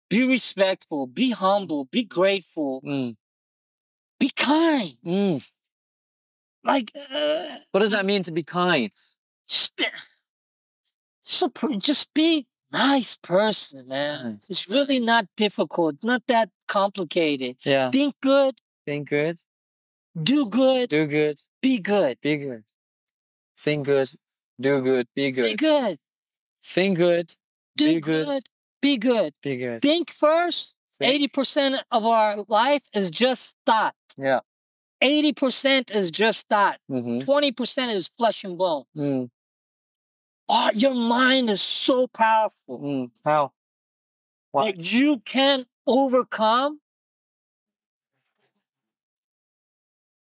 Be 0.09 0.23
respectful, 0.23 1.07
be 1.07 1.31
humble, 1.31 1.85
be 1.85 2.03
grateful, 2.03 2.81
Mm. 2.81 3.15
be 4.19 4.29
kind. 4.29 4.95
Mm. 5.05 5.47
Like, 6.63 6.91
uh, 6.95 7.57
What 7.71 7.81
does 7.81 7.91
that 7.91 8.05
mean 8.05 8.23
to 8.23 8.31
be 8.31 8.43
kind? 8.43 8.91
just 9.47 9.75
be, 9.75 9.85
just 11.79 12.13
be 12.13 12.47
nice 12.77 13.17
person, 13.17 13.87
man. 13.87 14.33
Nice. 14.33 14.49
It's 14.49 14.69
really 14.69 14.99
not 14.99 15.25
difficult, 15.37 15.95
not 16.03 16.23
that 16.27 16.49
complicated. 16.67 17.57
Yeah. 17.63 17.91
Think 17.91 18.15
good, 18.21 18.55
Think 18.85 19.09
good. 19.09 19.37
do 20.21 20.47
good, 20.47 20.89
Do 20.89 21.05
good. 21.07 21.37
be 21.61 21.79
good. 21.79 22.17
Be 22.21 22.37
good. 22.37 22.63
Think 23.57 23.85
good. 23.85 24.09
Do 24.59 24.81
good. 24.81 25.07
Be 25.15 25.31
good. 25.31 25.43
Be 25.45 25.55
good. 25.55 25.97
Think 26.63 26.97
good. 26.97 27.35
Do 27.77 27.95
Be 27.95 27.99
good. 28.01 28.25
good. 28.25 28.43
Be 28.81 28.97
good. 28.97 29.33
Be 29.41 29.55
good. 29.57 29.81
Think 29.81 30.11
first. 30.11 30.73
Eighty 31.01 31.27
percent 31.27 31.83
of 31.91 32.05
our 32.05 32.45
life 32.47 32.81
is 32.93 33.11
just 33.11 33.55
thought. 33.65 33.95
Yeah. 34.17 34.39
Eighty 35.01 35.33
percent 35.33 35.91
is 35.91 36.09
just 36.09 36.47
thought. 36.47 36.79
Mm-hmm. 36.89 37.25
Twenty 37.25 37.51
percent 37.51 37.91
is 37.91 38.07
flesh 38.17 38.45
and 38.45 38.57
bone. 38.57 38.85
Mm. 38.95 39.29
Oh, 40.47 40.69
your 40.73 40.93
mind 40.93 41.49
is 41.49 41.61
so 41.61 42.07
powerful. 42.07 42.79
Mm. 42.79 43.11
How? 43.23 43.51
Like 44.53 44.75
you 44.93 45.19
can 45.19 45.65
overcome 45.87 46.79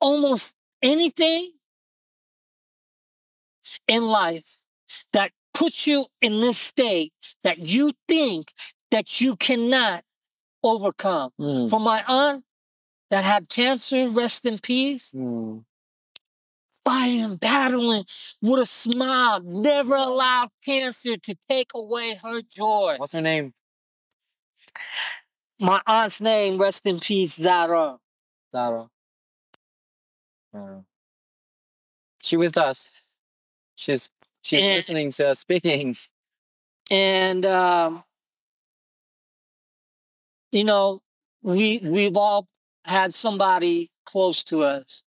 almost 0.02 0.56
anything 0.82 1.52
in 3.88 4.04
life 4.04 4.58
that 5.14 5.32
puts 5.54 5.86
you 5.88 6.06
in 6.22 6.42
this 6.42 6.58
state 6.58 7.14
that 7.44 7.60
you 7.60 7.94
think 8.08 8.52
that 8.92 9.22
you 9.22 9.36
cannot 9.36 10.04
overcome. 10.64 11.32
Mm. 11.40 11.70
For 11.70 11.80
my 11.80 12.04
aunt 12.08 12.44
that 13.10 13.24
had 13.24 13.50
cancer, 13.50 14.10
rest 14.10 14.46
in 14.46 14.60
peace, 14.60 15.12
Mm. 15.16 15.64
Fighting, 16.90 17.36
battling 17.36 18.04
with 18.42 18.62
a 18.62 18.66
smile, 18.66 19.42
never 19.44 19.96
allowed 19.96 20.50
cancer 20.66 21.18
to 21.18 21.36
take 21.48 21.70
away 21.76 22.16
her 22.24 22.42
joy. 22.42 22.96
What's 22.98 23.14
her 23.14 23.22
name? 23.22 23.54
My 25.60 25.82
aunt's 25.86 26.20
name, 26.20 26.58
rest 26.58 26.86
in 26.86 27.00
peace, 27.00 27.36
Zara. 27.36 27.98
Zara. 28.52 28.88
Zara. 30.52 30.84
She 32.24 32.38
with 32.38 32.58
us. 32.58 32.90
She's 33.76 34.10
she's 34.42 34.64
Eh. 34.64 34.76
listening 34.76 35.12
to 35.12 35.30
us 35.30 35.40
speaking. 35.40 35.96
And 36.90 37.46
um, 37.46 38.04
you 40.52 40.64
know, 40.64 41.02
we 41.44 41.80
we've 41.84 42.18
all 42.18 42.48
had 42.86 43.14
somebody 43.14 43.92
close 44.06 44.44
to 44.46 44.64
us, 44.64 45.04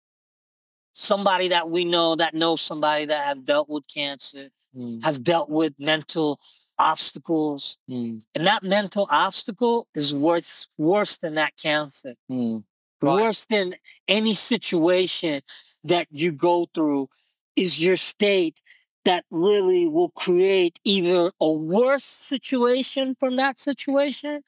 somebody 0.93 1.49
that 1.49 1.71
we 1.71 1.85
know 1.85 2.15
that 2.17 2.35
knows 2.35 2.61
somebody 2.61 3.07
that 3.07 3.25
has 3.25 3.41
dealt 3.41 3.69
with 3.69 3.85
cancer, 3.89 4.51
Mm. 4.77 5.05
has 5.05 5.19
dealt 5.19 5.51
with 5.51 5.75
mental 5.79 6.41
obstacles, 6.79 7.79
Mm. 7.91 8.23
and 8.35 8.47
that 8.47 8.63
mental 8.63 9.07
obstacle 9.11 9.87
is 9.95 10.15
worse 10.15 10.67
worse 10.79 11.19
than 11.19 11.35
that 11.35 11.57
cancer. 11.57 12.15
Mm. 12.31 12.65
Right. 13.01 13.23
Worse 13.23 13.47
than 13.47 13.75
any 14.09 14.35
situation 14.35 15.43
that 15.85 16.07
you 16.11 16.33
go 16.33 16.69
through 16.73 17.09
is 17.57 17.83
your 17.85 17.97
state 17.97 18.61
that 19.05 19.25
really 19.31 19.87
will 19.87 20.11
create 20.11 20.79
either 20.85 21.33
a 21.41 21.53
worse 21.53 22.05
situation 22.05 23.17
from 23.19 23.37
that 23.37 23.59
situation 23.61 24.43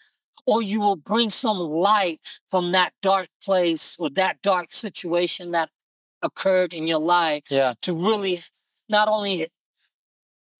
or 0.46 0.62
you 0.62 0.80
will 0.80 0.96
bring 0.96 1.30
some 1.30 1.58
light 1.58 2.20
from 2.50 2.72
that 2.72 2.92
dark 3.02 3.28
place 3.42 3.96
or 3.98 4.08
that 4.10 4.40
dark 4.42 4.70
situation 4.72 5.50
that 5.50 5.70
occurred 6.24 6.72
in 6.72 6.86
your 6.88 6.98
life 6.98 7.44
Yeah. 7.50 7.74
to 7.82 7.92
really 7.94 8.40
not 8.88 9.06
only 9.08 9.48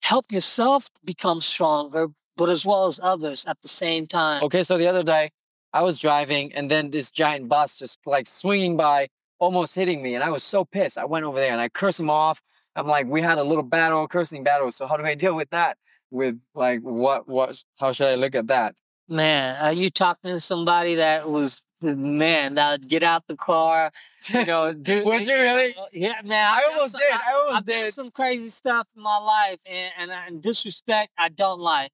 help 0.02 0.30
yourself 0.30 0.88
become 1.04 1.40
stronger, 1.40 2.08
but 2.36 2.48
as 2.48 2.64
well 2.66 2.86
as 2.86 3.00
others 3.02 3.44
at 3.46 3.60
the 3.62 3.68
same 3.68 4.06
time. 4.06 4.42
Okay, 4.44 4.62
so 4.62 4.76
the 4.76 4.86
other 4.88 5.02
day 5.02 5.30
I 5.72 5.82
was 5.82 5.98
driving 5.98 6.52
and 6.54 6.70
then 6.70 6.90
this 6.90 7.10
giant 7.10 7.48
bus 7.48 7.78
just 7.78 7.98
like 8.06 8.26
swinging 8.28 8.76
by, 8.76 9.08
almost 9.38 9.74
hitting 9.74 10.02
me, 10.02 10.14
and 10.14 10.22
I 10.22 10.30
was 10.30 10.42
so 10.42 10.64
pissed. 10.64 10.96
I 10.98 11.04
went 11.04 11.24
over 11.24 11.38
there 11.40 11.52
and 11.52 11.60
I 11.60 11.68
cursed 11.68 12.00
him 12.00 12.10
off. 12.10 12.40
I'm 12.76 12.86
like, 12.86 13.06
we 13.06 13.22
had 13.22 13.38
a 13.38 13.44
little 13.44 13.62
battle, 13.62 14.06
cursing 14.08 14.42
battle. 14.44 14.70
So 14.70 14.86
how 14.86 14.96
do 14.96 15.04
I 15.04 15.14
deal 15.14 15.34
with 15.34 15.50
that? 15.50 15.76
With 16.10 16.38
like, 16.54 16.80
what, 16.80 17.28
what, 17.28 17.62
how 17.78 17.92
should 17.92 18.08
I 18.08 18.14
look 18.16 18.34
at 18.34 18.48
that? 18.48 18.74
Man, 19.08 19.60
are 19.62 19.72
you 19.72 19.90
talking 19.90 20.30
to 20.32 20.40
somebody 20.40 20.96
that 20.96 21.28
was 21.28 21.60
man 21.94 22.54
that 22.54 22.70
would 22.80 22.88
get 22.88 23.02
out 23.02 23.26
the 23.26 23.36
car, 23.36 23.92
you 24.32 24.46
know, 24.50 24.72
do 24.72 25.04
Would 25.04 25.26
you 25.26 25.34
really? 25.34 25.74
Yeah, 25.92 26.20
man. 26.24 26.46
I 26.52 26.58
I've 26.58 26.72
almost 26.72 26.92
some- 26.92 27.00
did. 27.00 27.12
I 27.12 27.32
almost 27.34 27.56
I've 27.56 27.64
did. 27.66 27.92
some 27.92 28.10
crazy 28.10 28.48
stuff 28.48 28.86
in 28.96 29.02
my 29.02 29.18
life, 29.18 29.58
and 29.66 29.92
and, 29.98 30.12
I- 30.12 30.26
and 30.26 30.42
disrespect 30.42 31.12
I 31.18 31.28
don't 31.28 31.60
like. 31.60 31.90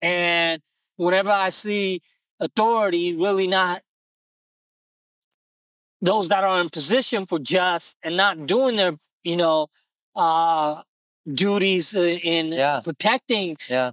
And 0.00 0.62
whenever 0.96 1.30
I 1.30 1.48
see 1.50 2.00
authority 2.40 3.16
really 3.16 3.46
not 3.46 3.82
those 6.00 6.28
that 6.28 6.44
are 6.44 6.60
in 6.60 6.68
position 6.68 7.26
for 7.26 7.38
just 7.38 7.96
and 8.02 8.16
not 8.16 8.46
doing 8.46 8.76
their, 8.76 8.96
you 9.22 9.36
know, 9.36 9.68
uh 10.16 10.82
duties 11.26 11.94
uh, 11.94 12.00
in 12.00 12.48
Yeah. 12.52 12.80
protecting 12.82 13.56
Yeah. 13.68 13.92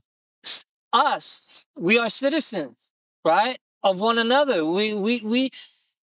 us. 0.92 1.68
We 1.78 2.00
are 2.00 2.10
citizens, 2.10 2.90
right? 3.24 3.60
Of 3.82 4.00
one 4.00 4.18
another. 4.18 4.66
We 4.66 4.94
we 4.94 5.22
we 5.22 5.52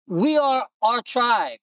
we 0.06 0.36
are 0.36 0.66
our 0.82 1.00
tribe. 1.02 1.58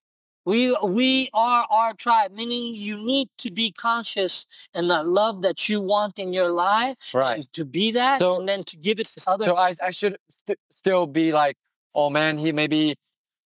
We 0.46 0.76
we 0.84 1.30
are 1.34 1.68
our 1.70 1.94
tribe, 1.94 2.32
meaning 2.32 2.74
you 2.74 2.98
need 2.98 3.30
to 3.40 3.52
be 3.52 3.72
conscious 3.72 4.48
and 4.74 4.90
the 4.90 5.04
love 5.04 5.44
that 5.44 5.70
you 5.70 5.80
want 5.80 6.18
in 6.18 6.34
your 6.34 6.50
life 6.50 6.98
Right. 7.14 7.46
to 7.54 7.66
be 7.66 7.92
that 7.92 8.22
So- 8.22 8.40
and 8.40 8.50
then 8.50 8.64
to 8.64 8.78
give 8.78 9.00
it 9.00 9.08
to 9.08 9.32
others. 9.32 9.48
So 9.48 9.56
I, 9.58 9.76
I 9.82 9.92
should 9.92 10.18
st- 10.48 10.58
still 10.72 11.06
be 11.06 11.32
like, 11.34 11.58
oh 11.94 12.10
man, 12.10 12.40
he 12.40 12.52
maybe, 12.52 12.96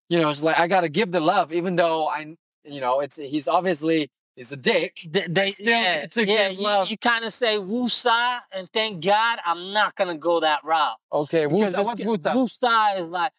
you 0.10 0.22
know, 0.22 0.30
it's 0.30 0.44
like 0.44 0.58
I 0.60 0.68
gotta 0.68 0.90
give 0.90 1.12
the 1.12 1.20
love, 1.20 1.52
even 1.54 1.76
though 1.76 2.08
I, 2.08 2.38
you 2.64 2.82
know, 2.82 3.02
it's 3.02 3.18
he's 3.18 3.48
obviously 3.50 4.10
he's 4.36 4.52
a 4.52 4.58
dick. 4.58 4.98
They, 5.10 5.26
they, 5.28 5.50
still 5.50 5.68
yeah, 5.68 6.06
yeah, 6.18 6.52
love. 6.58 6.90
you 6.90 6.98
kind 6.98 7.26
of 7.26 7.34
say 7.34 7.58
woosah, 7.58 8.42
and 8.52 8.70
thank 8.72 9.04
God 9.04 9.40
I'm 9.46 9.74
not 9.74 9.96
gonna 9.96 10.18
go 10.18 10.40
that 10.42 10.64
route. 10.64 10.98
Okay, 11.12 11.46
Because 11.46 11.76
Wusa, 11.76 11.80
it's 11.80 11.86
what's 12.06 12.22
Wusa? 12.24 12.34
woosah 12.36 13.00
is 13.02 13.10
like 13.10 13.32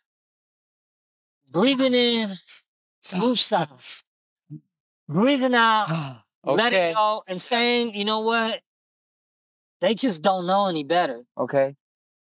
breathing 1.51 1.95
in, 1.95 2.35
woosah, 3.05 4.03
breathing 5.09 5.55
out, 5.55 6.23
let 6.45 6.73
it 6.73 6.95
go, 6.95 7.23
and 7.27 7.41
saying, 7.41 7.95
you 7.95 8.05
know 8.05 8.21
what? 8.21 8.61
They 9.81 9.95
just 9.95 10.23
don't 10.23 10.47
know 10.47 10.67
any 10.67 10.85
better. 10.85 11.23
okay. 11.37 11.77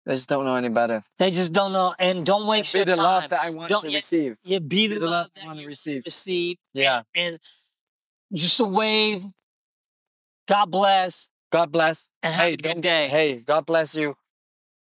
They 0.06 0.14
just 0.14 0.30
don't 0.30 0.46
know 0.46 0.54
any 0.54 0.70
better. 0.70 1.04
They 1.18 1.30
just 1.30 1.52
don't 1.52 1.72
know, 1.72 1.94
and 1.98 2.24
don't 2.24 2.46
waste 2.46 2.72
Be 2.72 2.78
your 2.78 2.86
the 2.86 2.96
love 2.96 3.28
that 3.28 3.42
I 3.42 3.50
want 3.50 3.68
Don't- 3.68 3.82
to 3.82 3.90
yeah, 3.90 3.98
receive. 3.98 4.38
yeah, 4.42 4.58
be 4.58 4.88
Be 4.88 4.94
the, 4.94 5.00
the 5.00 5.04
love 5.04 5.12
love 5.12 5.30
I 5.42 5.46
want 5.46 5.60
to 5.60 5.66
receive. 5.66 6.02
receive, 6.06 6.56
Yeah. 6.72 7.02
and 7.14 7.38
just 8.32 8.60
a 8.60 8.64
wave. 8.64 9.24
God 10.48 10.66
bless, 10.70 11.30
God 11.52 11.70
bless. 11.72 12.04
and 12.22 12.34
have 12.34 12.44
Hey, 12.46 12.52
a 12.54 12.56
good 12.56 12.80
day. 12.80 13.08
Hey, 13.08 13.36
God 13.40 13.66
bless 13.66 13.94
you. 13.94 14.16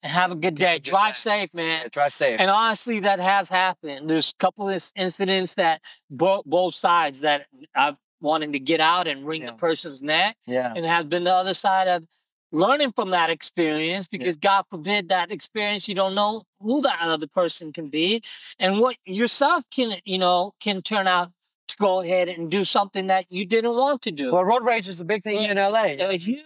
And 0.01 0.11
have 0.11 0.31
a 0.31 0.35
good 0.35 0.55
day. 0.55 0.75
good 0.77 0.83
Drive 0.83 1.13
day. 1.13 1.19
safe, 1.19 1.53
man. 1.53 1.89
Drive 1.91 2.13
safe. 2.13 2.39
And 2.39 2.49
honestly, 2.49 3.01
that 3.01 3.19
has 3.19 3.49
happened. 3.49 4.09
There's 4.09 4.31
a 4.31 4.41
couple 4.41 4.69
of 4.69 4.91
incidents 4.95 5.55
that 5.55 5.81
both 6.09 6.45
both 6.45 6.73
sides 6.73 7.21
that 7.21 7.47
I've 7.75 7.97
wanted 8.21 8.53
to 8.53 8.59
get 8.59 8.79
out 8.79 9.07
and 9.07 9.25
wring 9.27 9.41
Yeah. 9.43 9.51
the 9.51 9.57
person's 9.57 10.01
neck, 10.01 10.37
yeah. 10.47 10.73
and 10.75 10.85
has 10.85 11.05
been 11.05 11.23
the 11.25 11.33
other 11.35 11.53
side 11.53 11.87
of 11.87 12.03
learning 12.51 12.91
from 12.93 13.11
that 13.11 13.29
experience 13.29 14.07
because 14.07 14.35
God 14.37 14.65
forbid 14.71 15.09
that 15.09 15.31
experience 15.31 15.87
you 15.87 15.93
don't 15.95 16.15
know 16.15 16.43
who 16.59 16.81
that 16.81 16.97
other 17.01 17.27
person 17.27 17.71
can 17.71 17.89
be 17.89 18.23
and 18.57 18.79
what 18.79 18.95
yourself 19.05 19.63
can 19.69 19.99
you 20.03 20.17
know 20.17 20.53
can 20.59 20.81
turn 20.81 21.07
out 21.07 21.31
to 21.69 21.75
go 21.77 22.01
ahead 22.01 22.27
and 22.27 22.49
do 22.51 22.65
something 22.65 23.07
that 23.07 23.25
you 23.29 23.45
didn't 23.45 23.73
want 23.73 24.01
to 24.03 24.11
do. 24.11 24.31
Well, 24.31 24.43
road 24.43 24.63
rage 24.63 24.87
is 24.87 24.99
a 24.99 25.05
big 25.05 25.23
thing 25.23 25.39
here 25.39 25.51
in 25.51 25.57
LA. 25.57 26.05
Uh, 26.05 26.11
huge, 26.11 26.43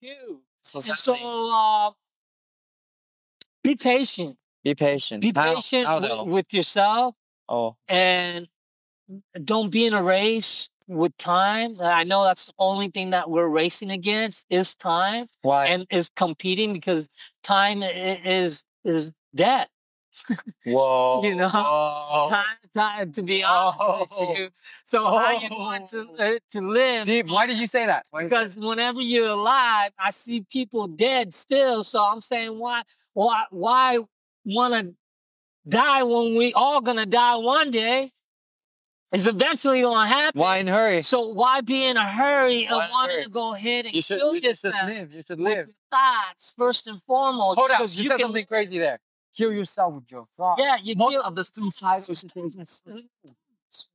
huge. 0.00 0.38
So 0.62 1.14
uh, 1.14 1.90
be 3.62 3.74
patient. 3.76 4.36
be 4.64 4.74
patient. 4.74 5.20
Be 5.22 5.32
patient 5.32 5.86
how 5.86 6.00
with, 6.00 6.08
though? 6.08 6.24
with 6.24 6.52
yourself 6.52 7.14
Oh, 7.48 7.76
and 7.88 8.48
don't 9.44 9.70
be 9.70 9.86
in 9.86 9.94
a 9.94 10.02
race 10.02 10.68
with 10.88 11.16
time. 11.16 11.76
I 11.80 12.04
know 12.04 12.24
that's 12.24 12.46
the 12.46 12.52
only 12.58 12.88
thing 12.88 13.10
that 13.10 13.30
we're 13.30 13.46
racing 13.46 13.90
against 13.90 14.46
is 14.50 14.74
time 14.74 15.28
why? 15.42 15.66
and 15.66 15.86
is 15.90 16.10
competing 16.16 16.72
because 16.72 17.08
time 17.42 17.82
is 17.82 18.64
is 18.84 19.12
dead. 19.34 19.68
Whoa. 20.64 21.22
you 21.24 21.34
know. 21.34 21.48
Time, 22.74 23.12
to 23.12 23.22
be 23.22 23.42
honest 23.44 23.78
Oh. 23.80 24.06
with 24.28 24.38
you. 24.38 24.48
So 24.84 25.04
how 25.18 25.32
you 25.38 25.48
want 25.50 25.88
to 25.90 26.08
uh, 26.18 26.38
to 26.52 26.60
live? 26.60 27.06
Deep. 27.06 27.28
Why 27.28 27.46
did 27.46 27.58
you 27.58 27.66
say 27.66 27.86
that? 27.86 28.06
You 28.12 28.20
because 28.24 28.56
whenever 28.58 29.00
you're 29.00 29.30
alive, 29.30 29.92
I 29.98 30.10
see 30.10 30.42
people 30.50 30.86
dead 30.88 31.32
still. 31.32 31.84
So 31.84 32.02
I'm 32.04 32.20
saying, 32.20 32.58
why, 32.58 32.82
why, 33.14 33.44
why 33.50 33.98
want 34.44 34.74
to 34.74 34.94
die 35.68 36.02
when 36.02 36.34
we 36.36 36.52
all 36.52 36.80
gonna 36.80 37.06
die 37.06 37.36
one 37.36 37.70
day? 37.70 38.12
It's 39.12 39.26
eventually 39.26 39.82
gonna 39.82 40.06
happen. 40.06 40.40
Why 40.40 40.58
in 40.58 40.68
a 40.68 40.72
hurry? 40.72 41.00
So 41.02 41.28
why 41.28 41.60
be 41.60 41.84
in 41.84 41.96
a 41.96 42.06
hurry 42.06 42.66
Why 42.66 42.84
of 42.84 42.90
wanting 42.90 43.14
hurry? 43.16 43.24
to 43.24 43.30
go 43.30 43.54
ahead 43.54 43.86
and 43.86 43.94
You 43.94 44.02
should, 44.02 44.18
kill 44.18 44.34
you 44.34 44.54
should 44.54 44.74
live. 44.84 45.12
You 45.12 45.22
should 45.26 45.40
live. 45.40 45.68
thoughts 45.90 46.52
first 46.58 46.86
and 46.88 47.00
foremost? 47.04 47.56
Hold 47.56 47.70
on. 47.70 47.76
because 47.78 47.96
You, 47.96 48.02
said 48.08 48.16
can- 48.18 48.20
something 48.26 48.44
crazy 48.44 48.78
there. 48.78 48.98
Kill 49.36 49.52
yourself 49.52 49.94
with 49.94 50.10
your 50.10 50.26
thoughts. 50.36 50.62
Yeah, 50.62 50.76
you 50.82 50.94
Most 50.96 51.12
kill. 51.12 51.22
of 51.22 51.34
the 51.34 51.44
suicides 51.44 52.24
things. 52.32 52.82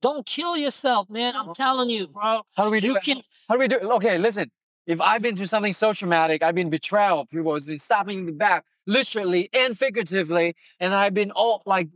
Don't 0.02 0.26
kill 0.26 0.56
yourself, 0.58 1.10
man. 1.10 1.36
I'm 1.36 1.46
uh-huh. 1.46 1.54
telling 1.56 1.90
you, 1.90 2.08
bro. 2.08 2.44
How 2.56 2.66
do 2.66 2.70
we 2.72 2.80
do 2.80 2.88
You 2.88 2.98
it? 2.98 3.04
can. 3.04 3.24
How 3.50 3.56
do 3.56 3.60
we 3.60 3.68
do 3.68 3.78
it? 3.78 3.84
Okay, 3.84 4.18
listen. 4.18 4.52
If 4.86 5.00
I've 5.00 5.22
been 5.22 5.36
through 5.36 5.46
something 5.48 5.74
so 5.74 5.94
traumatic, 5.94 6.44
I've 6.44 6.56
been 6.56 6.70
betrayal, 6.70 7.26
people 7.26 7.54
have 7.54 7.66
been 7.66 7.80
stabbing 7.80 8.26
me 8.26 8.32
back, 8.32 8.66
literally 8.88 9.50
and 9.54 9.78
figuratively, 9.78 10.56
and 10.80 10.94
I've 10.94 11.14
been 11.14 11.32
all 11.32 11.62
like 11.66 11.90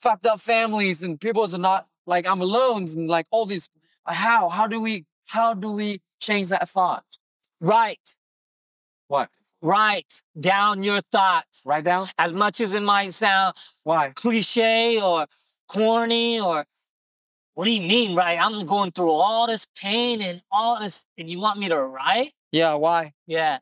fucked 0.00 0.26
up 0.26 0.40
families 0.40 1.02
and 1.02 1.20
people's 1.20 1.54
are 1.54 1.58
not 1.58 1.86
like 2.06 2.28
I'm 2.28 2.40
alone 2.40 2.84
and 2.88 3.08
like 3.08 3.26
all 3.30 3.46
these 3.46 3.68
how 4.06 4.48
how 4.48 4.66
do 4.66 4.80
we 4.80 5.04
how 5.26 5.54
do 5.54 5.72
we 5.72 6.00
change 6.20 6.48
that 6.48 6.68
thought? 6.68 7.04
Right, 7.60 7.98
What? 9.08 9.30
Right. 9.62 10.06
Down 10.38 10.82
your 10.82 11.00
thoughts. 11.00 11.62
Write 11.64 11.84
down? 11.84 12.08
As 12.18 12.32
much 12.32 12.60
as 12.60 12.74
it 12.74 12.82
might 12.82 13.12
sound 13.12 13.54
Why? 13.84 14.10
cliche 14.14 15.00
or 15.00 15.26
corny 15.68 16.40
or 16.40 16.64
what 17.54 17.64
do 17.64 17.70
you 17.72 17.80
mean, 17.80 18.14
right? 18.14 18.38
I'm 18.40 18.64
going 18.66 18.92
through 18.92 19.10
all 19.10 19.48
this 19.48 19.66
pain 19.74 20.22
and 20.22 20.40
all 20.52 20.78
this, 20.80 21.06
and 21.18 21.28
you 21.28 21.40
want 21.40 21.58
me 21.58 21.68
to 21.68 21.76
write? 21.80 22.32
Yeah, 22.52 22.74
why? 22.74 23.14
Yeah. 23.26 23.58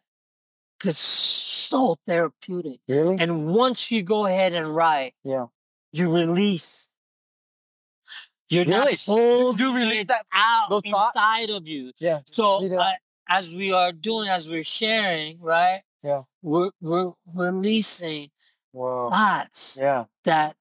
Cause 0.81 0.99
so 0.99 1.97
therapeutic. 2.07 2.81
Really? 2.87 3.17
And 3.19 3.47
once 3.47 3.91
you 3.91 4.03
go 4.03 4.27
ahead 4.27 4.53
and 4.53 4.77
write, 4.77 5.15
Yeah. 5.25 5.47
you 5.93 6.15
release. 6.15 6.91
You're 8.51 8.65
Really? 8.67 8.93
not 8.93 9.01
holding 9.01 9.57
do 9.67 9.75
release 9.75 10.05
that- 10.09 10.27
out 10.33 10.69
those 10.69 10.83
thoughts? 10.91 11.17
inside 11.17 11.51
of 11.51 11.67
you. 11.67 11.93
Yeah. 11.99 12.21
So 12.31 12.79
uh, 12.79 12.93
as 13.29 13.53
we 13.53 13.73
are 13.73 13.93
doing, 13.93 14.29
as 14.29 14.49
we're 14.49 14.65
sharing, 14.65 15.41
right? 15.41 15.83
Yeah. 16.03 16.23
We're 16.43 16.71
we're 16.81 17.13
releasing 17.35 18.31
Whoa. 18.73 19.11
thoughts 19.11 19.79
Yeah. 19.81 20.05
that 20.25 20.57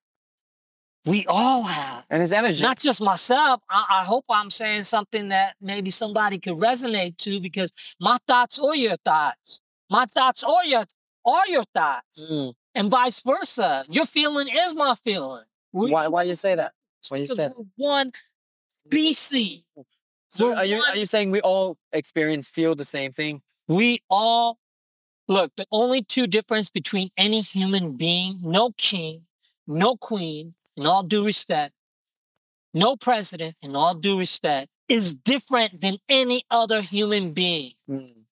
we 1.05 1.25
all 1.27 1.63
have. 1.63 2.03
And 2.09 2.23
it's 2.23 2.31
energy. 2.31 2.63
Not 2.63 2.79
just 2.79 2.99
myself. 3.01 3.61
I, 3.69 3.85
I 4.01 4.03
hope 4.05 4.25
I'm 4.29 4.49
saying 4.49 4.83
something 4.83 5.29
that 5.29 5.55
maybe 5.61 5.91
somebody 5.91 6.39
could 6.39 6.55
resonate 6.55 7.17
to 7.17 7.39
because 7.39 7.71
my 7.99 8.17
thoughts 8.27 8.57
are 8.57 8.75
your 8.75 8.95
thoughts. 8.97 9.61
My 9.89 10.05
thoughts 10.05 10.43
are 10.43 10.65
your 10.65 10.85
are 11.25 11.47
your 11.47 11.63
thoughts. 11.75 12.25
Mm. 12.31 12.53
And 12.73 12.89
vice 12.89 13.21
versa. 13.21 13.85
Your 13.89 14.05
feeling 14.05 14.47
is 14.47 14.73
my 14.73 14.95
feeling. 15.03 15.43
We, 15.71 15.91
Why 15.91 16.07
why 16.07 16.23
you 16.23 16.33
say 16.33 16.55
that? 16.55 16.71
Why 17.09 17.17
you 17.17 17.25
say 17.27 17.35
that? 17.35 17.53
one 17.75 18.11
BC. 18.89 19.63
So 20.29 20.49
We're 20.53 20.63
you 20.65 20.83
are 20.89 20.95
you 20.97 21.05
saying 21.05 21.31
we 21.31 21.41
all 21.41 21.77
experience 21.91 22.47
feel 22.47 22.75
the 22.75 22.85
same 22.85 23.13
thing? 23.13 23.41
We 23.67 23.99
all 24.09 24.59
look, 25.27 25.51
the 25.57 25.65
only 25.71 26.03
two 26.03 26.27
difference 26.27 26.69
between 26.69 27.09
any 27.17 27.41
human 27.41 27.93
being, 27.97 28.39
no 28.43 28.71
king, 28.77 29.23
no 29.67 29.95
queen, 29.95 30.53
in 30.77 30.85
all 30.85 31.03
due 31.03 31.25
respect, 31.25 31.73
no 32.73 32.95
president, 32.95 33.55
in 33.61 33.75
all 33.75 33.95
due 33.95 34.19
respect, 34.19 34.69
is 34.87 35.15
different 35.15 35.81
than 35.81 35.97
any 36.09 36.43
other 36.51 36.81
human 36.81 37.31
being, 37.33 37.73
Mm. 37.89 38.25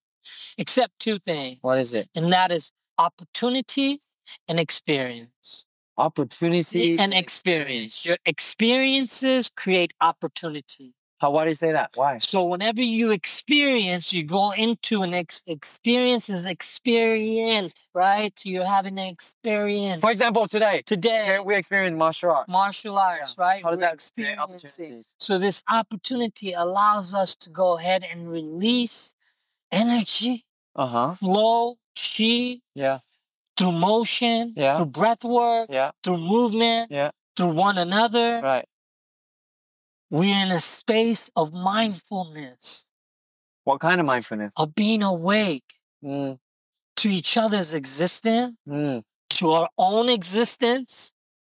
except 0.58 1.00
two 1.00 1.18
things, 1.20 1.58
What 1.62 1.80
is 1.80 1.94
it? 1.96 2.10
and 2.16 2.32
that 2.32 2.52
is 2.52 2.72
opportunity 2.98 4.02
and 4.48 4.60
experience. 4.60 5.66
Opportunity 5.98 6.98
and 6.98 7.14
experience. 7.14 8.06
Your 8.06 8.18
experiences 8.26 9.50
create 9.50 9.94
opportunity. 10.02 10.94
How? 11.24 11.32
Why 11.32 11.46
do 11.46 11.52
you 11.52 11.56
say 11.56 11.72
that? 11.72 11.92
Why? 11.96 12.18
So 12.18 12.44
whenever 12.44 12.82
you 12.82 13.12
experience, 13.12 14.12
you 14.12 14.24
go 14.26 14.52
into 14.52 15.04
an 15.04 15.14
ex- 15.14 15.42
experience 15.48 16.28
is 16.28 16.46
experience, 16.46 17.88
right? 17.94 18.34
You're 18.44 18.66
having 18.66 19.00
an 19.00 19.08
experience. 19.08 20.02
For 20.02 20.12
example, 20.12 20.50
today 20.50 20.84
Today, 20.86 21.40
we 21.40 21.56
experience 21.56 21.98
martial 21.98 22.32
arts. 22.32 22.50
martial 22.50 22.98
arts, 23.00 23.38
right? 23.38 23.64
How 23.64 23.70
does 23.70 23.80
We're 23.80 24.36
that 24.36 24.38
opportunities? 24.38 25.08
So 25.18 25.40
this 25.40 25.64
opportunity 25.72 26.52
allows 26.52 27.14
us 27.14 27.36
to 27.36 27.50
go 27.50 27.78
ahead 27.78 28.04
and 28.04 28.30
release 28.30 29.16
energy, 29.72 30.44
Uh 30.76 30.88
huh. 30.88 31.16
flow, 31.16 31.78
chi 31.96 32.60
Yeah. 32.76 33.00
through 33.58 33.72
motion, 33.72 34.54
Yeah. 34.58 34.76
through 34.76 34.88
breath 34.88 35.24
work, 35.24 35.70
Yeah. 35.72 35.92
through 36.04 36.18
movement, 36.18 36.92
Yeah. 36.92 37.12
through 37.38 37.54
one 37.54 37.78
another. 37.78 38.42
Right. 38.42 38.68
We're 40.14 40.44
in 40.46 40.52
a 40.52 40.60
space 40.60 41.32
of 41.36 41.54
mindfulness, 41.56 42.86
What 43.64 43.80
kind 43.80 44.00
of 44.00 44.06
mindfulness? 44.06 44.54
of 44.56 44.76
being 44.76 45.02
awake 45.02 45.80
Mm. 46.04 46.38
to 46.98 47.10
each 47.10 47.36
other's 47.36 47.74
existence, 47.74 48.56
Mm. 48.70 49.04
to 49.40 49.50
our 49.50 49.70
own 49.76 50.10
existence. 50.10 51.12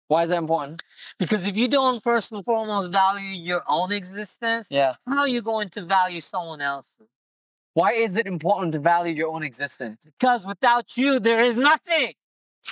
Why 0.09 0.25
is 0.25 0.31
that 0.31 0.39
important? 0.39 0.83
Because 1.21 1.47
if 1.47 1.57
you 1.57 1.69
don't 1.69 2.03
first 2.03 2.33
and 2.33 2.45
foremost 2.45 2.91
value 2.91 3.29
your 3.51 3.63
own 3.69 3.93
existence, 3.93 4.67
Yeah. 4.71 4.95
how 5.07 5.21
are 5.21 5.29
you 5.29 5.41
going 5.41 5.69
to 5.77 5.81
value 5.83 6.19
someone 6.21 6.61
else's? 6.61 7.07
Why 7.75 7.93
is 7.93 8.17
it 8.17 8.27
important 8.27 8.73
to 8.73 8.81
value 8.81 9.15
your 9.15 9.29
own 9.29 9.45
existence? 9.45 10.05
Because 10.05 10.45
without 10.45 10.97
you, 10.97 11.21
there 11.21 11.39
is 11.41 11.57
nothing. 11.57 12.15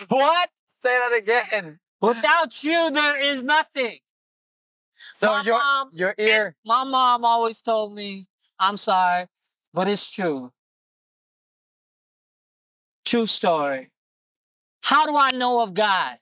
What? 0.09 0.51
Say 0.66 0.99
that 0.99 1.12
again. 1.12 1.78
Without 2.01 2.64
you, 2.64 2.91
there 2.91 3.20
is 3.20 3.45
nothing. 3.45 4.01
So 5.12 5.28
My 5.28 5.42
your 5.42 5.59
mom- 5.59 5.90
your 5.92 6.14
ear. 6.18 6.57
My 6.64 6.84
mom 6.84 7.24
always 7.24 7.61
told 7.61 7.94
me, 7.94 8.26
I'm 8.59 8.76
sorry, 8.76 9.26
but 9.72 9.88
it's 9.88 10.07
true. 10.07 10.53
True 13.05 13.26
story. 13.26 13.90
How 14.82 15.07
do 15.07 15.16
I 15.16 15.30
know 15.32 15.62
of 15.62 15.74
God? 15.74 16.18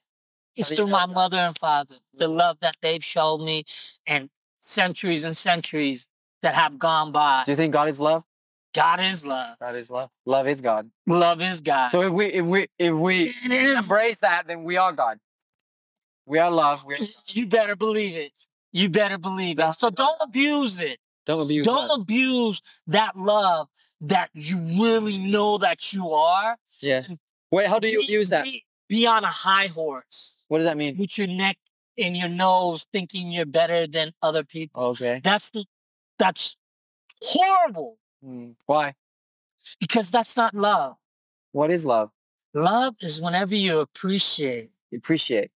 It's 0.57 0.71
through 0.71 0.87
my 0.87 1.07
God? 1.07 1.15
mother 1.15 1.37
and 1.39 1.59
father, 1.59 1.97
the 2.13 2.27
mm-hmm. 2.27 2.37
love 2.37 2.59
that 2.61 2.77
they've 2.81 3.05
showed 3.05 3.39
me, 3.39 3.65
and 4.07 4.31
centuries 4.61 5.25
and 5.25 5.37
centuries 5.37 6.07
that 6.43 6.55
have 6.55 6.79
gone 6.79 7.13
by. 7.13 7.43
Do 7.45 7.53
you 7.53 7.57
think 7.57 7.73
God 7.73 7.89
is 7.89 7.99
love? 7.99 8.25
God 8.75 9.01
is 9.01 9.25
love. 9.25 9.57
God 9.61 9.77
is 9.77 9.89
love. 9.89 10.11
Love 10.27 10.49
is 10.49 10.61
God. 10.61 10.91
Love 11.07 11.41
is 11.41 11.61
God. 11.61 11.89
So 11.89 12.03
if 12.03 12.13
we 12.13 12.27
if 12.27 12.45
we 12.45 12.67
if 12.79 12.93
we 12.93 13.35
embrace 13.45 14.19
that, 14.21 14.47
then 14.47 14.65
we 14.65 14.77
are 14.77 14.93
God. 14.93 15.19
We 16.27 16.39
are 16.39 16.51
love. 16.51 16.85
We 16.85 16.95
are, 16.95 16.99
you 17.29 17.47
better 17.47 17.77
believe 17.77 18.17
it. 18.17 18.33
You 18.75 18.91
better 18.91 19.17
believe 19.19 19.59
it. 19.59 19.75
So 19.79 19.89
don't 19.89 20.19
abuse 20.21 20.79
it. 20.81 20.99
don't 21.25 21.41
abuse 21.41 21.65
Don't 21.65 21.89
love. 21.89 22.01
abuse 22.03 22.61
that 22.89 23.17
love 23.17 23.69
that 24.03 24.29
you 24.35 24.59
really 24.83 25.17
know 25.17 25.57
that 25.59 25.93
you 25.95 26.11
are. 26.13 26.59
Yeah. 26.81 27.07
Wait, 27.51 27.69
how 27.69 27.79
do 27.79 27.89
you 27.89 28.01
Be- 28.01 28.13
use 28.13 28.29
that? 28.31 28.45
Be, 28.45 28.65
be 28.89 29.07
on 29.07 29.25
a 29.25 29.29
high 29.31 29.69
horse 29.69 30.43
What 30.49 30.59
does 30.59 30.67
that 30.67 30.77
mean? 30.77 30.97
with 30.99 31.17
your 31.17 31.29
neck 31.29 31.57
in 31.97 32.15
your 32.17 32.29
nose, 32.29 32.87
thinking 32.93 33.31
you're 33.33 33.47
better 33.47 33.87
than 33.87 34.13
other 34.21 34.43
people. 34.45 34.83
Okay. 34.87 35.21
That's 35.25 35.51
that's 36.19 36.57
horrible 37.23 37.97
Mm. 38.27 38.55
Why? 38.67 38.95
because 39.81 40.11
that's 40.11 40.37
not 40.37 40.53
love. 40.55 40.97
What 41.53 41.71
is 41.71 41.87
love? 41.87 42.11
Love 42.55 42.95
is 43.01 43.21
whenever 43.21 43.55
you 43.55 43.79
appreciate 43.81 44.71
Appreciate. 44.93 45.51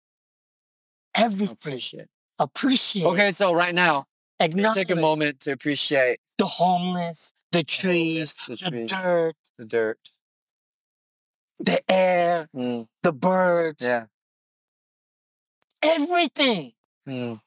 everything. 1.14 1.56
Appreciate. 1.60 2.06
Appreciate. 2.38 3.04
Okay, 3.06 3.30
so 3.32 3.52
right 3.52 3.74
now, 3.74 4.06
take 4.40 4.90
a 4.90 4.96
moment 4.96 5.40
to 5.40 5.52
appreciate 5.52 6.20
the 6.38 6.46
homeless, 6.46 7.32
the 7.52 7.64
trees, 7.64 8.36
the 8.46 8.56
the, 8.56 8.70
trees. 8.70 8.90
dirt, 8.90 9.34
the 9.58 9.64
dirt. 9.64 9.98
the 11.60 11.90
air, 11.90 12.48
Mm. 12.54 12.86
the 13.02 13.12
birds, 13.12 13.82
Yeah. 13.82 14.06
everything. 15.82 16.72
Mm. 17.06 17.40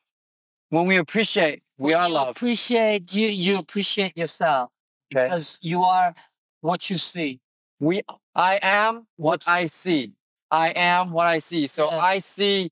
When 0.70 0.86
we 0.86 0.98
appreciate, 0.98 1.64
we 1.78 1.94
When 1.94 2.02
are 2.02 2.08
you 2.10 2.14
love. 2.16 2.28
Appreciate 2.30 3.14
you. 3.14 3.28
You 3.28 3.58
appreciate 3.60 4.18
yourself 4.18 4.72
Okay. 5.14 5.26
because 5.26 5.58
you 5.62 5.84
are 5.84 6.14
what 6.62 6.90
you 6.90 6.98
see. 6.98 7.40
We 7.80 8.04
I 8.36 8.60
am 8.62 9.08
what 9.16 9.44
I 9.48 9.66
see. 9.68 10.14
I 10.52 10.70
am 10.72 11.12
what 11.12 11.28
I 11.28 11.38
see. 11.40 11.68
So 11.68 11.90
Yeah. 11.90 11.98
I 12.00 12.20
see 12.20 12.72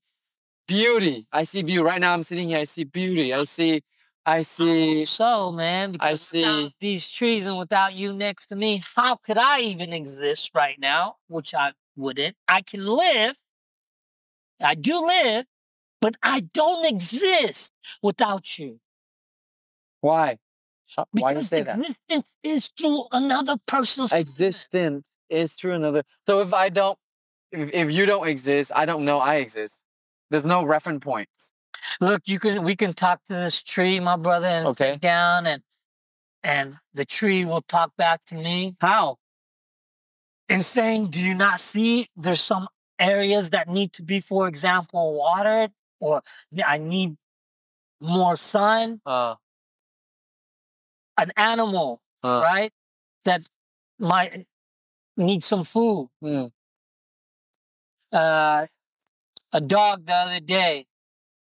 beauty. 0.70 1.26
I 1.32 1.42
see 1.42 1.62
beauty. 1.62 1.82
Right 1.82 2.00
now 2.00 2.12
I'm 2.12 2.22
sitting 2.22 2.48
here, 2.48 2.58
I 2.58 2.64
see 2.64 2.84
beauty. 2.84 3.34
I 3.34 3.42
see 3.44 3.82
I 4.24 4.42
see 4.42 5.04
So, 5.06 5.50
man, 5.50 5.92
because 5.92 6.22
see. 6.22 6.42
without 6.42 6.72
these 6.80 7.10
trees 7.10 7.46
and 7.46 7.56
without 7.58 7.94
you 7.94 8.12
next 8.12 8.46
to 8.48 8.56
me, 8.56 8.82
how 8.94 9.16
could 9.16 9.38
I 9.38 9.60
even 9.60 9.92
exist 9.92 10.50
right 10.54 10.78
now? 10.78 11.16
Which 11.26 11.54
I 11.54 11.72
wouldn't. 11.96 12.36
I 12.46 12.62
can 12.62 12.86
live. 12.86 13.34
I 14.62 14.74
do 14.74 15.06
live, 15.06 15.46
but 16.00 16.16
I 16.22 16.40
don't 16.40 16.86
exist 16.86 17.72
without 18.02 18.58
you. 18.58 18.78
why? 20.00 20.38
Why 21.12 21.32
do 21.32 21.38
you 21.38 21.44
say 21.44 21.62
that? 21.62 21.78
Existence 21.78 22.26
is 22.42 22.70
through 22.78 23.04
another 23.12 23.56
person's 23.66 24.12
Existent 24.12 25.06
is 25.28 25.52
through 25.52 25.74
another. 25.74 26.02
So 26.26 26.40
if 26.40 26.52
I 26.52 26.68
don't 26.68 26.98
if, 27.52 27.72
if 27.72 27.92
you 27.92 28.06
don't 28.06 28.28
exist, 28.28 28.70
I 28.74 28.84
don't 28.84 29.04
know 29.04 29.18
I 29.18 29.36
exist. 29.36 29.82
There's 30.30 30.46
no 30.46 30.64
reference 30.64 31.02
points. 31.04 31.52
Look, 32.00 32.22
you 32.26 32.38
can 32.38 32.62
we 32.62 32.76
can 32.76 32.92
talk 32.92 33.20
to 33.28 33.34
this 33.34 33.62
tree, 33.62 34.00
my 34.00 34.16
brother, 34.16 34.46
and 34.46 34.68
Okay. 34.68 34.92
sit 34.92 35.00
down 35.00 35.46
and 35.46 35.62
and 36.42 36.76
the 36.94 37.04
tree 37.04 37.44
will 37.44 37.62
talk 37.62 37.92
back 37.96 38.24
to 38.26 38.34
me 38.36 38.76
How? 38.80 39.18
and 40.48 40.64
saying, 40.64 41.06
Do 41.08 41.20
you 41.20 41.34
not 41.34 41.60
see 41.60 42.08
there's 42.16 42.40
some 42.42 42.68
areas 42.98 43.50
that 43.50 43.68
need 43.68 43.92
to 43.94 44.02
be, 44.02 44.20
for 44.20 44.48
example, 44.48 45.14
watered, 45.18 45.72
or 46.00 46.22
I 46.64 46.78
need 46.78 47.16
more 48.00 48.36
sun? 48.36 49.00
Uh 49.06 49.34
An 51.18 51.32
animal, 51.36 52.00
Uh. 52.22 52.40
right? 52.42 52.72
That 53.24 53.42
might 53.98 54.46
need 55.16 55.44
some 55.44 55.64
food. 55.64 56.08
mm, 56.22 56.50
Uh 58.12 58.66
a 59.52 59.60
dog 59.60 60.06
the 60.06 60.14
other 60.14 60.40
day 60.40 60.86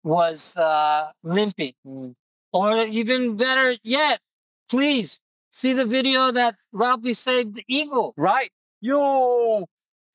was 0.04 0.58
uh 0.58 1.12
limping. 1.24 1.74
mm. 1.86 2.14
Or 2.54 2.78
even 2.86 3.36
better 3.36 3.76
yet, 3.84 4.20
please 4.70 5.20
see 5.52 5.74
the 5.74 5.86
video 5.86 6.32
that 6.32 6.56
Rafi 6.74 7.16
saved 7.16 7.56
the 7.56 7.64
eagle. 7.68 8.14
Right. 8.18 8.50
Yo, 8.82 9.66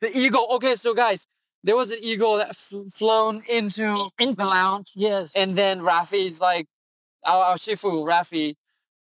the 0.00 0.16
eagle. 0.16 0.46
Okay, 0.52 0.74
so 0.76 0.94
guys, 0.94 1.26
there 1.64 1.76
was 1.76 1.90
an 1.90 1.98
eagle 2.00 2.36
that 2.38 2.50
f- 2.50 2.72
flown 2.92 3.42
into 3.48 4.08
In 4.18 4.34
the 4.34 4.44
lounge, 4.46 4.92
Yes. 4.94 5.32
and 5.36 5.56
then 5.56 5.80
Rafi's 5.80 6.40
like, 6.40 6.66
our, 7.24 7.44
our 7.44 7.56
Shifu 7.56 8.04
Rafi, 8.08 8.54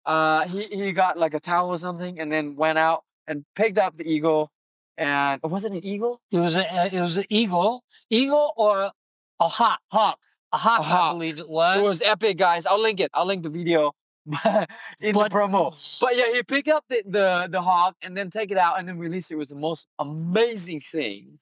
uh, 0.05 0.47
he 0.47 0.63
he 0.63 0.91
got 0.93 1.17
like 1.19 1.33
a 1.35 1.39
towel 1.39 1.69
or 1.69 1.77
something, 1.77 2.19
and 2.19 2.31
then 2.31 2.55
went 2.55 2.77
out 2.79 3.03
and 3.27 3.45
picked 3.55 3.77
up 3.77 3.97
the 3.97 4.09
eagle, 4.09 4.49
and 4.97 5.39
was 5.43 5.65
it 5.65 5.71
an 5.71 5.83
eagle? 5.85 6.21
It 6.31 6.39
was 6.39 6.55
a 6.55 6.61
uh, 6.73 6.89
it 6.91 7.01
was 7.01 7.17
an 7.17 7.25
eagle, 7.29 7.83
eagle 8.09 8.53
or 8.57 8.91
a 9.39 9.47
hawk, 9.47 9.79
hawk, 9.91 10.19
a 10.51 10.57
hawk, 10.57 10.79
A 10.79 10.83
hawk. 10.83 11.09
I 11.09 11.13
believe 11.13 11.39
it 11.39 11.49
was. 11.49 11.79
It 11.79 11.83
was 11.83 12.01
epic, 12.01 12.37
guys. 12.37 12.65
I'll 12.65 12.81
link 12.81 12.99
it. 12.99 13.11
I'll 13.13 13.25
link 13.25 13.43
the 13.43 13.49
video 13.49 13.93
in 14.25 15.13
But- 15.13 15.29
the 15.31 15.35
promo. 15.35 15.99
But 16.01 16.15
yeah, 16.17 16.33
he 16.33 16.43
picked 16.43 16.67
up 16.69 16.85
the, 16.89 17.03
the 17.05 17.47
the 17.49 17.61
hawk 17.61 17.95
and 18.01 18.15
then 18.17 18.29
take 18.29 18.51
it 18.51 18.57
out 18.57 18.79
and 18.79 18.87
then 18.87 18.97
release 18.97 19.29
it. 19.31 19.35
It 19.35 19.37
was 19.37 19.49
the 19.49 19.55
most 19.55 19.87
amazing 19.99 20.81
thing. 20.81 21.39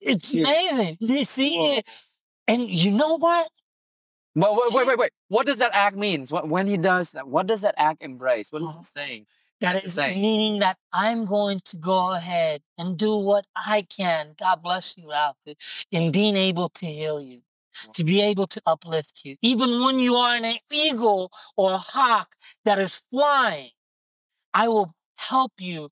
it's 0.00 0.32
Yeah. 0.34 0.44
amazing. 0.46 0.96
You 1.00 1.24
see 1.24 1.56
Whoa. 1.58 1.80
and 2.48 2.70
you 2.70 2.92
know 2.92 3.16
what? 3.18 3.48
But 4.34 4.52
wait, 4.54 4.72
wait, 4.74 4.86
wait, 4.86 4.98
wait. 4.98 5.10
What 5.28 5.46
does 5.46 5.58
that 5.58 5.70
act 5.74 5.96
means? 5.96 6.30
What 6.30 6.48
when 6.48 6.66
he 6.66 6.76
does 6.76 7.12
that? 7.12 7.26
What 7.28 7.46
does 7.46 7.62
that 7.62 7.74
act 7.78 8.02
embrace? 8.02 8.52
What 8.52 8.60
is 8.62 8.68
Uh-huh. 8.68 8.78
he 8.78 8.84
saying? 8.84 9.26
That 9.60 9.84
is 9.84 9.94
saying? 9.94 10.20
meaning 10.20 10.60
that 10.60 10.76
I'm 10.92 11.24
going 11.24 11.60
to 11.66 11.78
go 11.78 12.12
ahead 12.12 12.60
and 12.76 12.98
do 12.98 13.16
what 13.16 13.46
I 13.56 13.86
can. 13.88 14.34
God 14.38 14.62
bless 14.62 14.96
you, 14.98 15.08
Rafi, 15.08 15.56
in 15.90 16.12
being 16.12 16.36
able 16.36 16.68
to 16.70 16.86
heal 16.86 17.20
you, 17.20 17.40
to 17.94 18.04
be 18.04 18.20
able 18.20 18.46
to 18.48 18.60
uplift 18.66 19.22
you, 19.24 19.36
even 19.40 19.70
when 19.80 19.98
you 19.98 20.14
are 20.16 20.36
an 20.36 20.56
eagle 20.70 21.32
or 21.56 21.72
a 21.72 21.78
hawk 21.78 22.36
that 22.64 22.78
is 22.78 23.02
flying. 23.10 23.70
I 24.52 24.68
will 24.68 24.94
help 25.16 25.52
you. 25.58 25.90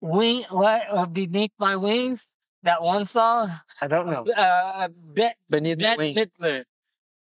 Wing, 0.00 0.44
what 0.50 0.84
uh, 0.90 1.06
beneath 1.06 1.52
my 1.58 1.76
wings? 1.76 2.32
That 2.62 2.82
one 2.82 3.04
song. 3.04 3.52
I 3.80 3.86
don't 3.86 4.06
know. 4.06 4.24
Uh, 4.32 4.88
Bet 4.92 5.36
Beneath 5.50 5.78
the 5.78 5.84
Bette 5.84 5.98
wing. 5.98 6.14
Midler. 6.14 6.64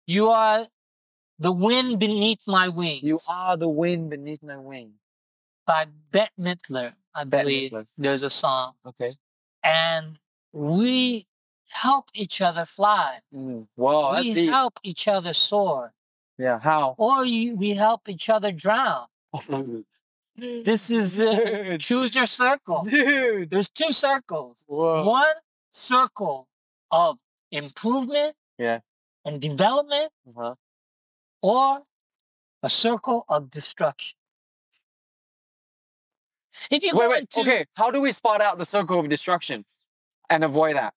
You 0.07 0.29
are 0.29 0.67
The 1.39 1.51
Wind 1.51 1.99
Beneath 1.99 2.39
My 2.47 2.69
Wings 2.69 3.03
You 3.03 3.19
are 3.29 3.57
the 3.57 3.69
wind 3.69 4.11
beneath 4.11 4.43
my 4.43 4.57
wing. 4.57 4.95
By 5.67 5.87
Bette 6.13 6.31
Midler, 6.41 6.95
I 7.15 7.25
Bette 7.25 7.43
believe. 7.45 7.73
Midler. 7.73 7.87
There's 7.99 8.23
a 8.23 8.31
song. 8.31 8.75
Okay. 8.87 9.13
And 9.63 10.19
we 10.53 11.27
help 11.69 12.07
each 12.15 12.41
other 12.41 12.65
fly. 12.65 13.21
Mm. 13.35 13.67
Wow, 13.77 14.15
we 14.21 14.33
deep. 14.35 14.51
help 14.51 14.79
each 14.83 15.09
other 15.09 15.33
soar. 15.33 15.93
Yeah, 16.39 16.59
how? 16.61 16.95
Or 16.99 17.25
you, 17.25 17.57
we 17.57 17.71
help 17.71 18.09
each 18.09 18.29
other 18.31 18.53
drown. 18.53 19.07
This 20.39 20.91
is 20.91 21.19
uh, 21.19 21.79
choose 21.81 22.15
your 22.15 22.27
circle. 22.27 22.83
Dude. 22.85 23.49
There's 23.49 23.71
two 23.71 23.91
circles. 23.91 24.65
Whoa. 24.67 25.09
One 25.09 25.35
circle 25.71 26.47
of 26.91 27.17
improvement 27.51 28.35
Yeah. 28.59 28.81
and 29.25 29.41
development, 29.41 30.11
Uh-huh. 30.29 30.55
or 31.41 31.85
a 32.63 32.69
circle 32.69 33.25
of 33.31 33.49
destruction. 33.51 34.19
If 36.71 36.83
you 36.83 36.93
Wait, 36.95 37.09
wait. 37.09 37.21
into 37.21 37.41
Okay, 37.41 37.65
how 37.75 37.91
do 37.91 38.01
we 38.01 38.13
spot 38.13 38.41
out 38.41 38.59
the 38.59 38.65
circle 38.65 38.99
of 39.01 39.09
destruction 39.09 39.65
and 40.31 40.45
avoid 40.45 40.77
that? 40.77 40.95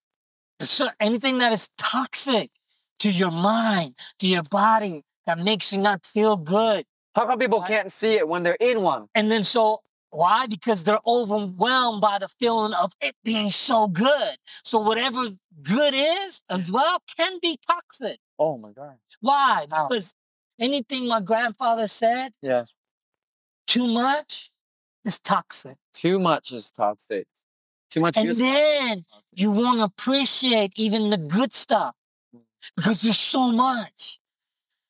So 0.61 0.89
anything 0.99 1.37
that 1.39 1.51
is 1.51 1.69
toxic 1.77 2.51
to 2.99 3.09
your 3.09 3.31
mind, 3.31 3.95
to 4.19 4.27
your 4.27 4.43
body, 4.43 5.03
that 5.25 5.39
makes 5.39 5.71
you 5.71 5.77
not 5.79 6.05
feel 6.05 6.37
good, 6.37 6.85
How 7.15 7.25
come 7.25 7.39
people 7.39 7.59
Right. 7.61 7.69
can't 7.71 7.91
see 7.91 8.13
it 8.15 8.27
when 8.27 8.43
they're 8.43 8.57
in 8.59 8.81
one? 8.81 9.07
and 9.15 9.31
then 9.31 9.43
so 9.43 9.81
why? 10.11 10.47
Because 10.47 10.83
they're 10.85 10.99
overwhelmed 11.05 12.01
by 12.01 12.17
the 12.17 12.27
feeling 12.27 12.73
of 12.73 12.91
it 12.99 13.15
being 13.23 13.51
so 13.51 13.87
good. 13.87 14.37
So 14.63 14.79
whatever 14.79 15.29
good 15.61 15.93
is 15.93 16.41
as 16.49 16.71
well 16.71 16.97
can 17.15 17.37
be 17.41 17.59
toxic. 17.67 18.19
Oh 18.39 18.57
my 18.57 18.71
god. 18.71 18.97
Why? 19.21 19.65
Because 19.69 20.15
anything 20.59 21.07
my 21.07 21.21
grandfather 21.21 21.87
said, 21.87 22.33
Yeah. 22.41 22.65
too 23.67 23.87
much 23.87 24.48
is 25.09 25.19
toxic. 25.19 25.77
Too 25.93 26.17
much 26.19 26.51
is 26.51 26.71
toxic. 26.71 27.27
Too 27.91 28.01
much 28.01 28.15
And 28.17 28.35
then 28.35 29.05
you 29.41 29.49
won't 29.51 29.81
appreciate 29.81 30.71
even 30.75 31.09
the 31.09 31.17
good 31.17 31.51
stuff 31.53 31.95
because 32.75 33.01
there's 33.01 33.25
so 33.35 33.51
much. 33.51 34.19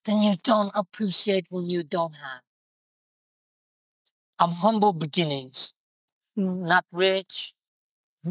Then 0.05 0.21
you 0.21 0.35
don't 0.51 0.71
appreciate 0.75 1.45
when 1.49 1.65
you 1.69 1.83
don't 1.83 2.15
have. 2.15 2.41
I'm 4.41 4.51
humble 4.63 4.93
beginnings, 4.93 5.73
not 6.35 6.85
rich, 6.91 7.53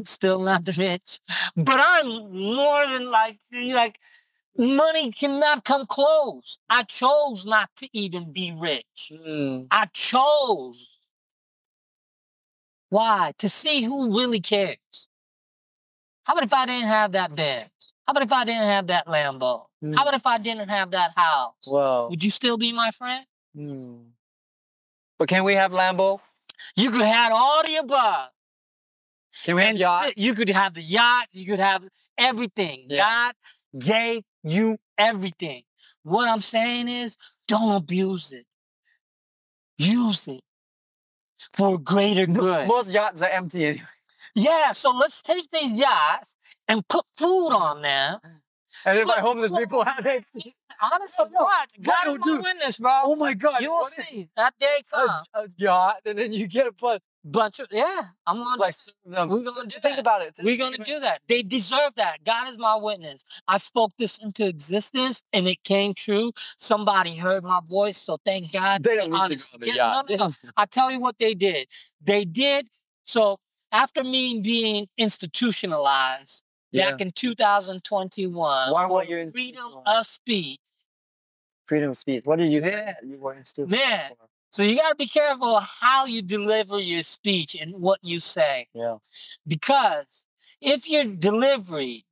still 0.05 0.41
not 0.51 0.63
rich, 0.77 1.21
but 1.57 1.79
I'm 1.93 2.09
more 2.33 2.87
than 2.87 3.11
like 3.11 3.39
like 3.83 3.99
money 4.57 5.13
cannot 5.13 5.65
come 5.65 5.85
close. 5.87 6.59
I 6.69 6.83
chose 6.83 7.47
not 7.47 7.69
to 7.77 7.89
even 7.93 8.33
be 8.33 8.47
rich. 8.57 9.13
Mm. 9.13 9.67
I 9.71 9.87
chose. 9.93 10.98
Why? 12.91 13.33
To 13.39 13.49
see 13.49 13.83
who 13.83 14.17
really 14.17 14.41
cares. 14.41 15.09
How 16.25 16.35
about 16.35 16.45
if 16.45 16.53
I 16.53 16.67
didn't 16.67 16.89
have 16.89 17.13
that 17.13 17.35
Benz? 17.35 17.71
How 18.07 18.13
about 18.13 18.23
if 18.23 18.33
I 18.33 18.45
didn't 18.45 18.63
have 18.63 18.87
that 18.89 19.07
Lambo? 19.07 19.67
Mm. 19.85 19.95
How 19.95 20.03
about 20.03 20.15
if 20.15 20.27
I 20.27 20.39
didn't 20.39 20.69
have 20.69 20.91
that 20.93 21.13
house? 21.17 21.55
Well. 21.67 22.09
Would 22.11 22.25
you 22.25 22.31
still 22.31 22.57
be 22.57 22.73
my 22.73 22.91
friend? 22.91 23.27
Mm. 23.57 24.05
But 25.19 25.29
can 25.29 25.45
we 25.45 25.55
have 25.55 25.73
Lambo? 25.73 26.21
You 26.77 26.91
could 26.91 27.05
have 27.05 27.33
all 27.33 27.63
the 27.63 27.77
above. 27.77 28.31
Can 29.45 29.57
we 29.57 29.63
have 29.63 29.71
And 29.71 29.79
yacht? 29.79 30.13
You 30.17 30.35
could 30.35 30.49
have 30.49 30.75
the 30.75 30.83
yacht. 30.83 31.29
You 31.33 31.47
could 31.47 31.61
have 31.61 31.85
everything. 32.17 32.87
Yeah. 32.89 32.99
God 32.99 33.35
gave 33.79 34.23
you 34.43 34.79
everything. 34.97 35.63
What 36.03 36.29
I'm 36.29 36.41
saying 36.41 36.89
is, 36.89 37.17
don't 37.47 37.77
abuse 37.77 38.33
it. 38.33 38.47
Use 39.79 40.29
it 40.29 40.41
for 41.57 41.79
greater 41.79 42.27
good. 42.27 42.69
Most 42.69 42.93
yachts 42.93 43.23
are 43.23 43.31
empty 43.31 43.65
anyway. 43.67 43.85
Yeah, 44.35 44.73
so 44.73 44.91
let's 44.91 45.23
take 45.23 45.51
these 45.51 45.73
yachts 45.73 46.35
and 46.69 46.87
put 46.89 47.05
food 47.17 47.51
on 47.51 47.83
them. 47.83 48.19
And 48.85 48.99
if 48.99 49.07
my 49.07 49.19
homeless 49.21 49.53
people 49.53 49.85
have 49.85 50.07
it. 50.07 50.25
Honestly, 50.81 51.27
no, 51.33 51.43
what? 51.43 51.69
God 51.83 51.97
no, 52.07 52.17
dude. 52.19 52.43
witness, 52.43 52.79
bro. 52.79 53.01
Oh 53.05 53.17
my 53.17 53.35
god. 53.35 53.61
you 53.61 53.73
will 53.73 53.85
see. 53.85 54.29
That 54.37 54.55
day 54.61 54.83
A, 54.93 54.97
comes. 54.97 55.27
a 55.35 55.49
yacht 55.57 56.03
and 56.07 56.19
then 56.19 56.33
you 56.33 56.47
get 56.47 56.67
a 56.69 56.73
bunch 56.73 57.03
Bunch 57.31 57.59
of 57.59 57.67
yeah, 57.71 58.03
I'm 58.27 58.37
gonna 58.37 58.61
like 58.61 58.75
um, 59.17 59.29
we're 59.29 59.43
gonna 59.43 59.67
do 59.69 59.79
think 59.81 59.97
that. 59.97 59.99
about 59.99 60.23
it. 60.23 60.35
We're 60.43 60.57
gonna 60.57 60.79
do 60.79 61.01
that. 61.01 61.21
They 61.29 61.43
deserve 61.43 61.93
that. 61.97 62.25
God 62.25 62.49
is 62.49 62.57
my 62.57 62.77
witness. 62.77 63.23
I 63.47 63.59
spoke 63.59 63.93
this 63.99 64.19
into 64.19 64.47
existence 64.47 65.23
and 65.33 65.47
it 65.47 65.63
came 65.63 65.93
true. 65.95 66.33
Somebody 66.57 67.17
heard 67.17 67.45
my 67.45 67.61
voice, 67.69 67.99
so 67.99 68.19
thank 68.25 68.53
God. 68.53 68.83
They 68.83 68.97
don't 68.97 69.11
need 69.11 69.39
to 69.39 69.51
go 69.53 69.59
the 69.59 69.67
Yeah, 69.67 70.03
no, 70.09 70.17
no. 70.17 70.33
I 70.57 70.65
tell 70.67 70.91
you 70.91 71.01
what 71.01 71.19
they 71.19 71.35
did. 71.35 71.69
They 72.03 72.25
did 72.25 72.69
so 73.05 73.39
after 73.73 74.03
me 74.03 74.41
being 74.41 74.87
institutionalized 74.97 76.43
Yeah. 76.71 76.93
back 76.93 77.01
in 77.03 77.11
2021 77.11 78.73
Why 78.73 78.87
weren't 78.87 79.09
you 79.11 79.29
freedom 79.31 79.73
of 79.85 80.07
speech. 80.07 80.61
Freedom 81.67 81.91
of 81.91 81.97
speech. 81.99 82.25
What 82.25 82.39
did 82.39 82.51
you 82.51 82.63
hear? 82.63 82.97
You 83.05 83.19
were 83.19 83.35
in 83.35 83.45
stupid. 83.45 83.71
Man. 83.71 84.13
So 84.59 84.65
you 84.65 84.75
got 84.75 84.89
to 84.89 84.97
be 84.97 85.07
careful 85.07 85.61
how 85.61 86.07
you 86.07 86.21
deliver 86.21 86.81
your 86.81 87.05
speech 87.05 87.55
and 87.55 87.77
what 87.77 88.01
you 88.03 88.19
say. 88.19 88.67
Yeah. 88.75 88.97
Because 89.47 90.25
if 90.61 90.91
your 90.91 91.05
delivery 91.05 92.07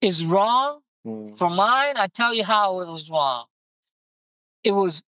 is 0.00 0.24
wrong, 0.24 0.82
Mm. 1.04 1.36
for 1.36 1.50
mine, 1.50 1.96
I 1.96 2.06
tell 2.06 2.32
you 2.32 2.44
how 2.44 2.80
it 2.80 2.86
was 2.86 3.10
wrong. 3.10 3.46
It 4.62 4.70
was 4.70 5.02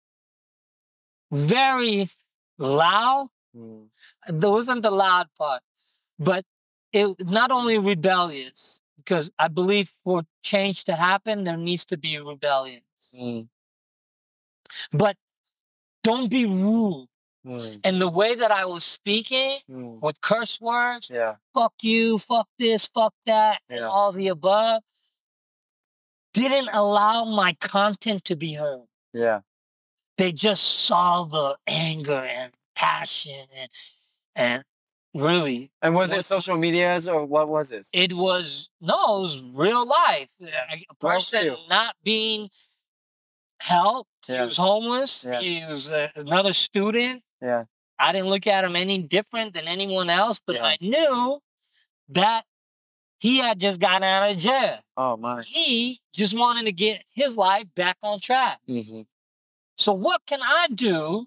very 1.31 2.09
loud. 2.57 3.29
Mm. 3.55 3.91
There 4.27 4.51
wasn't 4.51 4.85
the 4.85 4.91
loud 4.91 5.29
part, 5.37 5.63
but 6.19 6.47
it 6.95 7.15
not 7.21 7.53
only 7.53 7.77
rebellious, 7.77 8.81
because 8.97 9.31
I 9.39 9.49
believe 9.49 9.93
for 10.03 10.23
change 10.43 10.85
to 10.85 10.95
happen, 10.97 11.45
there 11.45 11.59
needs 11.59 11.85
to 11.85 11.99
be 11.99 12.19
rebellion. 12.19 12.81
Mm. 13.15 13.49
But 14.93 15.17
don't 16.03 16.31
be 16.31 16.45
rude. 16.47 17.09
Mm. 17.47 17.81
And 17.85 18.01
the 18.01 18.09
way 18.09 18.35
that 18.37 18.51
I 18.53 18.65
was 18.67 18.85
speaking 18.85 19.59
Mm. 19.69 20.01
with 20.01 20.21
curse 20.21 20.61
words, 20.61 21.11
Yeah. 21.11 21.37
fuck 21.55 21.75
you, 21.83 22.19
fuck 22.19 22.49
this, 22.59 22.87
fuck 22.87 23.15
that, 23.27 23.61
and 23.69 23.85
all 23.85 24.13
the 24.13 24.29
above, 24.29 24.83
didn't 26.35 26.69
allow 26.73 27.25
my 27.25 27.55
content 27.55 28.25
to 28.27 28.37
be 28.37 28.55
heard. 28.55 28.87
Yeah. 29.13 29.41
They 30.19 30.33
just 30.33 30.63
saw 30.63 31.25
the 31.25 31.57
anger 31.67 32.13
and 32.25 32.53
passion 32.75 33.47
and 33.55 33.71
and 34.35 34.65
really 35.15 35.71
And 35.83 35.95
was 35.95 36.11
it 36.13 36.25
social 36.25 36.57
medias 36.57 37.07
or 37.09 37.25
what 37.27 37.49
was 37.49 37.71
it? 37.73 37.87
it 37.93 38.13
was 38.15 38.71
no, 38.81 39.19
it 39.19 39.21
was 39.21 39.41
real 39.53 39.87
life. 39.87 40.29
A 40.41 40.95
person 41.01 41.57
not 41.69 41.97
being 42.03 42.51
helped. 43.63 44.11
Yeah. 44.29 44.37
He 44.37 44.43
was 44.43 44.57
homeless. 44.57 45.25
Yeah. 45.25 45.41
He 45.41 45.65
was 45.67 45.91
uh, 45.91 46.09
another 46.17 46.53
student. 46.53 47.23
Yeah. 47.41 47.65
I 47.99 48.13
didn't 48.13 48.29
look 48.29 48.47
at 48.47 48.65
him 48.65 48.75
any 48.77 49.03
different 49.03 49.55
than 49.55 49.67
anyone 49.67 50.11
else, 50.11 50.41
but 50.45 50.57
Yeah. 50.57 50.65
I 50.65 50.77
knew 50.81 51.41
that 52.09 52.45
he 53.19 53.39
had 53.39 53.61
just 53.61 53.81
gotten 53.81 54.03
out 54.03 54.31
of 54.31 54.37
jail. 54.39 54.81
Oh 54.97 55.17
my. 55.17 55.43
He 55.43 56.01
just 56.13 56.37
wanted 56.37 56.65
to 56.67 56.73
get 56.73 57.05
his 57.15 57.37
life 57.37 57.67
back 57.77 57.97
on 58.03 58.19
track. 58.19 58.59
Mm-hmm. 58.69 59.03
So, 59.77 59.93
what 59.93 60.23
can 60.27 60.41
I 60.43 60.67
do 60.75 61.27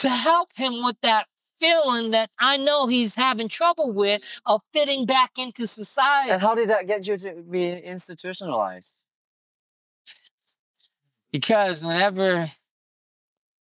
to 0.00 0.08
help 0.08 0.50
him 0.56 0.84
with 0.84 0.96
that 1.02 1.26
feeling 1.60 2.10
that 2.10 2.30
I 2.38 2.56
know 2.56 2.86
he's 2.88 3.14
having 3.14 3.48
trouble 3.48 3.92
with 3.92 4.22
of 4.44 4.60
fitting 4.72 5.06
back 5.06 5.32
into 5.38 5.66
society? 5.66 6.30
And 6.32 6.42
how 6.42 6.54
did 6.54 6.68
that 6.68 6.86
get 6.86 7.06
you 7.06 7.16
to 7.16 7.42
be 7.48 7.70
institutionalized? 7.70 8.97
Because 11.32 11.84
whenever 11.84 12.46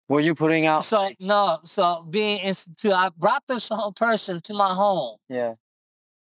Were 0.08 0.20
you 0.20 0.34
putting 0.34 0.66
out? 0.66 0.84
So 0.84 1.10
no, 1.20 1.60
so 1.64 2.04
being 2.08 2.40
institute, 2.40 2.92
I 2.92 3.10
brought 3.16 3.44
this 3.48 3.68
whole 3.68 3.92
person 3.92 4.40
to 4.42 4.54
my 4.54 4.74
home 4.74 5.16
Yeah. 5.28 5.54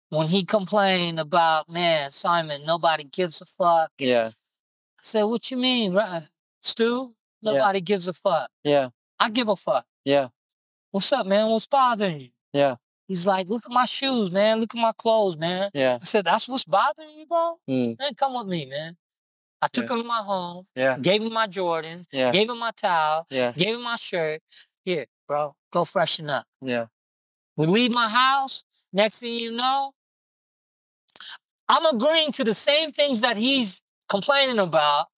when 0.09 0.29
he 0.29 0.45
complained 0.45 1.19
about, 1.21 1.69
man, 1.69 2.11
Simon, 2.11 2.65
nobody 2.65 3.05
gives 3.05 3.41
a 3.41 3.45
fuck. 3.45 3.91
Yeah. 3.99 4.29
I 4.29 5.03
said, 5.03 5.25
what 5.25 5.51
you 5.51 5.57
mean, 5.57 5.93
right? 5.95 6.25
Stu? 6.63 7.15
Yeah. 7.43 7.53
Nobody 7.53 7.81
gives 7.81 8.09
a 8.09 8.13
fuck. 8.13 8.51
Yeah. 8.65 8.89
I 9.21 9.31
give 9.31 9.49
a 9.49 9.57
fuck. 9.57 9.85
Yeah. 10.05 10.29
What's 10.91 11.13
up, 11.13 11.27
man? 11.27 11.51
What's 11.51 11.67
bothering 11.67 12.21
you? 12.21 12.29
Yeah. 12.53 12.77
He's 13.09 13.27
like, 13.27 13.49
look 13.49 13.65
at 13.67 13.71
my 13.71 13.85
shoes, 13.85 14.31
man. 14.33 14.59
Look 14.59 14.75
at 14.75 14.81
my 14.81 14.93
clothes, 14.97 15.37
man. 15.37 15.71
Yeah. 15.75 15.99
I 16.01 16.05
said, 16.05 16.25
that's 16.25 16.49
what's 16.49 16.65
bothering 16.65 17.11
you, 17.17 17.27
bro? 17.27 17.57
Mm. 17.69 17.99
Man, 17.99 18.15
come 18.15 18.35
with 18.37 18.47
me, 18.49 18.67
man. 18.67 18.97
I 19.63 19.69
took 19.69 19.89
Yeah. 19.89 19.95
him 19.97 20.03
to 20.03 20.09
my 20.09 20.23
home, 20.23 20.67
Yeah. 20.75 20.99
gave 20.99 21.23
him 21.23 21.33
my 21.33 21.47
Jordans, 21.47 22.07
Yeah. 22.13 22.31
gave 22.31 22.49
him 22.51 22.59
my 22.59 22.71
towel, 22.73 23.27
Yeah. 23.31 23.53
gave 23.53 23.77
him 23.77 23.83
my 23.83 23.97
shirt. 23.97 24.43
Here, 24.85 25.07
bro, 25.27 25.57
go 25.73 25.85
freshen 25.85 26.29
up. 26.31 26.47
Yeah. 26.61 26.87
We 27.57 27.67
leave 27.67 27.93
my 27.93 28.09
house. 28.09 28.65
Next 28.93 29.21
thing 29.21 29.35
you 29.35 29.51
know, 29.53 29.93
I'm 31.69 31.87
agreeing 31.87 32.33
to 32.33 32.45
the 32.45 32.55
same 32.55 32.93
things 32.93 33.21
that 33.23 33.37
he's 33.37 33.83
complaining 34.09 34.59
about 34.59 35.09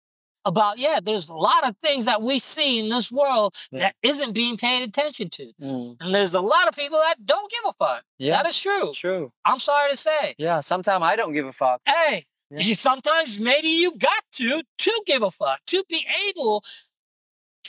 about 0.44 0.78
yeah, 0.78 0.98
there's 1.02 1.28
a 1.28 1.34
lot 1.34 1.68
of 1.68 1.76
things 1.82 2.06
that 2.06 2.22
we 2.22 2.38
see 2.38 2.78
in 2.78 2.88
this 2.88 3.12
world 3.12 3.54
Yeah. 3.70 3.80
that 3.80 3.96
isn't 4.02 4.32
being 4.32 4.56
paid 4.56 4.82
attention 4.88 5.28
to. 5.30 5.52
Mm. 5.60 5.96
And 6.00 6.14
there's 6.14 6.32
a 6.32 6.40
lot 6.40 6.68
of 6.68 6.74
people 6.74 6.98
that 7.00 7.26
don't 7.26 7.50
give 7.50 7.60
a 7.66 7.72
fuck. 7.74 8.02
Yeah, 8.18 8.36
That 8.42 8.48
is 8.48 8.58
true. 8.58 8.92
true. 8.94 9.32
I'm 9.44 9.58
sorry 9.58 9.90
to 9.90 9.96
say. 9.96 10.34
Yeah, 10.38 10.60
sometimes 10.60 11.02
I 11.02 11.16
don't 11.16 11.34
give 11.34 11.44
a 11.44 11.52
fuck. 11.52 11.82
Hey, 11.86 12.26
Yeah. 12.50 12.60
you- 12.60 12.74
sometimes 12.74 13.38
maybe 13.38 13.68
you 13.68 13.92
got 13.92 14.24
to 14.32 14.62
to 14.78 15.02
give 15.06 15.22
a 15.22 15.30
fuck 15.30 15.60
to 15.66 15.84
be 15.88 16.06
able 16.28 16.64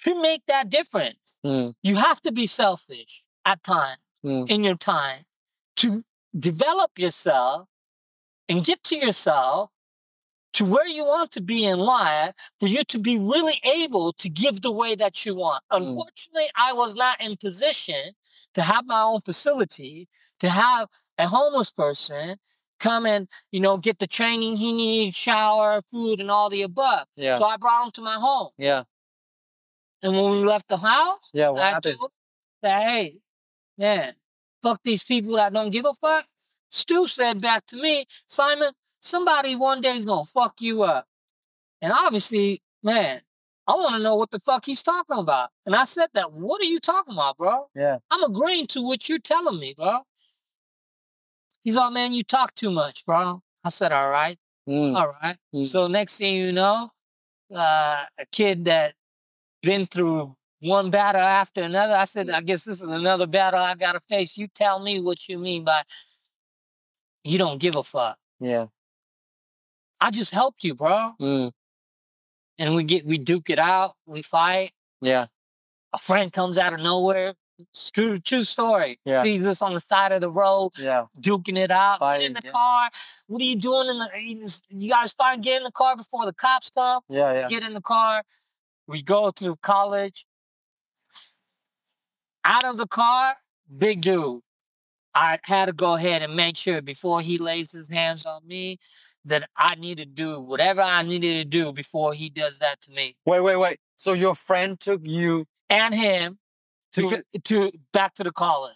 to 0.06 0.22
make 0.22 0.46
that 0.48 0.70
difference. 0.70 1.38
Mm. 1.46 1.76
You 1.84 1.96
have 1.98 2.22
to 2.22 2.32
be 2.32 2.48
selfish 2.48 3.24
at 3.46 3.64
times 3.64 4.00
Mm. 4.24 4.50
in 4.50 4.64
your 4.64 4.76
time 4.78 5.26
to 5.78 6.04
develop 6.38 6.98
yourself 7.00 7.68
and 8.48 8.64
get 8.66 8.84
to 8.86 8.96
yourself 8.96 9.70
to 10.54 10.66
where 10.66 10.88
you 10.88 11.06
want 11.06 11.32
to 11.32 11.42
be 11.42 11.64
in 11.66 11.80
life 11.80 12.34
for 12.60 12.68
you 12.68 12.84
to 12.84 13.00
be 13.00 13.18
really 13.18 13.60
able 13.64 14.12
to 14.14 14.28
give 14.30 14.62
the 14.62 14.72
way 14.72 14.96
that 14.96 15.26
you 15.26 15.36
want. 15.36 15.64
Mm. 15.72 15.78
Unfortunately, 15.78 16.50
I 16.56 16.74
was 16.74 16.96
not 16.96 17.20
in 17.22 17.38
position 17.38 18.14
to 18.56 18.62
have 18.62 18.86
my 18.86 19.02
own 19.02 19.22
facility, 19.22 20.08
to 20.40 20.50
have 20.50 20.90
a 21.18 21.28
homeless 21.28 21.72
person 21.72 22.38
come 22.80 23.06
and, 23.06 23.28
you 23.52 23.60
know, 23.60 23.78
get 23.78 24.00
the 24.00 24.08
training 24.08 24.56
he 24.58 24.74
needs, 24.74 25.16
shower, 25.16 25.82
food, 25.92 26.20
and 26.20 26.32
all 26.32 26.50
the 26.50 26.62
above. 26.64 27.06
Yeah, 27.16 27.38
So 27.38 27.46
I 27.46 27.58
brought 27.58 27.86
him 27.86 27.92
to 27.92 28.02
my 28.02 28.16
home. 28.16 28.50
yeah, 28.58 28.84
And 30.02 30.14
when 30.14 30.32
we 30.32 30.44
left 30.46 30.68
the 30.70 30.78
house, 30.78 31.20
yeah. 31.34 31.50
What 31.50 31.62
I 31.62 31.70
happened? 31.70 31.98
told 31.98 32.12
him 32.12 32.16
that, 32.64 32.84
hey, 32.84 33.18
man, 33.78 34.16
fuck 34.64 34.82
these 34.84 35.04
people 35.04 35.36
that 35.36 35.54
don't 35.54 35.70
give 35.72 35.86
a 35.86 35.94
fuck. 35.94 36.26
Stu 36.70 37.08
said 37.08 37.42
back 37.42 37.66
to 37.68 37.78
me, 37.82 38.06
Simon, 38.28 38.74
somebody 39.00 39.56
one 39.56 39.82
day 39.82 39.96
is 39.96 40.06
gonna 40.06 40.26
fuck 40.26 40.62
you 40.62 40.84
up. 40.84 41.06
And 41.82 41.92
obviously, 41.94 42.62
man, 42.84 43.22
I 43.68 43.74
want 43.74 43.96
to 43.96 44.02
know 44.04 44.16
what 44.16 44.32
the 44.32 44.40
fuck 44.40 44.66
he's 44.66 44.84
talking 44.84 45.18
about. 45.18 45.50
And 45.66 45.76
I 45.76 45.86
said 45.86 46.10
that, 46.14 46.32
what 46.34 46.60
are 46.62 46.66
you 46.66 46.80
talking 46.80 47.14
about, 47.14 47.38
bro? 47.38 47.70
Yeah. 47.76 47.98
I'm 48.12 48.24
agreeing 48.24 48.68
to 48.68 48.82
what 48.82 49.08
you're 49.08 49.20
telling 49.20 49.60
me, 49.60 49.74
bro. 49.78 50.00
He's 51.64 51.78
all, 51.78 51.92
man, 51.92 52.14
you 52.14 52.24
talk 52.24 52.56
too 52.56 52.72
much, 52.72 53.06
bro. 53.06 53.42
I 53.64 53.70
said, 53.70 53.92
all 53.92 54.10
right. 54.10 54.38
Mm. 54.68 54.96
All 54.96 55.16
right. 55.22 55.38
Mm. 55.54 55.68
So 55.68 55.88
next 55.88 56.18
thing 56.18 56.36
you 56.36 56.52
know, 56.52 56.92
uh, 57.54 58.06
a 58.18 58.26
kid 58.32 58.66
that 58.66 58.94
been 59.62 59.86
through 59.88 60.36
one 60.62 60.90
battle 60.90 61.22
after 61.22 61.64
another. 61.64 61.96
I 61.96 62.06
said, 62.06 62.30
I 62.30 62.42
guess 62.42 62.64
this 62.64 62.82
is 62.82 62.90
another 62.90 63.28
battle 63.28 63.60
I 63.60 63.76
gotta 63.76 64.02
face. 64.10 64.38
You 64.38 64.48
tell 64.48 64.80
me 64.80 65.00
what 65.00 65.28
you 65.28 65.38
mean 65.38 65.64
by 65.64 65.84
you 67.24 67.38
don't 67.38 67.60
give 67.60 67.76
a 67.76 67.84
fuck. 67.84 68.18
Yeah. 68.40 68.68
I 70.02 70.12
just 70.12 70.32
helped 70.34 70.64
you, 70.64 70.76
bro. 70.76 71.14
Mm. 71.20 71.52
And 72.58 72.76
we 72.76 72.84
get 72.84 73.06
we 73.06 73.18
duke 73.18 73.50
it 73.50 73.60
out, 73.60 73.96
we 74.06 74.22
fight. 74.22 74.72
Yeah. 75.02 75.28
A 75.94 75.98
friend 75.98 76.32
comes 76.32 76.58
out 76.58 76.74
of 76.74 76.80
nowhere. 76.80 77.34
True, 77.94 78.20
true 78.20 78.44
story. 78.44 79.00
Yeah. 79.06 79.24
He's 79.24 79.42
just 79.42 79.62
on 79.62 79.74
the 79.74 79.80
side 79.80 80.12
of 80.12 80.22
the 80.22 80.32
road, 80.32 80.72
Yeah. 80.78 81.06
duking 81.20 81.58
it 81.58 81.72
out. 81.72 81.96
Get 81.96 82.00
Fighting, 82.00 82.26
in 82.28 82.34
the 82.34 82.42
yeah. 82.46 82.52
car. 82.52 82.90
What 83.28 83.42
are 83.42 83.46
you 83.46 83.56
doing 83.56 83.90
in 83.90 84.00
the? 84.00 84.10
You, 84.22 84.40
just- 84.42 84.66
you 84.70 84.90
guys 84.90 85.12
fight. 85.14 85.42
Get 85.42 85.58
in 85.58 85.64
the 85.64 85.72
car 85.72 85.96
before 85.98 86.26
the 86.26 86.34
cops 86.34 86.70
come. 86.70 87.02
Yeah. 87.10 87.34
Yeah. 87.34 87.48
get 87.48 87.64
in 87.64 87.74
the 87.74 87.82
car. 87.82 88.24
We 88.88 89.02
go 89.04 89.32
to 89.32 89.56
college. 89.58 90.26
Out 92.46 92.64
of 92.64 92.78
the 92.78 92.88
car, 92.88 93.36
big 93.78 94.02
dude. 94.02 94.42
I 95.14 95.40
had 95.44 95.66
to 95.66 95.74
go 95.74 95.96
ahead 95.96 96.22
and 96.22 96.36
make 96.36 96.56
sure 96.56 96.82
before 96.82 97.22
he 97.22 97.38
lays 97.38 97.72
his 97.72 97.90
hands 97.90 98.26
on 98.26 98.48
me 98.48 98.80
that 99.26 99.50
I 99.58 99.76
need 99.76 99.98
to 99.98 100.06
do 100.06 100.40
whatever 100.40 100.82
I 100.82 101.04
needed 101.04 101.34
to 101.36 101.46
do 101.46 101.74
before 101.74 102.14
he 102.14 102.30
does 102.30 102.60
that 102.60 102.80
to 102.82 102.92
me. 102.92 103.16
Wait, 103.26 103.42
wait, 103.42 103.58
wait. 103.58 103.80
So 103.96 104.14
your 104.14 104.34
friend 104.34 104.80
took 104.80 105.02
you 105.04 105.46
And 105.70 105.94
him 105.94 106.40
to 106.94 107.24
to, 107.34 107.40
to 107.40 107.72
back 107.94 108.14
to 108.16 108.24
the 108.24 108.32
college. 108.32 108.76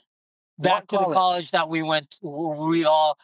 Back 0.59 0.87
to 0.87 0.97
the 0.97 1.03
college? 1.03 1.15
college 1.15 1.51
that 1.51 1.67
we 1.69 1.81
went 1.83 2.11
to, 2.11 2.27
where 2.27 2.67
we 2.69 2.85
all 2.85 3.17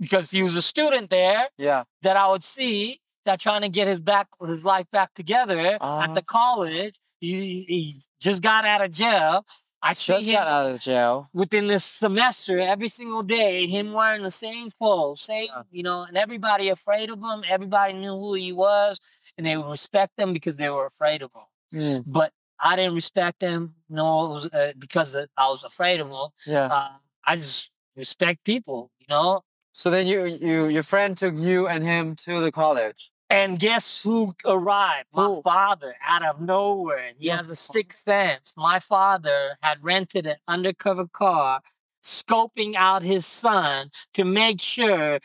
because 0.00 0.30
he 0.30 0.42
was 0.42 0.54
a 0.56 0.62
student 0.62 1.10
there 1.10 1.48
yeah. 1.58 1.82
that 2.02 2.16
I 2.16 2.28
would 2.30 2.44
see 2.44 3.00
that 3.24 3.40
trying 3.40 3.62
to 3.62 3.68
get 3.68 3.88
his 3.88 3.98
back 3.98 4.28
his 4.46 4.64
life 4.64 4.86
back 4.92 5.12
together 5.14 5.58
at 5.58 5.78
Ah. 5.80 6.06
the 6.14 6.22
college. 6.22 6.94
He, 7.20 7.64
he 7.68 7.94
just 8.20 8.42
got 8.42 8.64
out 8.64 8.80
of 8.80 8.92
jail. 8.92 9.44
I 9.82 9.92
see 9.92 10.12
Just 10.12 10.26
him 10.28 10.34
got 10.34 10.46
out 10.48 10.70
of 10.70 10.80
jail. 10.80 11.28
within 11.32 11.66
this 11.66 11.84
semester 11.84 12.58
every 12.60 12.88
single 12.88 13.22
day, 13.24 13.66
him 13.66 13.92
wearing 13.92 14.22
the 14.22 14.30
same 14.30 14.70
clothes, 14.70 15.22
same, 15.22 15.48
Yeah. 15.48 15.62
you 15.72 15.82
know, 15.82 16.02
and 16.04 16.16
everybody 16.16 16.68
afraid 16.68 17.10
of 17.10 17.18
him. 17.20 17.42
Everybody 17.48 17.92
knew 17.94 18.12
who 18.16 18.34
he 18.34 18.52
was, 18.52 18.98
and 19.36 19.44
they 19.46 19.56
would 19.56 19.66
respect 19.68 20.12
him 20.18 20.32
because 20.32 20.56
they 20.56 20.68
were 20.70 20.86
afraid 20.86 21.22
of 21.22 21.30
him. 21.32 21.80
Mm. 21.80 22.04
But 22.06 22.32
I 22.60 22.76
didn't 22.76 22.94
respect 22.94 23.42
him, 23.42 23.74
no, 23.88 24.26
it 24.26 24.28
was, 24.28 24.44
uh, 24.46 24.72
because 24.78 25.14
I 25.14 25.48
was 25.48 25.64
afraid 25.64 26.00
of 26.00 26.08
him. 26.08 26.28
Yeah. 26.46 26.66
Uh, 26.66 26.88
I 27.24 27.36
just 27.36 27.70
respect 27.96 28.44
people, 28.44 28.90
you 28.98 29.06
know. 29.08 29.42
So 29.72 29.90
then 29.90 30.06
you, 30.06 30.24
you, 30.24 30.66
your 30.66 30.82
friend 30.82 31.16
took 31.16 31.38
you 31.38 31.68
and 31.68 31.84
him 31.84 32.16
to 32.16 32.40
the 32.40 32.50
college. 32.50 33.10
And 33.30 33.58
guess 33.58 34.02
who 34.02 34.32
arrived? 34.46 35.08
My 35.12 35.26
Who? 35.26 35.42
father 35.42 35.94
out 36.04 36.24
of 36.24 36.40
nowhere. 36.40 37.12
He 37.18 37.28
has 37.28 37.46
a 37.48 37.54
sixth 37.54 38.00
sense. 38.00 38.54
My 38.56 38.78
father 38.78 39.58
had 39.60 39.84
rented 39.84 40.26
an 40.26 40.36
undercover 40.48 41.06
car, 41.06 41.60
scoping 42.02 42.74
out 42.74 43.02
his 43.02 43.26
son 43.26 43.90
to 44.14 44.24
make 44.24 44.60
sure 44.60 45.20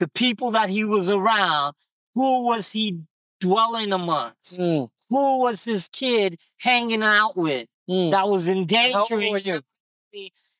the 0.00 0.08
people 0.08 0.50
that 0.52 0.70
he 0.70 0.82
was 0.82 1.10
around, 1.10 1.74
who 2.14 2.46
was 2.46 2.72
he 2.72 3.00
dwelling 3.38 3.92
amongst? 3.92 4.58
Mm. 4.58 4.88
Who 5.12 5.40
was 5.40 5.64
his 5.64 5.88
kid 5.88 6.38
hanging 6.58 7.02
out 7.02 7.36
with 7.36 7.68
Mm. 7.88 8.12
that 8.12 8.28
was 8.28 8.48
endangering 8.48 9.62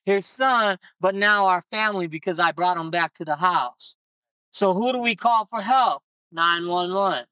his 0.04 0.26
son, 0.26 0.78
but 1.00 1.14
now 1.14 1.46
our 1.46 1.62
family 1.70 2.06
because 2.06 2.38
I 2.38 2.52
brought 2.52 2.76
him 2.76 2.90
back 2.90 3.14
to 3.14 3.24
the 3.24 3.36
house. 3.36 3.96
So 4.50 4.74
who 4.74 4.92
do 4.92 4.98
we 4.98 5.14
call 5.14 5.46
for 5.46 5.62
help? 5.62 6.02
911. 6.32 7.24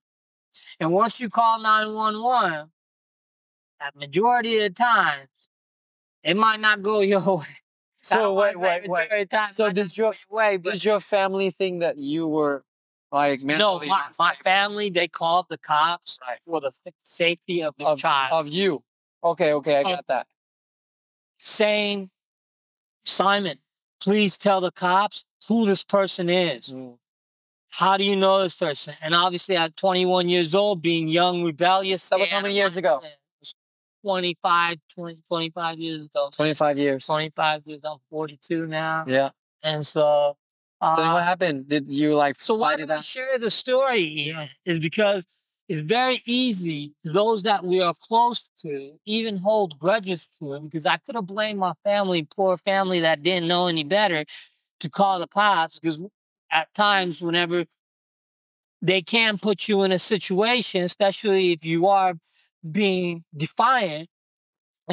And 0.78 0.92
once 0.92 1.20
you 1.20 1.28
call 1.28 1.60
911, 1.60 2.70
at 3.80 3.96
majority 3.96 4.58
of 4.58 4.62
the 4.62 4.70
times, 4.70 5.28
it 6.22 6.36
might 6.36 6.60
not 6.60 6.82
go 6.82 7.00
your 7.00 7.38
way. 7.38 7.44
So 8.02 8.32
wait, 8.34 8.58
wait, 8.58 8.88
wait. 8.88 8.88
majority 8.88 9.22
of 9.22 9.28
the 9.28 9.36
time, 9.36 9.50
it 9.50 9.56
So 9.56 9.64
might 9.64 9.74
did 9.74 9.86
not 9.86 9.96
go 9.96 10.02
your 10.04 10.14
way, 10.30 10.56
did 10.56 10.84
your 10.84 11.00
family 11.00 11.50
think 11.50 11.80
that 11.80 11.98
you 11.98 12.28
were 12.28 12.64
like 13.12 13.42
no, 13.42 13.80
my, 13.80 14.04
my 14.18 14.34
family, 14.44 14.90
they 14.90 15.08
called 15.08 15.46
the 15.48 15.58
cops 15.58 16.18
Right. 16.26 16.38
for 16.46 16.60
the 16.60 16.72
safety 17.02 17.62
of 17.62 17.74
the 17.78 17.86
of, 17.86 17.98
child. 17.98 18.32
of 18.32 18.52
you? 18.52 18.82
Okay, 19.22 19.52
okay, 19.54 19.76
I 19.76 19.82
got 19.82 20.06
that. 20.08 20.26
saying, 21.38 22.10
Simon, 23.04 23.58
please 24.02 24.38
tell 24.38 24.60
the 24.60 24.70
cops 24.70 25.24
who 25.48 25.66
this 25.66 25.82
person 25.82 26.28
is. 26.28 26.68
Mm. 26.72 26.96
How 27.70 27.96
do 27.96 28.04
you 28.04 28.16
know 28.16 28.42
this 28.42 28.54
person? 28.54 28.94
And 29.02 29.14
obviously, 29.14 29.56
at 29.56 29.76
21 29.76 30.28
years 30.28 30.54
old, 30.54 30.82
being 30.82 31.08
young, 31.08 31.44
rebellious. 31.44 32.08
That 32.08 32.18
was 32.18 32.30
how 32.30 32.40
many 32.40 32.54
years 32.54 32.76
ago? 32.76 33.00
25, 34.02 34.78
20, 34.94 35.18
25 35.28 35.78
years 35.78 36.04
ago. 36.06 36.30
Twenty 36.32 36.54
five 36.54 36.78
years. 36.78 37.04
25 37.06 37.62
years, 37.66 37.80
I'm 37.84 37.98
42 38.10 38.66
now. 38.66 39.04
Yeah. 39.06 39.30
And 39.62 39.86
so, 39.86 40.36
uh, 40.80 40.96
So 40.96 41.12
what 41.14 41.24
happened? 41.24 41.68
Did 41.68 41.86
you 41.88 42.14
like 42.14 42.40
so 42.40 42.54
why 42.54 42.76
did 42.76 42.90
I 42.90 43.00
share 43.00 43.38
the 43.38 43.50
story 43.50 44.34
Is 44.64 44.78
because 44.78 45.26
it's 45.68 45.82
very 45.82 46.22
easy 46.26 46.92
to 47.04 47.12
those 47.12 47.44
that 47.44 47.64
we 47.64 47.80
are 47.80 47.94
close 48.02 48.50
to 48.62 48.92
even 49.06 49.36
hold 49.36 49.78
grudges 49.78 50.28
to 50.38 50.54
it 50.54 50.62
because 50.64 50.84
I 50.84 50.96
could 50.96 51.14
have 51.14 51.26
blamed 51.26 51.60
my 51.60 51.74
family, 51.84 52.26
poor 52.36 52.56
family 52.56 53.00
that 53.00 53.22
didn't 53.22 53.46
know 53.46 53.68
any 53.68 53.84
better, 53.84 54.24
to 54.80 54.90
call 54.90 55.20
the 55.20 55.28
cops 55.28 55.78
because 55.78 56.02
at 56.50 56.72
times 56.74 57.22
whenever 57.22 57.66
they 58.82 59.02
can 59.02 59.38
put 59.38 59.68
you 59.68 59.82
in 59.82 59.92
a 59.92 59.98
situation, 59.98 60.82
especially 60.82 61.52
if 61.52 61.64
you 61.64 61.86
are 61.86 62.14
being 62.70 63.24
defiant. 63.36 64.08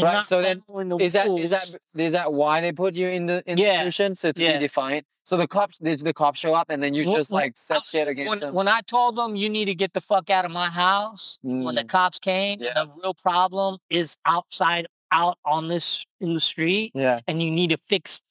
Right, 0.03 0.23
so 0.25 0.41
then 0.41 0.63
the 0.67 0.97
Is 0.99 1.13
that 1.13 1.27
is 1.27 1.49
that 1.51 1.69
is 1.95 2.11
that 2.13 2.33
why 2.33 2.61
they 2.61 2.71
put 2.71 2.95
you 2.95 3.07
in 3.07 3.25
the 3.25 3.43
Yeah, 3.47 3.81
institution? 3.83 4.15
So 4.15 4.31
to 4.31 4.41
yeah. 4.43 4.53
be 4.53 4.59
defiant. 4.59 5.05
So 5.23 5.35
the 5.35 5.47
cops 5.47 5.77
did 5.77 5.99
the 6.01 6.13
cops 6.13 6.39
show 6.39 6.53
up 6.53 6.67
and 6.69 6.81
then 6.81 6.93
you 6.93 7.03
just 7.11 7.29
wh- 7.29 7.33
like 7.33 7.53
said 7.57 7.83
shit 7.83 8.07
against 8.07 8.29
when, 8.29 8.39
them? 8.39 8.53
when 8.53 8.67
I 8.69 8.79
told 8.87 9.17
them 9.17 9.35
you 9.35 9.49
need 9.49 9.65
to 9.65 9.75
get 9.75 9.93
the 9.93 9.99
fuck 10.01 10.29
out 10.29 10.45
of 10.45 10.51
my 10.51 10.69
house, 10.69 11.37
when 11.41 11.75
the 11.75 11.83
Mm. 11.83 11.89
cops 11.89 12.17
came, 12.19 12.61
Yeah. 12.61 12.73
the 12.75 12.89
real 13.03 13.13
problem 13.13 13.77
is 13.89 14.15
outside, 14.25 14.87
out 15.11 15.37
on 15.43 15.67
this 15.67 16.05
in 16.21 16.33
the 16.33 16.39
street, 16.39 16.91
yeah. 16.95 17.19
and 17.27 17.43
you 17.43 17.51
need 17.51 17.71
to 17.71 17.77
fix 17.89 18.21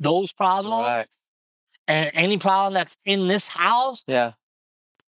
those 0.00 0.32
problems. 0.32 0.84
Right. 0.84 1.06
And 1.86 2.10
any 2.14 2.38
problem 2.38 2.72
that's 2.74 2.96
in 3.04 3.28
this 3.28 3.48
house 3.48 4.02
Yeah. 4.06 4.32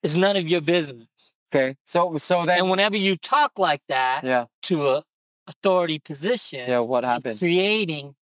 is 0.02 0.16
none 0.16 0.36
of 0.36 0.46
your 0.46 0.60
business. 0.60 1.34
Okay. 1.54 1.76
So 1.84 2.18
so 2.18 2.44
then 2.44 2.58
And 2.58 2.70
whenever 2.70 2.96
you 2.96 3.16
talk 3.16 3.58
like 3.58 3.80
that 3.88 4.24
yeah 4.24 4.46
to 4.62 4.88
a 4.88 5.02
authority 5.46 5.98
position, 5.98 6.68
yeah 6.68 6.78
what 6.80 7.04
happened? 7.04 7.38
creating 7.38 8.14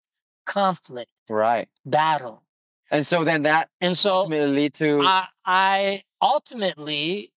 conflict, 0.45 1.11
Right. 1.29 1.69
battle. 1.85 2.43
And 2.91 3.05
so 3.07 3.23
then 3.23 3.43
that 3.43 3.69
And 3.81 3.97
so 3.97 4.15
ultimately 4.15 4.53
lead 4.55 4.73
to 4.75 5.01
I, 5.01 5.27
I 5.45 6.03
ultimately 6.21 7.31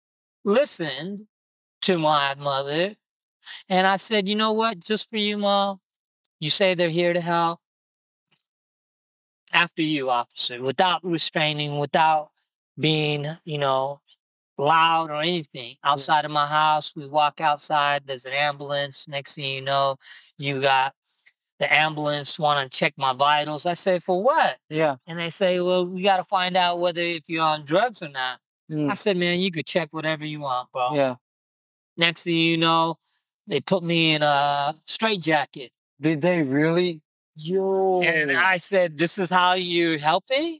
listened 0.44 1.26
to 1.82 1.98
my 1.98 2.34
mother. 2.34 2.96
And 3.68 3.86
I 3.86 3.96
said, 3.96 4.26
you 4.26 4.34
know 4.34 4.52
what? 4.52 4.80
Just 4.80 5.10
for 5.10 5.18
you, 5.18 5.36
mom, 5.36 5.80
you 6.40 6.48
say 6.50 6.74
they're 6.74 6.88
here 6.88 7.12
to 7.12 7.20
help. 7.20 7.60
After 9.52 9.82
you, 9.82 10.10
officer, 10.10 10.60
without 10.60 11.04
restraining, 11.04 11.78
without 11.78 12.30
being, 12.78 13.26
you 13.44 13.58
know, 13.58 14.00
loud 14.56 15.10
or 15.10 15.20
anything. 15.20 15.76
Outside 15.82 16.24
of 16.24 16.30
my 16.30 16.46
house, 16.46 16.92
we 16.94 17.06
walk 17.06 17.40
outside, 17.40 18.02
there's 18.06 18.26
an 18.26 18.32
ambulance. 18.32 19.06
Next 19.08 19.34
thing 19.34 19.46
you 19.46 19.60
know, 19.60 19.96
you 20.38 20.60
got 20.60 20.94
the 21.58 21.72
ambulance 21.72 22.38
want 22.38 22.70
to 22.70 22.76
check 22.76 22.94
my 22.96 23.12
vitals. 23.12 23.66
I 23.66 23.74
say, 23.74 23.98
for 23.98 24.22
what? 24.22 24.58
Yeah. 24.68 24.96
And 25.06 25.18
they 25.18 25.30
say, 25.30 25.60
well, 25.60 25.86
we 25.86 26.02
got 26.02 26.16
to 26.16 26.24
find 26.24 26.56
out 26.56 26.80
whether 26.80 27.00
if 27.00 27.22
you're 27.26 27.44
on 27.44 27.64
drugs 27.64 28.02
or 28.02 28.08
not. 28.08 28.40
Mm. 28.70 28.90
I 28.90 28.94
said, 28.94 29.16
man, 29.16 29.40
you 29.40 29.50
could 29.50 29.66
check 29.66 29.88
whatever 29.92 30.24
you 30.24 30.40
want, 30.40 30.70
bro. 30.72 30.94
Yeah. 30.94 31.16
Next 31.96 32.24
thing 32.24 32.34
you 32.34 32.56
know, 32.56 32.98
they 33.46 33.60
put 33.60 33.84
me 33.84 34.14
in 34.14 34.22
a 34.22 34.74
straitjacket. 34.84 35.70
Did 36.00 36.22
they 36.22 36.42
really? 36.42 37.00
Yo. 37.36 38.00
And 38.02 38.32
I 38.32 38.56
said, 38.56 38.98
this 38.98 39.18
is 39.18 39.30
how 39.30 39.52
you're 39.54 39.98
helping? 39.98 40.58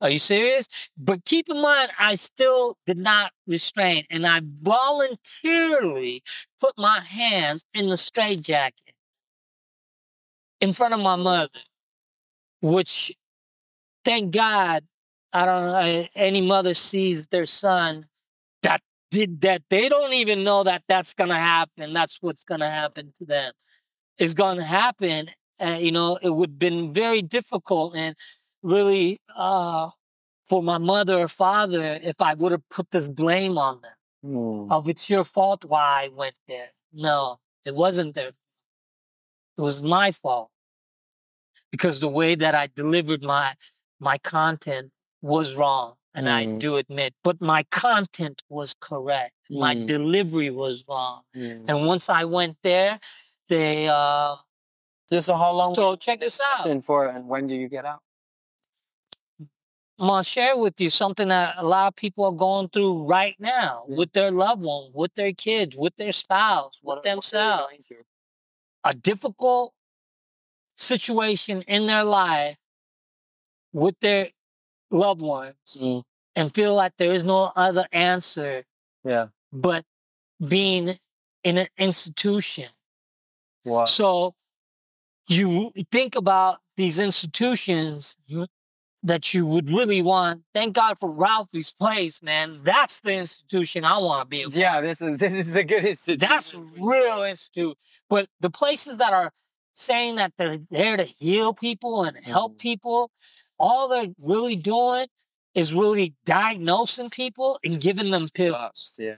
Are 0.00 0.10
you 0.10 0.18
serious? 0.18 0.68
But 0.96 1.24
keep 1.24 1.48
in 1.48 1.60
mind, 1.60 1.90
I 1.98 2.14
still 2.14 2.76
did 2.86 2.98
not 2.98 3.32
restrain 3.46 4.04
and 4.10 4.26
I 4.26 4.40
voluntarily 4.62 6.22
put 6.60 6.74
my 6.78 7.00
hands 7.00 7.64
in 7.74 7.88
the 7.88 7.96
straitjacket 7.96 8.94
in 10.60 10.72
front 10.72 10.94
of 10.94 11.00
my 11.00 11.16
mother, 11.16 11.48
which 12.60 13.12
thank 14.04 14.32
God, 14.32 14.84
I 15.32 15.44
don't 15.44 15.66
know, 15.66 16.06
any 16.14 16.40
mother 16.40 16.74
sees 16.74 17.26
their 17.28 17.46
son 17.46 18.06
that 18.62 18.80
did 19.10 19.40
that. 19.42 19.62
They 19.70 19.88
don't 19.88 20.12
even 20.12 20.44
know 20.44 20.62
that 20.64 20.82
that's 20.88 21.14
going 21.14 21.30
to 21.30 21.36
happen. 21.36 21.92
That's 21.92 22.18
what's 22.20 22.44
going 22.44 22.60
to 22.60 22.70
happen 22.70 23.12
to 23.18 23.24
them. 23.24 23.52
It's 24.18 24.34
going 24.34 24.58
to 24.58 24.64
happen. 24.64 25.30
Uh, 25.62 25.78
you 25.78 25.92
know, 25.92 26.18
it 26.22 26.30
would 26.30 26.50
have 26.50 26.58
been 26.58 26.92
very 26.92 27.20
difficult 27.20 27.94
and 27.94 28.16
really 28.62 29.18
uh, 29.36 29.90
for 30.46 30.62
my 30.62 30.78
mother 30.78 31.16
or 31.18 31.28
father 31.28 31.98
if 32.02 32.20
I 32.20 32.34
would 32.34 32.52
have 32.52 32.68
put 32.68 32.90
this 32.90 33.08
blame 33.08 33.58
on 33.58 33.80
them. 33.82 33.92
Mm. 34.24 34.70
Of 34.70 34.88
it's 34.88 35.08
your 35.08 35.24
fault 35.24 35.64
why 35.64 36.04
I 36.04 36.08
went 36.08 36.34
there. 36.46 36.70
No, 36.92 37.38
it 37.64 37.74
wasn't 37.74 38.14
their. 38.14 38.28
It 39.58 39.62
was 39.62 39.82
my 39.82 40.10
fault 40.12 40.50
because 41.70 42.00
the 42.00 42.08
way 42.08 42.34
that 42.34 42.54
I 42.54 42.68
delivered 42.74 43.22
my 43.22 43.54
my 43.98 44.18
content 44.18 44.90
was 45.22 45.54
wrong, 45.56 45.94
and 46.14 46.28
I 46.28 46.46
Mm. 46.46 46.58
do 46.58 46.76
admit. 46.76 47.14
But 47.22 47.40
my 47.40 47.62
content 47.64 48.42
was 48.48 48.74
correct. 48.80 49.34
My 49.50 49.74
Mm. 49.74 49.86
delivery 49.86 50.50
was 50.50 50.84
wrong. 50.88 51.22
Mm. 51.36 51.64
And 51.68 51.86
once 51.86 52.08
I 52.08 52.24
went 52.24 52.56
there, 52.62 53.00
they 53.48 53.88
uh 53.88 54.36
Yeah, 55.10 55.20
so 55.20 55.34
how 55.34 55.52
long? 55.52 55.74
so 55.74 55.96
check 55.96 56.20
this 56.20 56.40
out. 56.40 56.84
for, 56.84 57.08
and 57.08 57.26
when 57.28 57.46
do 57.46 57.54
you 57.54 57.68
get 57.68 57.84
out? 57.84 58.00
I'm 60.00 60.06
gonna 60.08 60.24
share 60.24 60.56
with 60.56 60.80
you 60.80 60.88
something 60.88 61.28
that 61.28 61.56
a 61.58 61.64
lot 61.66 61.88
of 61.88 61.96
people 61.96 62.24
are 62.24 62.32
going 62.32 62.70
through 62.70 63.04
right 63.04 63.36
now 63.38 63.84
with 63.86 64.12
their 64.12 64.30
loved 64.30 64.62
one, 64.62 64.90
with 64.94 65.14
their 65.14 65.32
kids, 65.34 65.76
with 65.76 65.94
their 65.96 66.10
spouse, 66.12 66.80
with 66.82 66.84
What- 66.84 66.96
what 66.96 67.06
are 67.06 67.08
you 67.10 67.14
themselves. 67.16 67.86
going? 67.90 68.04
A 68.84 68.94
difficult 68.94 69.74
situation 70.76 71.60
in 71.62 71.86
their 71.86 72.02
life 72.02 72.56
with 73.72 74.00
their 74.00 74.32
loved 74.90 75.20
ones 75.20 75.76
Mm. 75.78 76.02
and 76.34 76.54
feel 76.54 76.74
like 76.74 76.96
there 76.96 77.12
is 77.12 77.22
no 77.22 77.52
other 77.54 77.86
answer 77.92 78.64
Yeah. 79.04 79.28
but 79.52 79.84
being 80.46 80.98
in 81.44 81.58
an 81.58 81.68
institution. 81.76 82.70
Wow. 83.66 83.84
So 83.84 84.34
you 85.28 85.72
think 85.90 86.16
about 86.16 86.62
these 86.76 86.98
institutions 86.98 88.16
that 89.02 89.32
you 89.32 89.46
would 89.46 89.70
really 89.70 90.02
want. 90.02 90.42
Thank 90.54 90.74
God 90.74 90.98
for 91.00 91.08
Rafi's 91.10 91.72
place, 91.72 92.22
man. 92.22 92.60
That's 92.62 93.00
the 93.00 93.14
institution 93.14 93.84
I 93.84 93.98
want 93.98 94.22
to 94.22 94.28
be. 94.28 94.42
part 94.42 94.54
Yeah, 94.54 94.80
this 94.80 95.00
is 95.00 95.18
this 95.24 95.32
is 95.32 95.52
the 95.52 95.64
good 95.64 95.84
institution. 95.84 96.28
That's 96.28 96.54
real 96.78 97.22
institute. 97.22 97.76
But 98.08 98.28
the 98.40 98.50
places 98.50 98.98
that 98.98 99.12
are 99.12 99.32
saying 99.72 100.16
that 100.16 100.32
they're 100.36 100.58
there 100.70 100.96
to 100.96 101.04
heal 101.04 101.54
people 101.54 102.04
and 102.04 102.16
help 102.24 102.54
Mhm. 102.54 102.58
people, 102.58 103.10
all 103.58 103.88
they're 103.88 104.12
really 104.18 104.56
doing 104.56 105.06
is 105.54 105.72
really 105.72 106.14
diagnosing 106.26 107.08
people 107.10 107.58
and 107.64 107.80
giving 107.80 108.10
them 108.10 108.28
pills 108.28 108.94
Yeah. 108.98 109.16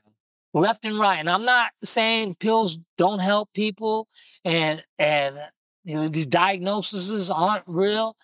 left 0.55 0.85
and 0.85 0.99
right. 0.99 1.19
And 1.19 1.29
I'm 1.29 1.45
not 1.45 1.73
saying 1.83 2.37
pills 2.37 2.79
don't 2.97 3.19
help 3.19 3.53
people 3.53 4.07
and 4.45 4.85
and 4.99 5.39
you 5.85 5.97
know 5.97 6.09
these 6.09 6.27
diagnoses 6.27 7.31
aren't 7.31 7.65
real, 7.67 8.17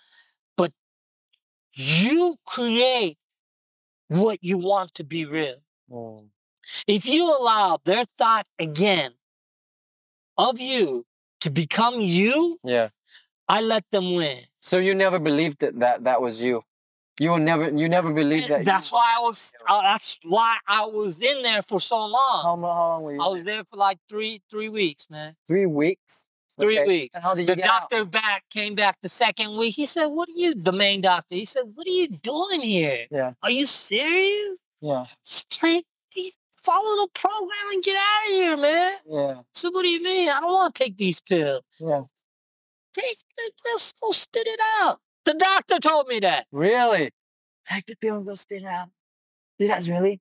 you 1.79 2.37
create 2.47 3.19
what 4.09 4.39
you 4.43 4.59
want 4.59 4.95
to 4.95 5.05
be 5.05 5.25
real. 5.25 5.57
Mm. 5.91 6.29
If 6.87 7.07
you 7.07 7.35
allow 7.37 7.79
their 7.85 8.05
thought 8.19 8.47
again 8.59 9.13
of 10.37 10.61
you 10.61 11.07
to 11.41 11.51
become 11.51 12.01
you, 12.01 12.59
Yeah. 12.65 12.89
I 13.49 13.61
let 13.63 13.85
them 13.91 14.15
win. 14.15 14.41
So 14.61 14.79
you 14.79 14.95
never 14.95 15.19
believed 15.19 15.61
that 15.61 15.79
that, 15.81 16.05
that 16.05 16.21
was 16.21 16.43
you. 16.43 16.63
You 17.21 17.31
will 17.31 17.39
never 17.39 17.69
you 17.71 17.89
never 17.89 18.13
believed 18.13 18.49
that. 18.49 18.65
That's 18.65 18.93
you- 18.93 18.97
why 18.97 19.15
I 19.19 19.21
was. 19.21 19.53
Uh, 19.67 19.83
that's 19.83 20.19
why 20.23 20.59
I 20.69 20.85
was 20.87 21.21
in 21.21 21.43
there 21.43 21.63
for 21.63 21.81
so 21.81 21.97
long. 22.07 22.43
How, 22.45 22.57
how 22.57 22.57
long 22.63 23.03
were 23.03 23.15
you? 23.15 23.21
I 23.21 23.27
was 23.29 23.43
there 23.43 23.65
for 23.65 23.77
like 23.77 23.99
three 24.09 24.41
three 24.51 24.69
weeks, 24.69 25.09
man. 25.11 25.35
three 25.47 25.67
weeks. 25.67 26.28
Three 26.61 26.79
Okay. 26.79 26.87
weeks. 26.89 27.15
And 27.15 27.23
how 27.23 27.35
did 27.35 27.43
you 27.43 27.47
The 27.47 27.57
get 27.57 27.65
out? 27.67 27.81
doctor 27.91 28.05
back 28.05 28.45
came 28.51 28.75
back 28.75 28.99
the 29.03 29.09
second 29.09 29.57
week. 29.57 29.75
He 29.77 29.87
said, 29.87 30.07
"What 30.07 30.29
are 30.29 30.33
you?" 30.33 30.55
The 30.55 30.73
main 30.73 31.01
doctor. 31.01 31.35
He 31.37 31.45
said, 31.45 31.63
"What 31.75 31.87
are 31.87 31.91
you 31.91 32.09
doing 32.09 32.61
here? 32.61 33.07
Yeah. 33.11 33.35
Are 33.43 33.51
you 33.51 33.65
serious? 33.67 34.57
Yeah. 34.81 35.07
Just 35.25 35.49
play, 35.51 35.83
follow 36.63 37.05
the 37.07 37.09
program 37.15 37.67
and 37.73 37.83
get 37.83 37.97
out 37.97 38.27
of 38.27 38.33
here, 38.33 38.57
man." 38.57 38.97
Yeah. 39.09 39.43
So 39.55 39.71
what 39.71 39.83
do 39.83 39.89
you 39.89 40.03
mean? 40.03 40.29
I 40.29 40.41
don't 40.41 40.53
want 40.53 40.75
to 40.75 40.85
take 40.85 40.97
these 40.97 41.21
pills. 41.21 41.63
Yeah. 41.79 42.03
Take 42.95 43.19
the 43.37 43.51
pills, 43.65 43.95
go 44.01 44.11
spit 44.11 44.47
it 44.47 44.61
out. 44.81 45.01
The 45.25 45.35
doctor 45.35 45.79
told 45.79 46.09
me 46.09 46.19
that. 46.21 46.47
Really? 46.51 47.13
Take 47.69 47.87
the 47.87 47.97
pill 47.97 48.17
and 48.17 48.27
go 48.27 48.35
spit 48.35 48.63
it 48.63 48.67
out. 48.67 48.89
Dude, 49.59 49.71
that's 49.71 49.89
really? 49.89 50.21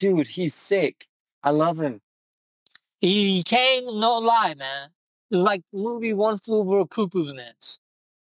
Dude, 0.00 0.28
he's 0.28 0.54
sick. 0.54 1.06
I 1.42 1.50
love 1.50 1.80
him. 1.80 2.00
He 3.00 3.42
came, 3.42 3.84
no 4.00 4.18
lie, 4.18 4.54
man. 4.54 4.93
Like 5.42 5.62
the 5.72 5.78
movie 5.78 6.12
One 6.14 6.38
Flew 6.38 6.60
Over 6.60 6.80
a 6.80 6.86
Cuckoo's 6.86 7.32
Nest. 7.34 7.80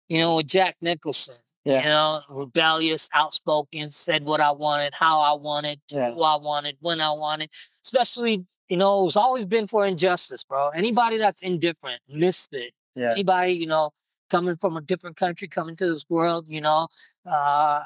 You 0.10 0.20
know, 0.20 0.36
with 0.38 0.48
Jack 0.48 0.78
Nicholson. 0.82 1.36
Yeah. 1.66 1.80
You 1.80 1.86
know, 1.90 2.22
rebellious, 2.30 3.10
outspoken, 3.14 3.92
said 3.92 4.24
what 4.24 4.40
I 4.40 4.52
wanted, 4.52 4.94
how 4.94 5.20
I 5.20 5.34
wanted, 5.34 5.82
Yeah. 5.90 6.14
who 6.14 6.24
I 6.24 6.38
wanted, 6.38 6.78
when 6.80 7.02
I 7.02 7.12
wanted. 7.12 7.50
Especially, 7.84 8.46
you 8.70 8.78
know, 8.78 9.06
it's 9.06 9.18
always 9.18 9.46
been 9.46 9.68
for 9.68 9.86
injustice, 9.86 10.46
bro. 10.46 10.70
Anybody 10.70 11.18
that's 11.18 11.42
indifferent, 11.42 12.02
misfit, 12.08 12.74
Yeah. 12.96 13.12
anybody, 13.12 13.52
you 13.52 13.68
know, 13.68 13.92
coming 14.30 14.56
from 14.56 14.78
a 14.78 14.82
different 14.82 15.18
country, 15.18 15.50
coming 15.50 15.76
to 15.76 15.94
this 15.94 16.06
world, 16.08 16.46
you 16.48 16.62
know, 16.62 16.88
uh, 17.26 17.84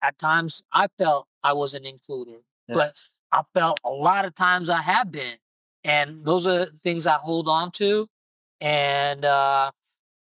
at 0.00 0.18
times 0.18 0.62
I 0.72 0.88
felt 0.98 1.26
I 1.42 1.52
wasn't 1.52 1.84
included, 1.84 2.42
Yeah. 2.68 2.74
but 2.74 2.96
I 3.32 3.42
felt 3.54 3.80
a 3.84 3.90
lot 3.90 4.24
of 4.24 4.34
times 4.34 4.70
I 4.70 4.80
have 4.80 5.10
been. 5.10 5.36
And 5.82 6.24
those 6.24 6.46
are 6.46 6.66
things 6.82 7.06
I 7.06 7.14
hold 7.18 7.48
on 7.48 7.70
to 7.72 8.08
and, 8.64 9.24
uh, 9.24 9.70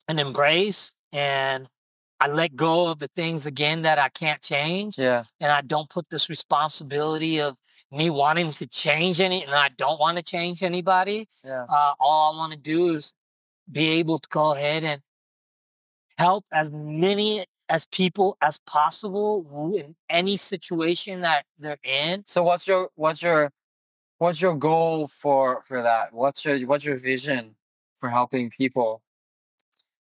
and 0.09 0.19
embrace. 0.19 0.93
And 1.13 1.69
I 2.19 2.29
let 2.29 2.57
go 2.57 2.91
of 2.91 2.99
the 2.99 3.09
things 3.15 3.45
again 3.45 3.83
that 3.83 3.99
I 3.99 4.09
can't 4.09 4.41
change. 4.41 4.99
Yeah. 4.99 5.25
And 5.41 5.53
I 5.53 5.61
don't 5.61 5.91
put 5.91 6.09
this 6.11 6.31
responsibility 6.31 7.41
of 7.41 7.57
me 7.93 8.09
wanting 8.11 8.51
to 8.53 8.67
change 8.67 9.21
any, 9.21 9.45
and 9.45 9.55
I 9.55 9.69
don't 9.77 10.01
want 10.01 10.17
to 10.17 10.23
change 10.23 10.63
anybody 10.63 11.29
Yeah. 11.45 11.67
uh, 11.69 11.93
all 12.01 12.35
I 12.35 12.37
want 12.37 12.53
to 12.53 12.59
do 12.59 12.95
is 12.95 13.13
be 13.71 13.89
able 14.01 14.19
to 14.19 14.29
go 14.29 14.55
ahead 14.55 14.83
and 14.85 15.03
help 16.19 16.45
as 16.51 16.71
many 16.71 17.45
as 17.69 17.87
people 17.87 18.37
as 18.41 18.59
possible 18.67 19.73
in 19.77 19.97
any 20.09 20.37
situation 20.37 21.21
that 21.21 21.45
they're 21.59 21.79
in. 21.85 22.25
So 22.27 22.43
what's 22.43 22.67
your 22.67 22.91
what's 22.95 23.23
your 23.23 23.53
what's 24.19 24.41
your 24.41 24.55
goal 24.55 25.09
for 25.09 25.63
for 25.67 25.83
that? 25.83 26.13
What's 26.13 26.45
your 26.45 26.59
what's 26.67 26.85
your 26.85 26.97
vision 26.97 27.55
for 28.05 28.11
helping 28.11 28.51
people? 28.51 29.01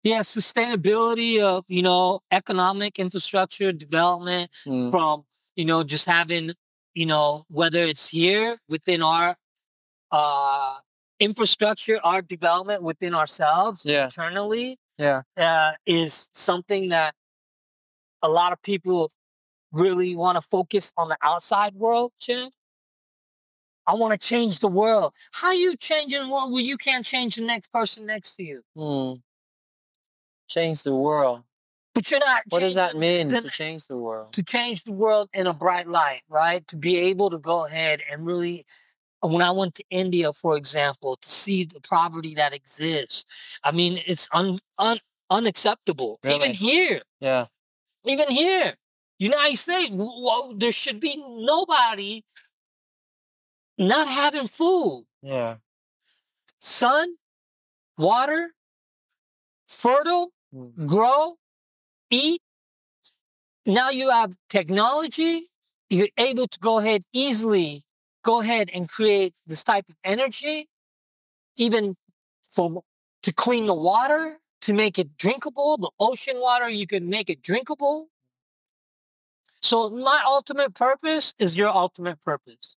Yeah, 0.02 0.20
sustainability 0.20 1.40
of 1.40 1.64
you 1.68 1.80
know 1.80 2.20
economic 2.30 2.98
infrastructure 2.98 3.72
development 3.72 4.50
Mm. 4.66 4.90
from 4.90 5.24
you 5.57 5.64
know 5.64 5.82
just 5.82 6.07
having 6.07 6.52
you 6.92 7.07
know 7.07 7.44
whether 7.48 7.80
it's 7.92 8.09
here 8.09 8.59
within 8.68 9.00
our 9.02 9.36
uh 10.12 10.74
infrastructure, 11.18 11.98
our 12.05 12.20
development 12.20 12.82
within 12.82 13.14
ourselves 13.14 13.86
Yeah. 13.86 14.05
internally, 14.05 14.78
Yeah. 14.98 15.22
uh, 15.38 15.72
is 15.86 16.28
something 16.34 16.90
that 16.90 17.14
a 18.20 18.28
lot 18.28 18.52
of 18.52 18.61
people 18.62 19.11
really 19.72 20.14
want 20.14 20.36
to 20.36 20.42
focus 20.42 20.92
on 20.98 21.09
the 21.09 21.16
outside 21.22 21.74
world, 21.74 22.12
Chien. 22.20 22.50
I 23.87 23.95
want 23.95 24.18
to 24.18 24.26
change 24.26 24.61
the 24.61 24.68
world. 24.68 25.12
How 25.32 25.53
you 25.53 25.76
changing 25.76 26.22
the 26.22 26.28
world 26.28 26.53
when 26.53 26.64
you 26.64 26.76
can't 26.76 27.05
change 27.05 27.37
the 27.37 27.43
next 27.45 27.68
person 27.72 28.07
next 28.07 28.37
to 28.37 28.43
you? 28.43 28.62
Hmm. 28.76 29.20
Change 30.49 30.82
the 30.82 30.95
world. 30.95 31.43
But 31.95 32.11
you're 32.11 32.20
not. 32.20 32.43
What 32.49 32.61
does 32.61 32.74
that 32.74 32.97
mean 32.97 33.28
then- 33.28 33.45
to 33.45 33.51
change 33.51 33.87
the 33.87 33.97
world? 33.97 34.32
to 34.32 34.43
change 34.43 34.85
the 34.85 34.93
world 34.93 35.28
in 35.32 35.47
a 35.47 35.53
bright 35.53 35.87
light, 35.89 36.22
right? 36.28 36.66
To 36.68 36.76
be 36.76 36.97
able 36.97 37.30
to 37.30 37.39
go 37.39 37.66
ahead 37.66 38.03
and 38.11 38.26
really, 38.26 38.64
when 39.20 39.43
I 39.43 39.53
went 39.53 39.74
to 39.76 39.85
India, 39.91 40.32
for 40.32 40.57
example, 40.57 41.16
to 41.16 41.28
see 41.28 41.64
the 41.64 41.80
poverty 41.80 42.35
that 42.35 42.53
exists, 42.53 43.24
I 43.62 43.70
mean, 43.70 44.01
it's 44.07 44.28
un, 44.32 44.59
un, 44.78 44.99
unacceptable. 45.30 46.18
Really? 46.24 46.37
Even 46.37 46.53
here, 46.55 47.03
Yeah. 47.20 47.47
even 48.05 48.28
here, 48.30 48.74
United 49.18 49.57
States, 49.57 49.91
w- 49.91 50.24
w- 50.26 50.59
there 50.59 50.72
should 50.72 50.99
be 51.01 51.16
nobody 51.16 52.24
not 53.78 54.08
having 54.08 54.48
food, 54.48 55.06
Yeah. 55.22 55.58
sun, 56.58 57.16
water, 57.96 58.54
fertile, 59.68 60.32
Mm. 60.54 60.86
grow, 60.86 61.38
eat. 62.10 62.42
Now 63.66 63.90
you 63.90 64.10
have 64.10 64.36
technology. 64.48 65.50
You're 65.90 66.08
able 66.16 66.46
to 66.48 66.58
go 66.58 66.78
ahead 66.78 67.02
easily, 67.12 67.84
go 68.22 68.40
ahead 68.40 68.70
and 68.72 68.88
create 68.88 69.34
this 69.46 69.64
type 69.64 69.88
of 69.88 69.96
energy, 70.04 70.68
even 71.56 71.96
from 72.42 72.80
to 73.22 73.32
clean 73.32 73.66
the 73.66 73.74
water, 73.74 74.40
to 74.62 74.72
make 74.72 74.98
it 74.98 75.16
drinkable. 75.16 75.76
The 75.78 75.90
ocean 76.00 76.40
water, 76.40 76.68
you 76.68 76.86
can 76.86 77.08
make 77.08 77.30
it 77.30 77.42
drinkable. 77.42 78.10
So 79.62 79.88
my 79.90 80.22
ultimate 80.26 80.74
purpose 80.74 81.34
is 81.38 81.56
your 81.56 81.68
ultimate 81.68 82.20
purpose. 82.20 82.76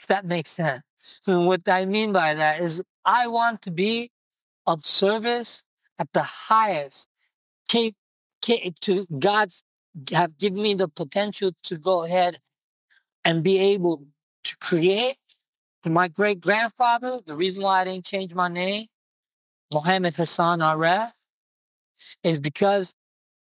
If 0.00 0.06
that 0.06 0.24
makes 0.24 0.50
sense. 0.50 0.82
So 0.98 1.42
what 1.42 1.68
I 1.68 1.84
mean 1.84 2.12
by 2.12 2.34
that 2.34 2.62
is 2.62 2.82
I 3.04 3.26
want 3.26 3.62
to 3.62 3.70
be 3.70 4.10
of 4.66 4.84
service 4.86 5.64
at 5.98 6.08
the 6.14 6.22
highest 6.22 7.10
cap- 7.68 7.94
ca- 8.44 8.72
to 8.82 9.06
God 9.18 9.52
have 10.12 10.38
given 10.38 10.62
me 10.62 10.74
the 10.74 10.88
potential 10.88 11.52
to 11.64 11.76
go 11.76 12.04
ahead 12.04 12.40
and 13.24 13.42
be 13.42 13.58
able 13.58 14.06
to 14.44 14.56
create. 14.58 15.18
My 15.86 16.08
great 16.08 16.40
grandfather, 16.40 17.20
the 17.26 17.36
reason 17.36 17.62
why 17.62 17.82
I 17.82 17.84
didn't 17.84 18.06
change 18.06 18.34
my 18.34 18.48
name, 18.48 18.86
Mohammed 19.72 20.16
Hassan 20.16 20.60
Aref, 20.60 21.12
is 22.22 22.40
because 22.40 22.94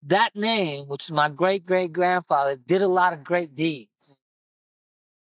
that 0.03 0.35
name, 0.35 0.87
which 0.87 1.05
is 1.05 1.11
my 1.11 1.29
great 1.29 1.65
great 1.65 1.93
grandfather, 1.93 2.55
did 2.55 2.81
a 2.81 2.87
lot 2.87 3.13
of 3.13 3.23
great 3.23 3.55
deeds. 3.55 4.16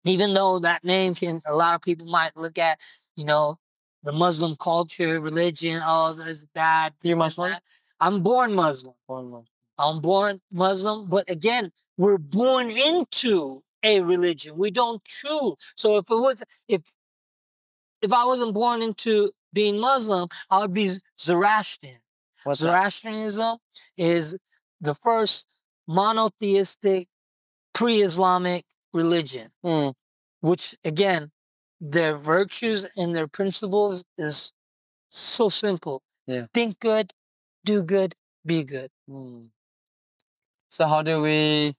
Even 0.04 0.34
though 0.34 0.58
that 0.58 0.84
name 0.84 1.14
can, 1.14 1.42
a 1.46 1.54
lot 1.54 1.74
of 1.74 1.82
people 1.82 2.06
might 2.06 2.36
look 2.36 2.58
at, 2.58 2.80
you 3.16 3.24
know, 3.24 3.58
the 4.02 4.12
Muslim 4.12 4.56
culture, 4.56 5.20
religion, 5.20 5.80
all 5.80 6.14
this 6.14 6.44
bad. 6.44 6.92
You're 7.02 7.16
Muslim? 7.16 7.54
I'm 8.00 8.20
born 8.20 8.54
Muslim. 8.54 8.94
One 9.06 9.30
more. 9.30 9.44
I'm 9.78 10.00
born 10.00 10.40
Muslim, 10.52 11.08
but 11.08 11.30
again, 11.30 11.72
we're 11.96 12.18
born 12.18 12.70
into 12.70 13.62
a 13.82 14.00
religion. 14.00 14.56
We 14.56 14.70
don't 14.70 15.02
choose. 15.04 15.54
So 15.76 15.98
if 15.98 16.10
it 16.10 16.14
was, 16.14 16.42
if 16.68 16.82
if 18.00 18.12
I 18.12 18.24
wasn't 18.24 18.54
born 18.54 18.82
into 18.82 19.30
being 19.52 19.78
Muslim, 19.78 20.28
I 20.50 20.58
would 20.60 20.72
be 20.72 20.90
Zoroastrian. 21.18 21.98
What's? 22.44 22.60
Zoroastrianism 22.60 23.58
is 23.96 24.36
the 24.80 24.94
first 24.94 25.46
monotheistic 25.86 27.08
pre-Islamic 27.72 28.64
religion, 28.92 29.52
Hmm. 29.62 29.90
which 30.40 30.76
again, 30.84 31.30
their 31.80 32.16
virtues 32.16 32.86
and 32.96 33.14
their 33.14 33.28
principles 33.28 34.04
is 34.18 34.52
so 35.10 35.48
simple. 35.50 36.02
Yeah. 36.26 36.46
Think 36.54 36.80
good, 36.80 37.12
do 37.64 37.82
good, 37.84 38.16
be 38.46 38.64
good. 38.64 38.90
Hmm. 39.08 39.46
So 40.68 40.86
how 40.86 41.02
do 41.02 41.20
we 41.22 41.74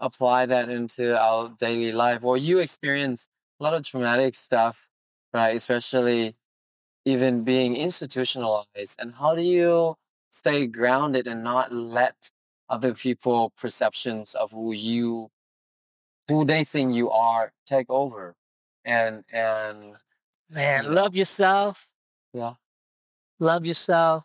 apply 0.00 0.46
that 0.46 0.68
into 0.68 1.18
our 1.18 1.50
daily 1.58 1.92
life? 1.92 2.22
Well, 2.22 2.36
you 2.36 2.58
experience 2.58 3.28
a 3.60 3.64
lot 3.64 3.74
of 3.74 3.84
traumatic 3.84 4.34
stuff, 4.34 4.88
right? 5.32 5.56
Especially 5.56 6.36
even 7.04 7.44
being 7.44 7.76
institutionalized. 7.76 8.96
And 8.98 9.14
how 9.16 9.34
do 9.34 9.42
you 9.42 9.96
stay 10.30 10.66
grounded 10.66 11.26
and 11.26 11.44
not 11.44 11.72
let 11.72 12.16
other 12.68 12.94
people 12.94 13.50
perceptions 13.56 14.34
of 14.34 14.52
who 14.52 14.72
you 14.72 15.30
who 16.32 16.44
they 16.44 16.64
think 16.64 16.94
you 16.94 17.10
are 17.10 17.52
take 17.66 17.88
over? 17.90 18.34
And 18.84 19.24
and 19.32 19.96
Man, 20.50 20.84
Yeah. 20.84 20.90
love 20.90 21.14
yourself. 21.16 21.88
Yeah. 22.32 22.54
Love 23.38 23.64
yourself. 23.64 24.24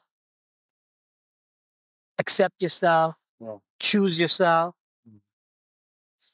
Accept 2.20 2.62
yourself. 2.62 3.16
Yeah. 3.40 3.58
Choose 3.80 4.18
yourself. 4.20 4.76
Mm. 5.08 5.20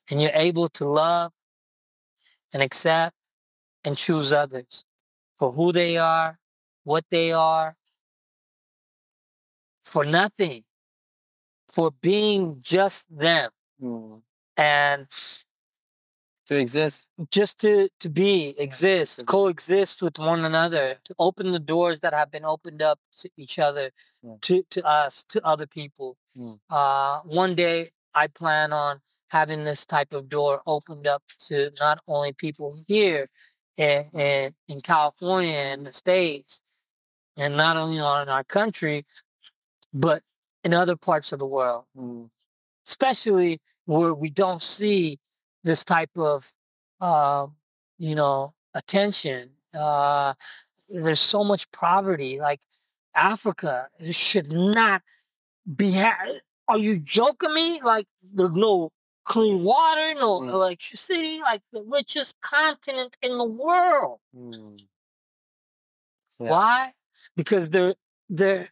And 0.09 0.21
you're 0.21 0.31
able 0.47 0.69
to 0.69 0.85
love 0.85 1.31
and 2.53 2.61
accept 2.63 3.15
and 3.83 3.97
choose 3.97 4.31
others 4.31 4.85
for 5.37 5.51
who 5.51 5.71
they 5.71 5.97
are, 5.97 6.39
what 6.83 7.03
they 7.09 7.31
are, 7.33 7.75
for 9.83 10.05
nothing, 10.05 10.63
for 11.73 11.91
being 11.91 12.61
just 12.61 13.05
them. 13.15 13.51
hmm, 13.79 14.17
And 14.55 15.07
to 16.47 16.55
exist. 16.57 17.07
just 17.31 17.59
to 17.61 17.89
to 17.99 18.09
be 18.09 18.53
exist 18.57 19.19
be. 19.19 19.25
coexist 19.25 20.01
with 20.01 20.17
one 20.19 20.43
another 20.45 20.97
to 21.05 21.15
open 21.19 21.51
the 21.51 21.59
doors 21.59 21.99
that 22.01 22.13
have 22.13 22.31
been 22.31 22.45
opened 22.45 22.81
up 22.81 22.99
to 23.17 23.29
each 23.37 23.59
other 23.59 23.91
Yeah. 24.21 24.35
to 24.41 24.63
to 24.71 24.85
us 24.85 25.23
to 25.29 25.45
other 25.45 25.67
people 25.67 26.17
Mm. 26.37 26.59
uh 26.71 27.19
one 27.25 27.53
day 27.55 27.91
i 28.15 28.25
plan 28.27 28.73
on 28.73 28.99
having 29.29 29.63
this 29.65 29.85
type 29.85 30.13
of 30.13 30.29
door 30.29 30.61
opened 30.65 31.05
up 31.07 31.21
to 31.47 31.71
not 31.79 31.99
only 32.07 32.33
people 32.33 32.73
here 32.87 33.29
in, 33.77 34.05
in, 34.13 34.53
in 34.67 34.81
california 34.81 35.53
and 35.73 35.85
the 35.85 35.91
states 35.91 36.61
and 37.37 37.55
not 37.55 37.77
only 37.77 37.97
in 37.97 38.03
our 38.03 38.43
country 38.43 39.05
but 39.93 40.23
in 40.63 40.73
other 40.73 40.95
parts 40.95 41.31
of 41.31 41.37
the 41.39 41.45
world 41.45 41.83
Hmm. 41.95 42.23
especially 42.87 43.59
where 43.85 44.13
we 44.13 44.29
don't 44.31 44.63
see 44.63 45.19
this 45.63 45.83
type 45.85 46.11
of 46.17 46.51
uh, 47.01 47.47
you 47.99 48.15
know 48.15 48.53
attention 48.75 49.49
uh, 49.73 50.33
there's 50.89 51.19
so 51.19 51.43
much 51.43 51.71
poverty 51.71 52.39
like 52.39 52.59
africa 53.15 53.87
should 54.11 54.51
not 54.51 55.01
be 55.75 55.93
ha- 55.93 56.17
are 56.67 56.77
you 56.77 56.97
joking 56.99 57.53
me 57.53 57.81
like 57.83 58.07
there's 58.33 58.51
no 58.51 58.91
clean 59.25 59.63
water 59.63 60.13
no 60.15 60.41
Mm. 60.41 60.51
electricity 60.51 61.39
like 61.41 61.61
the 61.71 61.81
richest 61.83 62.35
continent 62.41 63.15
in 63.21 63.37
the 63.37 63.43
world 63.45 64.19
Hmm. 64.35 64.75
Yeah. 66.39 66.49
why 66.49 66.93
because 67.37 67.69
they're 67.69 67.95
they're 68.29 68.69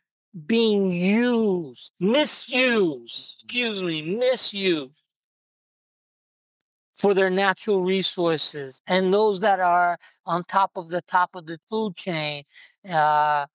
being 0.47 0.91
used 0.91 1.93
misused 1.99 3.43
excuse 3.45 3.83
me 3.83 4.01
misused 4.17 5.00
for 7.01 7.13
their 7.13 7.29
natural 7.29 7.81
resources 7.81 8.81
and 8.87 9.13
those 9.13 9.39
that 9.39 9.59
are 9.59 9.97
on 10.25 10.43
top 10.43 10.71
of 10.75 10.89
the 10.89 11.01
top 11.01 11.35
of 11.35 11.45
the 11.47 11.57
food 11.69 11.95
chain 11.95 12.43
uh, 12.89 13.45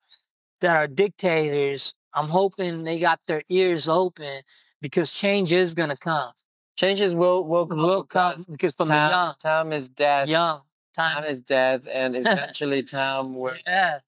that 0.61 0.77
are 0.77 0.87
dictators 0.89 1.95
i'm 2.15 2.29
hoping 2.29 2.85
they 2.85 2.99
got 2.99 3.21
their 3.27 3.43
ears 3.49 3.89
open 3.89 4.43
because 4.81 5.13
change 5.13 5.53
is 5.53 5.75
going 5.75 5.89
to 5.91 5.97
come 5.97 6.33
Changes 6.77 7.17
will 7.17 7.47
will 7.47 7.67
come. 7.67 7.79
will 7.79 8.05
come 8.05 8.45
because 8.51 8.75
from 8.75 8.89
the 8.89 8.95
time, 8.95 9.11
young 9.11 9.35
time 9.41 9.73
is 9.73 9.89
dead. 9.89 10.29
young 10.29 10.61
Time 10.95 11.23
time 11.23 11.25
is 11.25 11.41
death, 11.41 11.83
and 11.91 12.15
eventually 12.23 12.83
time 12.83 13.35
will 13.35 13.55
yeah 13.67 14.01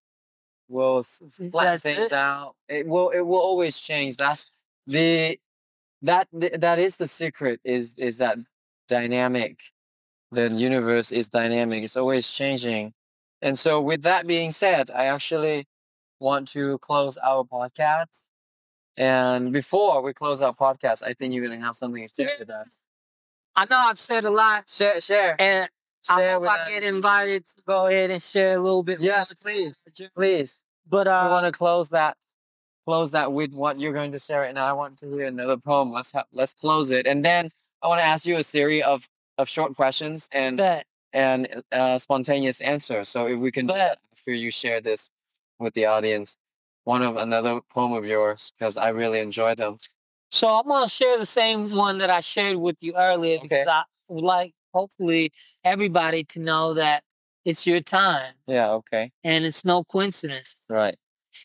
will 0.69 1.03
flatten 1.03 1.79
things 1.79 2.07
it. 2.07 2.13
out. 2.13 2.57
It 2.69 2.87
will 2.87 3.09
it 3.11 3.21
will 3.23 3.39
always 3.39 3.79
change. 3.79 4.17
That's 4.17 4.51
the 4.87 5.39
that 6.03 6.29
that 6.33 6.79
is 6.79 6.97
the 6.97 7.07
secret. 7.07 7.61
Is 7.65 7.95
is 7.97 8.19
that 8.19 8.37
dynamic? 8.89 9.59
The 10.33 10.51
universe 10.51 11.13
is 11.13 11.29
dynamic. 11.29 11.85
It's 11.85 11.97
always 11.97 12.31
changing. 12.31 12.93
And 13.41 13.59
so, 13.59 13.81
with 13.81 14.03
that 14.03 14.27
being 14.27 14.51
said, 14.51 14.91
I 14.91 15.05
actually 15.07 15.67
want 16.21 16.49
to 16.49 16.79
close 16.79 17.17
our 17.19 17.45
podcast. 17.45 18.25
And 18.97 19.53
before 19.53 20.03
we 20.03 20.13
close 20.13 20.43
our 20.43 20.53
podcast, 20.55 21.03
I 21.05 21.15
think 21.15 21.33
you're 21.33 21.47
gonna 21.49 21.61
have 21.65 21.77
something 21.77 22.07
to 22.07 22.13
share 22.13 22.31
with 22.41 22.51
us. 22.51 22.81
i 23.55 23.65
know 23.71 23.77
i've 23.77 23.99
said 23.99 24.25
a 24.25 24.31
lot 24.31 24.69
Share, 24.69 25.01
share, 25.01 25.37
and 25.41 25.69
I 26.09 26.31
hope 26.31 26.43
I 26.49 26.59
us. 26.63 26.69
get 26.69 26.83
invited 26.85 27.47
to 27.47 27.63
go 27.67 27.87
ahead 27.87 28.11
and 28.11 28.23
share 28.23 28.57
a 28.57 28.61
little 28.61 28.83
bit. 28.83 29.01
Yes, 29.01 29.33
please, 29.35 29.79
please. 30.17 30.61
But 30.89 31.07
I 31.07 31.27
uh, 31.27 31.31
want 31.31 31.47
to 31.47 31.53
close 31.53 31.91
that 31.91 32.17
close 32.87 33.11
that 33.13 33.33
with 33.33 33.53
what 33.53 33.79
you're 33.79 33.93
going 33.93 34.13
to 34.13 34.19
share, 34.19 34.41
right 34.41 34.55
now. 34.55 34.67
I 34.67 34.73
want 34.73 34.97
to 34.99 35.07
hear 35.11 35.27
another 35.27 35.59
poem. 35.59 35.93
Let's 35.93 36.13
ha- 36.13 36.25
let's 36.33 36.55
close 36.55 36.91
it, 36.91 37.07
and 37.07 37.25
then 37.25 37.51
I 37.83 37.89
want 37.89 38.01
to 38.01 38.05
ask 38.05 38.27
you 38.27 38.37
a 38.37 38.43
series 38.43 38.83
of 38.85 39.09
of 39.39 39.49
short 39.49 39.77
questions, 39.77 40.29
and 40.33 40.57
bet 40.57 40.87
and 41.13 41.63
uh, 41.73 41.99
spontaneous 41.99 42.61
answers. 42.61 43.09
So 43.09 43.27
if 43.27 43.39
we 43.39 43.51
can 43.53 43.67
do 43.67 43.73
Go 43.73 43.77
ahead. 43.77 43.93
that 43.93 43.99
after 44.13 44.33
you 44.33 44.51
share 44.51 44.81
this 44.81 45.09
with 45.59 45.75
the 45.75 45.87
audience, 45.87 46.37
one 46.85 47.03
of 47.03 47.17
another 47.17 47.61
poem 47.71 47.93
of 47.93 48.05
yours 48.05 48.53
because 48.59 48.77
I 48.77 48.89
really 48.89 49.21
enjoy 49.21 49.55
them. 49.55 49.79
So 50.31 50.49
I'm 50.49 50.67
gonna 50.67 50.89
share 50.89 51.19
the 51.19 51.27
same 51.27 51.71
one 51.75 51.99
that 51.99 52.11
I 52.11 52.21
shared 52.21 52.57
with 52.57 52.77
you 52.81 52.95
earlier 52.97 53.39
because 53.41 53.67
Okay. 53.67 53.71
I 53.71 53.85
would 54.09 54.25
like 54.25 54.53
hopefully 54.75 55.33
everybody 55.65 56.25
to 56.25 56.41
know 56.41 56.75
that 56.75 57.03
it's 57.45 57.67
your 57.67 57.81
time 57.81 58.35
Yeah. 58.47 58.71
Okay. 58.73 59.13
and 59.25 59.47
it's 59.47 59.65
no 59.65 59.85
coincidence. 59.85 60.55
Right. 60.69 60.97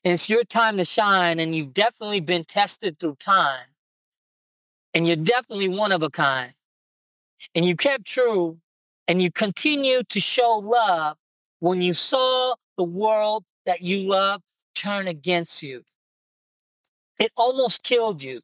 And 0.03 0.13
it's 0.15 0.27
your 0.29 0.43
time 0.43 0.77
to 0.77 0.85
shine, 0.85 1.39
and 1.39 1.55
you've 1.55 1.73
definitely 1.73 2.19
been 2.19 2.43
tested 2.43 2.99
through 2.99 3.15
time. 3.19 3.67
And 4.93 5.07
you're 5.07 5.15
definitely 5.15 5.69
one 5.69 5.91
of 5.91 6.03
a 6.03 6.09
kind. 6.09 6.53
And 7.55 7.65
you 7.65 7.75
kept 7.75 8.05
true, 8.05 8.59
and 9.07 9.21
you 9.21 9.31
continued 9.31 10.09
to 10.09 10.19
show 10.19 10.59
love 10.63 11.17
when 11.59 11.81
you 11.81 11.93
saw 11.93 12.55
the 12.77 12.83
world 12.83 13.43
that 13.65 13.81
you 13.81 14.07
love 14.07 14.41
turn 14.75 15.07
against 15.07 15.63
you. 15.63 15.83
It 17.19 17.31
almost 17.35 17.83
killed 17.83 18.23
you, 18.23 18.41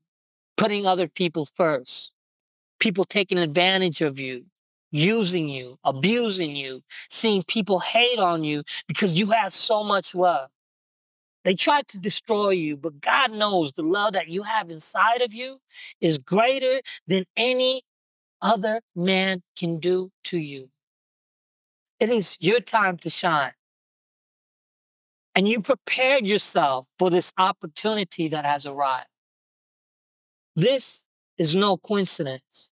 putting 0.57 0.85
other 0.85 1.07
people 1.07 1.45
first, 1.45 2.11
people 2.79 3.05
taking 3.05 3.39
advantage 3.39 4.01
of 4.01 4.19
you, 4.19 4.45
using 4.91 5.49
you, 5.49 5.77
abusing 5.83 6.55
you, 6.55 6.81
seeing 7.09 7.43
people 7.43 7.79
hate 7.79 8.19
on 8.19 8.43
you 8.43 8.63
because 8.87 9.13
you 9.13 9.31
had 9.31 9.51
so 9.51 9.83
much 9.83 10.15
love. 10.15 10.49
They 11.45 11.55
tried 11.55 11.87
to 11.89 11.97
destroy 11.97 12.51
you, 12.51 12.75
but 12.75 13.01
God 13.01 13.31
knows 13.31 13.71
the 13.71 13.83
love 13.83 14.13
that 14.13 14.27
you 14.27 14.43
have 14.43 14.69
inside 14.69 15.21
of 15.21 15.33
you 15.33 15.59
is 16.01 16.17
greater 16.17 16.81
than 17.07 17.25
any 17.37 17.83
other 18.41 18.81
man 18.95 19.41
can 19.57 19.79
do 19.79 20.11
to 20.25 20.37
you. 20.37 20.69
It 21.99 22.09
is 22.09 22.37
your 22.39 22.59
time 22.59 22.97
to 22.99 23.09
shine. 23.09 23.53
And 25.35 25.47
you 25.47 25.61
prepared 25.61 26.25
yourself 26.25 26.87
for 26.97 27.09
this 27.09 27.31
opportunity 27.37 28.27
that 28.29 28.45
has 28.45 28.65
arrived. 28.65 29.07
This 30.55 31.05
is 31.37 31.55
no 31.55 31.77
coincidence. 31.77 32.71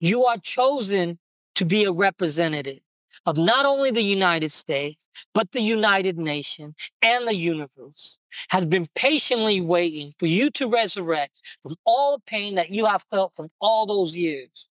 You 0.00 0.24
are 0.24 0.38
chosen 0.38 1.18
to 1.56 1.64
be 1.64 1.84
a 1.84 1.92
representative 1.92 2.80
of 3.26 3.36
not 3.36 3.66
only 3.66 3.90
the 3.90 4.02
United 4.02 4.52
States, 4.52 4.98
but 5.34 5.52
the 5.52 5.60
United 5.60 6.18
Nation 6.18 6.74
and 7.02 7.26
the 7.26 7.34
universe 7.34 8.18
has 8.50 8.66
been 8.66 8.88
patiently 8.94 9.60
waiting 9.60 10.14
for 10.18 10.26
you 10.26 10.50
to 10.50 10.68
resurrect 10.68 11.32
from 11.62 11.76
all 11.84 12.16
the 12.16 12.22
pain 12.26 12.54
that 12.54 12.70
you 12.70 12.86
have 12.86 13.04
felt 13.10 13.34
from 13.36 13.48
all 13.60 13.86
those 13.86 14.16
years. 14.16 14.68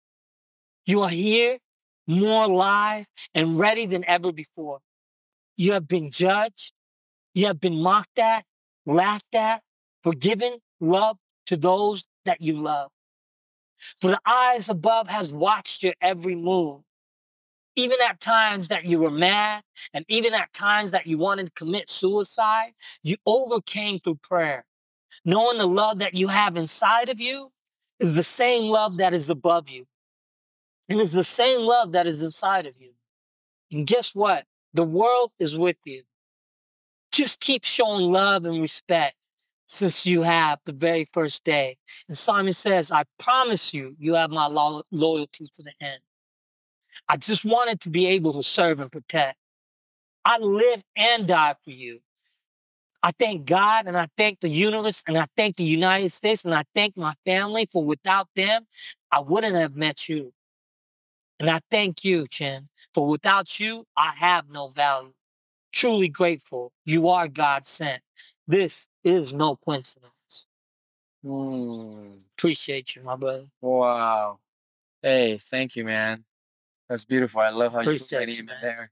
You 0.85 1.01
are 1.01 1.09
here, 1.09 1.57
more 2.07 2.43
alive 2.43 3.05
and 3.33 3.57
ready 3.57 3.85
than 3.85 4.05
ever 4.05 4.31
before. 4.31 4.79
You 5.57 5.73
have 5.73 5.87
been 5.87 6.11
judged. 6.11 6.73
You 7.33 7.47
have 7.47 7.59
been 7.59 7.81
mocked 7.81 8.19
at, 8.19 8.45
laughed 8.85 9.33
at, 9.33 9.61
forgiven, 10.03 10.59
loved 10.79 11.19
to 11.47 11.57
those 11.57 12.07
that 12.25 12.41
you 12.41 12.61
love. 12.61 12.91
For 13.99 14.09
the 14.09 14.19
eyes 14.25 14.69
above 14.69 15.09
has 15.09 15.31
watched 15.31 15.83
your 15.83 15.93
every 16.01 16.35
move 16.35 16.81
even 17.75 17.97
at 18.07 18.19
times 18.19 18.69
that 18.69 18.85
you 18.85 18.99
were 18.99 19.11
mad 19.11 19.63
and 19.93 20.05
even 20.07 20.33
at 20.33 20.53
times 20.53 20.91
that 20.91 21.07
you 21.07 21.17
wanted 21.17 21.45
to 21.45 21.51
commit 21.51 21.89
suicide, 21.89 22.73
you 23.03 23.17
overcame 23.25 23.99
through 23.99 24.19
prayer. 24.21 24.65
Knowing 25.23 25.57
the 25.57 25.67
love 25.67 25.99
that 25.99 26.13
you 26.13 26.27
have 26.27 26.55
inside 26.55 27.09
of 27.09 27.19
you 27.19 27.51
is 27.99 28.15
the 28.15 28.23
same 28.23 28.63
love 28.63 28.97
that 28.97 29.13
is 29.13 29.29
above 29.29 29.69
you. 29.69 29.85
And 30.87 31.01
it's 31.01 31.11
the 31.11 31.23
same 31.23 31.61
love 31.61 31.93
that 31.93 32.05
is 32.07 32.23
inside 32.23 32.65
of 32.65 32.75
you. 32.79 32.91
And 33.71 33.87
guess 33.87 34.13
what? 34.13 34.45
The 34.73 34.83
world 34.83 35.31
is 35.39 35.57
with 35.57 35.77
you. 35.85 36.03
Just 37.11 37.39
keep 37.39 37.63
showing 37.63 38.11
love 38.11 38.45
and 38.45 38.61
respect 38.61 39.15
since 39.67 40.05
you 40.05 40.21
have 40.21 40.59
the 40.65 40.73
very 40.73 41.05
first 41.11 41.43
day. 41.43 41.77
And 42.07 42.17
Simon 42.17 42.53
says, 42.53 42.91
I 42.91 43.03
promise 43.17 43.73
you, 43.73 43.95
you 43.97 44.13
have 44.13 44.29
my 44.29 44.47
lo- 44.47 44.83
loyalty 44.91 45.49
to 45.53 45.63
the 45.63 45.71
end. 45.81 46.01
I 47.07 47.17
just 47.17 47.45
wanted 47.45 47.81
to 47.81 47.89
be 47.89 48.07
able 48.07 48.33
to 48.33 48.43
serve 48.43 48.79
and 48.79 48.91
protect. 48.91 49.37
I 50.23 50.39
live 50.39 50.83
and 50.95 51.27
die 51.27 51.55
for 51.63 51.71
you. 51.71 51.99
I 53.03 53.11
thank 53.11 53.45
God 53.45 53.85
and 53.85 53.95
I 53.95 54.07
thank 54.17 54.39
the 54.39 54.49
universe 54.49 55.03
and 55.07 55.15
I 55.15 55.27
thank 55.37 55.57
the 55.57 55.63
United 55.63 56.09
States 56.09 56.43
and 56.43 56.55
I 56.55 56.63
thank 56.73 56.97
my 56.97 57.13
family 57.23 57.69
for 57.71 57.83
without 57.83 58.27
them, 58.35 58.65
I 59.11 59.19
wouldn't 59.19 59.55
have 59.55 59.75
met 59.75 60.09
you. 60.09 60.33
And 61.39 61.49
I 61.49 61.59
thank 61.69 62.03
you, 62.03 62.27
Chien, 62.27 62.69
for 62.95 63.07
without 63.07 63.59
you, 63.59 63.85
I 63.95 64.13
have 64.15 64.49
no 64.49 64.69
value. 64.69 65.13
Truly 65.71 66.09
grateful. 66.09 66.71
You 66.85 67.09
are 67.09 67.27
God 67.27 67.67
sent. 67.67 68.01
This 68.47 68.87
is 69.03 69.33
no 69.33 69.55
coincidence. 69.57 70.47
Hmm. 71.23 72.13
Appreciate 72.37 72.95
you, 72.95 73.03
my 73.03 73.15
brother. 73.15 73.45
Wow. 73.61 74.39
Hey, 75.03 75.37
thank 75.37 75.75
you, 75.75 75.85
man. 75.85 76.23
That's 76.89 77.05
beautiful. 77.05 77.41
I 77.41 77.49
love 77.49 77.73
how 77.73 77.79
you 77.79 77.85
put 77.91 77.95
Appreciate 78.01 78.19
my 78.19 78.23
it, 78.23 78.27
name 78.27 78.39
in 78.41 78.45
man. 78.47 78.57
there. 78.61 78.91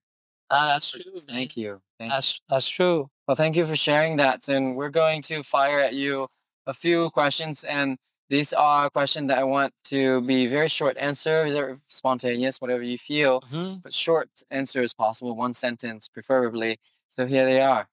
Ah, 0.49 0.67
that's 0.73 0.91
true. 0.91 1.01
Thank 1.17 1.55
you. 1.57 1.81
Thank. 1.99 2.11
That's 2.11 2.41
that's 2.49 2.67
true. 2.67 3.09
Well, 3.27 3.35
thank 3.35 3.55
you 3.55 3.65
for 3.65 3.75
sharing 3.75 4.17
that. 4.17 4.47
And 4.49 4.75
we're 4.75 4.89
going 4.89 5.21
to 5.23 5.43
fire 5.43 5.79
at 5.79 5.93
you 5.93 6.27
a 6.67 6.73
few 6.73 7.09
questions. 7.11 7.63
And 7.63 7.97
these 8.29 8.51
are 8.53 8.89
questions 8.89 9.27
that 9.29 9.37
I 9.37 9.43
want 9.43 9.73
to 9.85 10.21
be 10.21 10.47
very 10.47 10.67
short 10.67 10.97
answers 10.97 11.53
or 11.55 11.77
spontaneous, 11.87 12.59
whatever 12.61 12.83
you 12.83 12.97
feel, 12.97 13.41
Mhm. 13.41 13.83
but 13.83 13.93
short 13.93 14.29
answers 14.51 14.93
possible, 14.93 15.35
one 15.35 15.53
sentence 15.53 16.07
preferably. 16.07 16.79
So 17.09 17.25
here 17.25 17.45
they 17.45 17.61
are. 17.61 17.87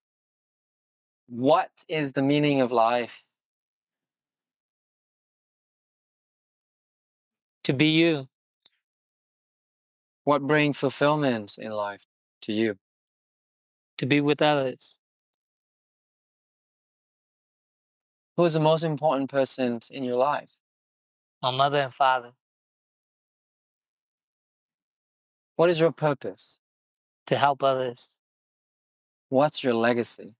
What 1.28 1.70
is 1.88 2.12
the 2.12 2.22
meaning 2.22 2.60
of 2.60 2.72
life? 2.72 3.22
To 7.64 7.72
be 7.72 7.86
you. 7.86 8.28
What 10.24 10.42
brings 10.42 10.76
fulfillment 10.76 11.56
in 11.58 11.72
life 11.72 12.04
to 12.42 12.52
you? 12.52 12.76
To 13.98 14.06
be 14.06 14.20
with 14.20 14.42
others. 14.42 14.98
Who 18.36 18.44
is 18.44 18.54
the 18.54 18.60
most 18.60 18.84
important 18.84 19.30
person 19.30 19.80
in 19.90 20.04
your 20.04 20.16
life? 20.16 20.50
My 21.42 21.50
mother 21.50 21.78
and 21.78 21.92
father. 21.92 22.32
What 25.56 25.70
is 25.70 25.80
your 25.80 25.92
purpose? 25.92 26.58
To 27.26 27.36
help 27.36 27.62
others. 27.62 28.10
What's 29.28 29.62
your 29.62 29.74
legacy? 29.74 30.34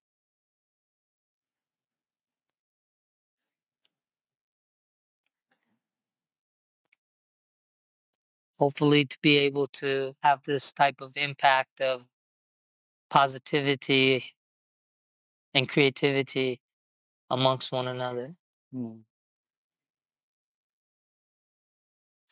Hopefully 8.61 9.05
to 9.07 9.19
be 9.23 9.39
able 9.39 9.66
to 9.66 10.15
have 10.23 10.43
this 10.45 10.73
type 10.73 11.01
of 11.01 11.12
impact 11.16 11.81
of 11.81 12.05
positivity 13.11 14.35
and 15.55 15.69
creativity 15.69 16.61
amongst 17.31 17.73
one 17.73 17.89
another 17.89 18.37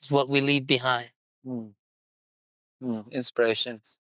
is 0.01 0.11
what 0.11 0.29
we 0.29 0.41
leave 0.41 0.67
behind. 0.67 1.11
Hmm. 1.45 1.69
Hmm. 2.81 3.01
Inspirations. 3.11 3.99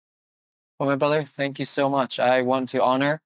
Well, 0.80 0.90
my 0.90 0.96
brother, 0.96 1.24
thank 1.24 1.60
you 1.60 1.66
so 1.66 1.90
much. 1.90 2.20
I 2.20 2.42
want 2.42 2.70
to 2.70 2.82
honor 2.82 3.22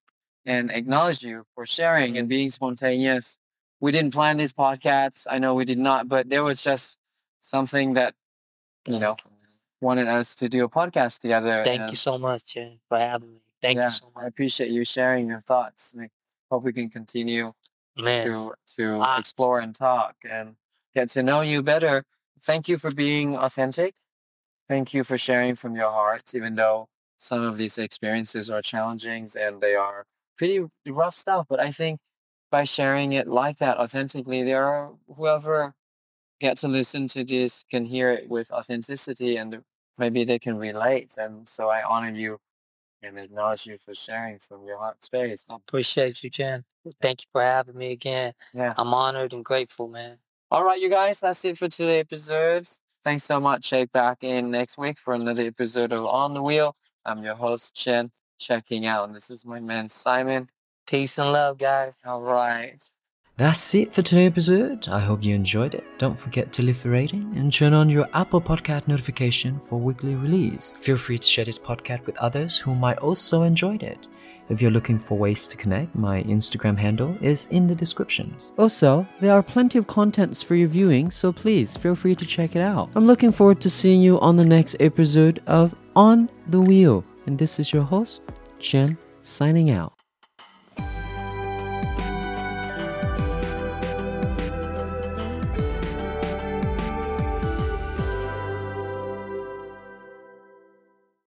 and 0.45 0.72
acknowledge 0.72 1.24
you 1.24 1.45
for 1.56 1.65
sharing 1.65 2.18
and 2.18 2.28
being 2.28 2.49
spontaneous. 2.49 3.38
We 3.80 3.91
didn't 3.91 4.14
plan 4.14 4.38
these 4.38 4.53
podcasts. 4.53 5.28
I 5.30 5.40
know 5.40 5.53
we 5.53 5.65
did 5.65 5.78
not, 5.78 6.10
but 6.10 6.30
there 6.30 6.44
was 6.44 6.64
just 6.64 6.98
something 7.40 7.94
that, 7.94 8.15
you 8.88 8.99
know, 8.99 9.15
wanted 9.81 10.07
us 10.07 10.35
to 10.35 10.49
do 10.49 10.64
a 10.64 10.69
podcast 10.69 11.19
together. 11.19 11.64
Thank 11.64 11.81
and 11.81 11.89
you 11.91 11.95
so 11.95 12.18
much 12.18 12.55
yeah, 12.55 12.69
for 12.89 12.97
having 12.97 13.34
me. 13.34 13.39
Thank 13.61 13.77
yeah, 13.77 13.85
you 13.85 13.91
so 13.91 14.11
much. 14.15 14.23
I 14.23 14.27
appreciate 14.27 14.69
you 14.72 14.84
sharing 14.85 15.27
your 15.27 15.39
thoughts. 15.41 15.93
and 15.93 16.03
I 16.03 16.09
hope 16.49 16.64
we 16.64 16.73
can 16.73 16.89
continue 16.89 17.53
Man, 17.97 18.26
to 18.27 18.53
to 18.77 19.01
Ah. 19.01 19.19
explore 19.19 19.59
and 19.59 19.73
talk 19.76 20.15
and 20.30 20.55
get 20.95 21.09
to 21.09 21.23
know 21.23 21.41
you 21.41 21.61
better. 21.64 22.03
Thank 22.41 22.68
you 22.69 22.77
for 22.77 22.91
being 22.91 23.35
authentic. 23.35 23.95
Thank 24.69 24.93
you 24.93 25.03
for 25.03 25.18
sharing 25.18 25.55
from 25.55 25.76
your 25.76 25.91
hearts, 25.91 26.35
even 26.35 26.55
though 26.55 26.88
some 27.18 27.41
of 27.41 27.57
these 27.57 27.77
experiences 27.77 28.49
are 28.51 28.61
challenging 28.61 29.27
and 29.39 29.61
they 29.61 29.76
are 29.76 30.05
pretty 30.38 30.65
rough 30.88 31.15
stuff. 31.15 31.47
But 31.49 31.59
I 31.59 31.72
think 31.72 31.99
by 32.51 32.64
sharing 32.64 33.14
it 33.14 33.27
like 33.27 33.57
that 33.57 33.77
authentically, 33.77 34.43
there 34.43 34.64
are 34.65 34.91
whoever 35.15 35.73
gets 36.39 36.61
to 36.61 36.68
listen 36.68 37.07
to 37.09 37.23
this 37.23 37.64
can 37.69 37.85
hear 37.85 38.11
it 38.11 38.30
with 38.30 38.51
authenticity 38.51 39.38
and 39.38 39.61
maybe 39.97 40.23
they 40.23 40.39
can 40.39 40.57
relate. 40.57 41.18
And 41.18 41.47
so 41.47 41.69
I 41.69 41.84
honor 41.84 42.11
you 42.11 42.39
and 43.01 43.18
acknowledge 43.18 43.65
you 43.68 43.77
for 43.77 43.93
sharing 43.93 44.39
from 44.39 44.65
your 44.65 44.77
heart 44.77 45.03
space. 45.03 45.45
I 45.49 45.55
appreciate 45.55 46.23
you, 46.23 46.30
Chien. 46.30 46.64
Thank 47.01 47.22
you 47.22 47.27
for 47.31 47.41
having 47.41 47.77
me 47.77 47.91
again. 47.91 48.34
Yeah. 48.53 48.73
I'm 48.77 48.93
honored 48.93 49.34
and 49.34 49.43
grateful, 49.43 49.88
man. 49.88 50.18
All 50.49 50.64
right, 50.64 50.80
you 50.80 50.89
guys, 50.89 51.19
that's 51.19 51.43
it 51.45 51.57
for 51.57 51.68
today's 51.68 52.01
episode. 52.01 52.68
Thanks 53.03 53.23
so 53.23 53.39
much. 53.39 53.69
Check 53.69 53.91
back 53.91 54.23
in 54.23 54.51
next 54.51 54.77
week 54.77 54.97
for 54.97 55.14
another 55.14 55.43
episode 55.43 55.91
of 55.91 56.05
On 56.05 56.34
the 56.34 56.41
Wheel. 56.41 56.76
I'm 57.05 57.23
your 57.23 57.35
host, 57.35 57.76
Chien, 57.76 58.11
checking 58.39 58.85
out. 58.85 59.07
And 59.07 59.15
this 59.15 59.30
is 59.30 59.45
my 59.45 59.59
man, 59.59 59.89
Simon. 59.89 60.49
Peace 60.85 61.18
and 61.18 61.31
love, 61.31 61.57
guys. 61.57 61.99
All 62.05 62.22
right. 62.22 62.81
That's 63.38 63.76
it 63.76 63.93
for 63.93 64.01
today's 64.01 64.31
episode. 64.31 64.88
I 64.88 64.99
hope 64.99 65.23
you 65.23 65.35
enjoyed 65.35 65.76
it. 65.76 65.84
Don't 65.99 66.19
forget 66.19 66.51
to 66.53 66.64
leave 66.64 66.84
a 66.84 66.89
rating 66.89 67.34
and 67.35 67.53
turn 67.53 67.72
on 67.72 67.88
your 67.88 68.07
Apple 68.15 68.41
Podcast 68.41 68.88
notification 68.88 69.59
for 69.59 69.80
weekly 69.80 70.15
release. 70.15 70.73
Feel 70.81 70.97
free 70.97 71.19
to 71.19 71.27
share 71.27 71.45
this 71.45 71.59
podcast 71.59 72.03
with 72.07 72.18
others 72.18 72.57
who 72.57 72.73
might 72.73 72.97
also 72.97 73.43
enjoy 73.43 73.76
it. 73.76 74.07
If 74.49 74.59
you're 74.59 74.72
looking 74.72 74.97
for 74.97 75.19
ways 75.19 75.47
to 75.49 75.57
connect, 75.57 75.93
my 75.93 76.23
Instagram 76.23 76.80
handle 76.80 77.15
is 77.22 77.45
in 77.51 77.68
the 77.68 77.76
descriptions. 77.76 78.53
Also, 78.57 79.07
there 79.19 79.34
are 79.34 79.43
plenty 79.43 79.77
of 79.77 79.85
contents 79.85 80.41
for 80.41 80.55
your 80.55 80.68
viewing, 80.68 81.11
so 81.11 81.31
please 81.31 81.77
feel 81.77 81.95
free 81.95 82.15
to 82.15 82.26
check 82.26 82.55
it 82.55 82.61
out. 82.61 82.89
I'm 82.95 83.05
looking 83.05 83.31
forward 83.31 83.61
to 83.61 83.69
seeing 83.69 84.01
you 84.01 84.19
on 84.19 84.38
the 84.38 84.45
next 84.45 84.77
episode 84.80 85.43
of 85.45 85.76
On 85.95 86.27
the 86.47 86.59
Wheel. 86.59 87.03
And 87.27 87.38
this 87.38 87.59
is 87.59 87.72
your 87.72 87.84
host, 87.84 88.22
Chien, 88.57 88.97
signing 89.22 89.69
out. 89.69 89.97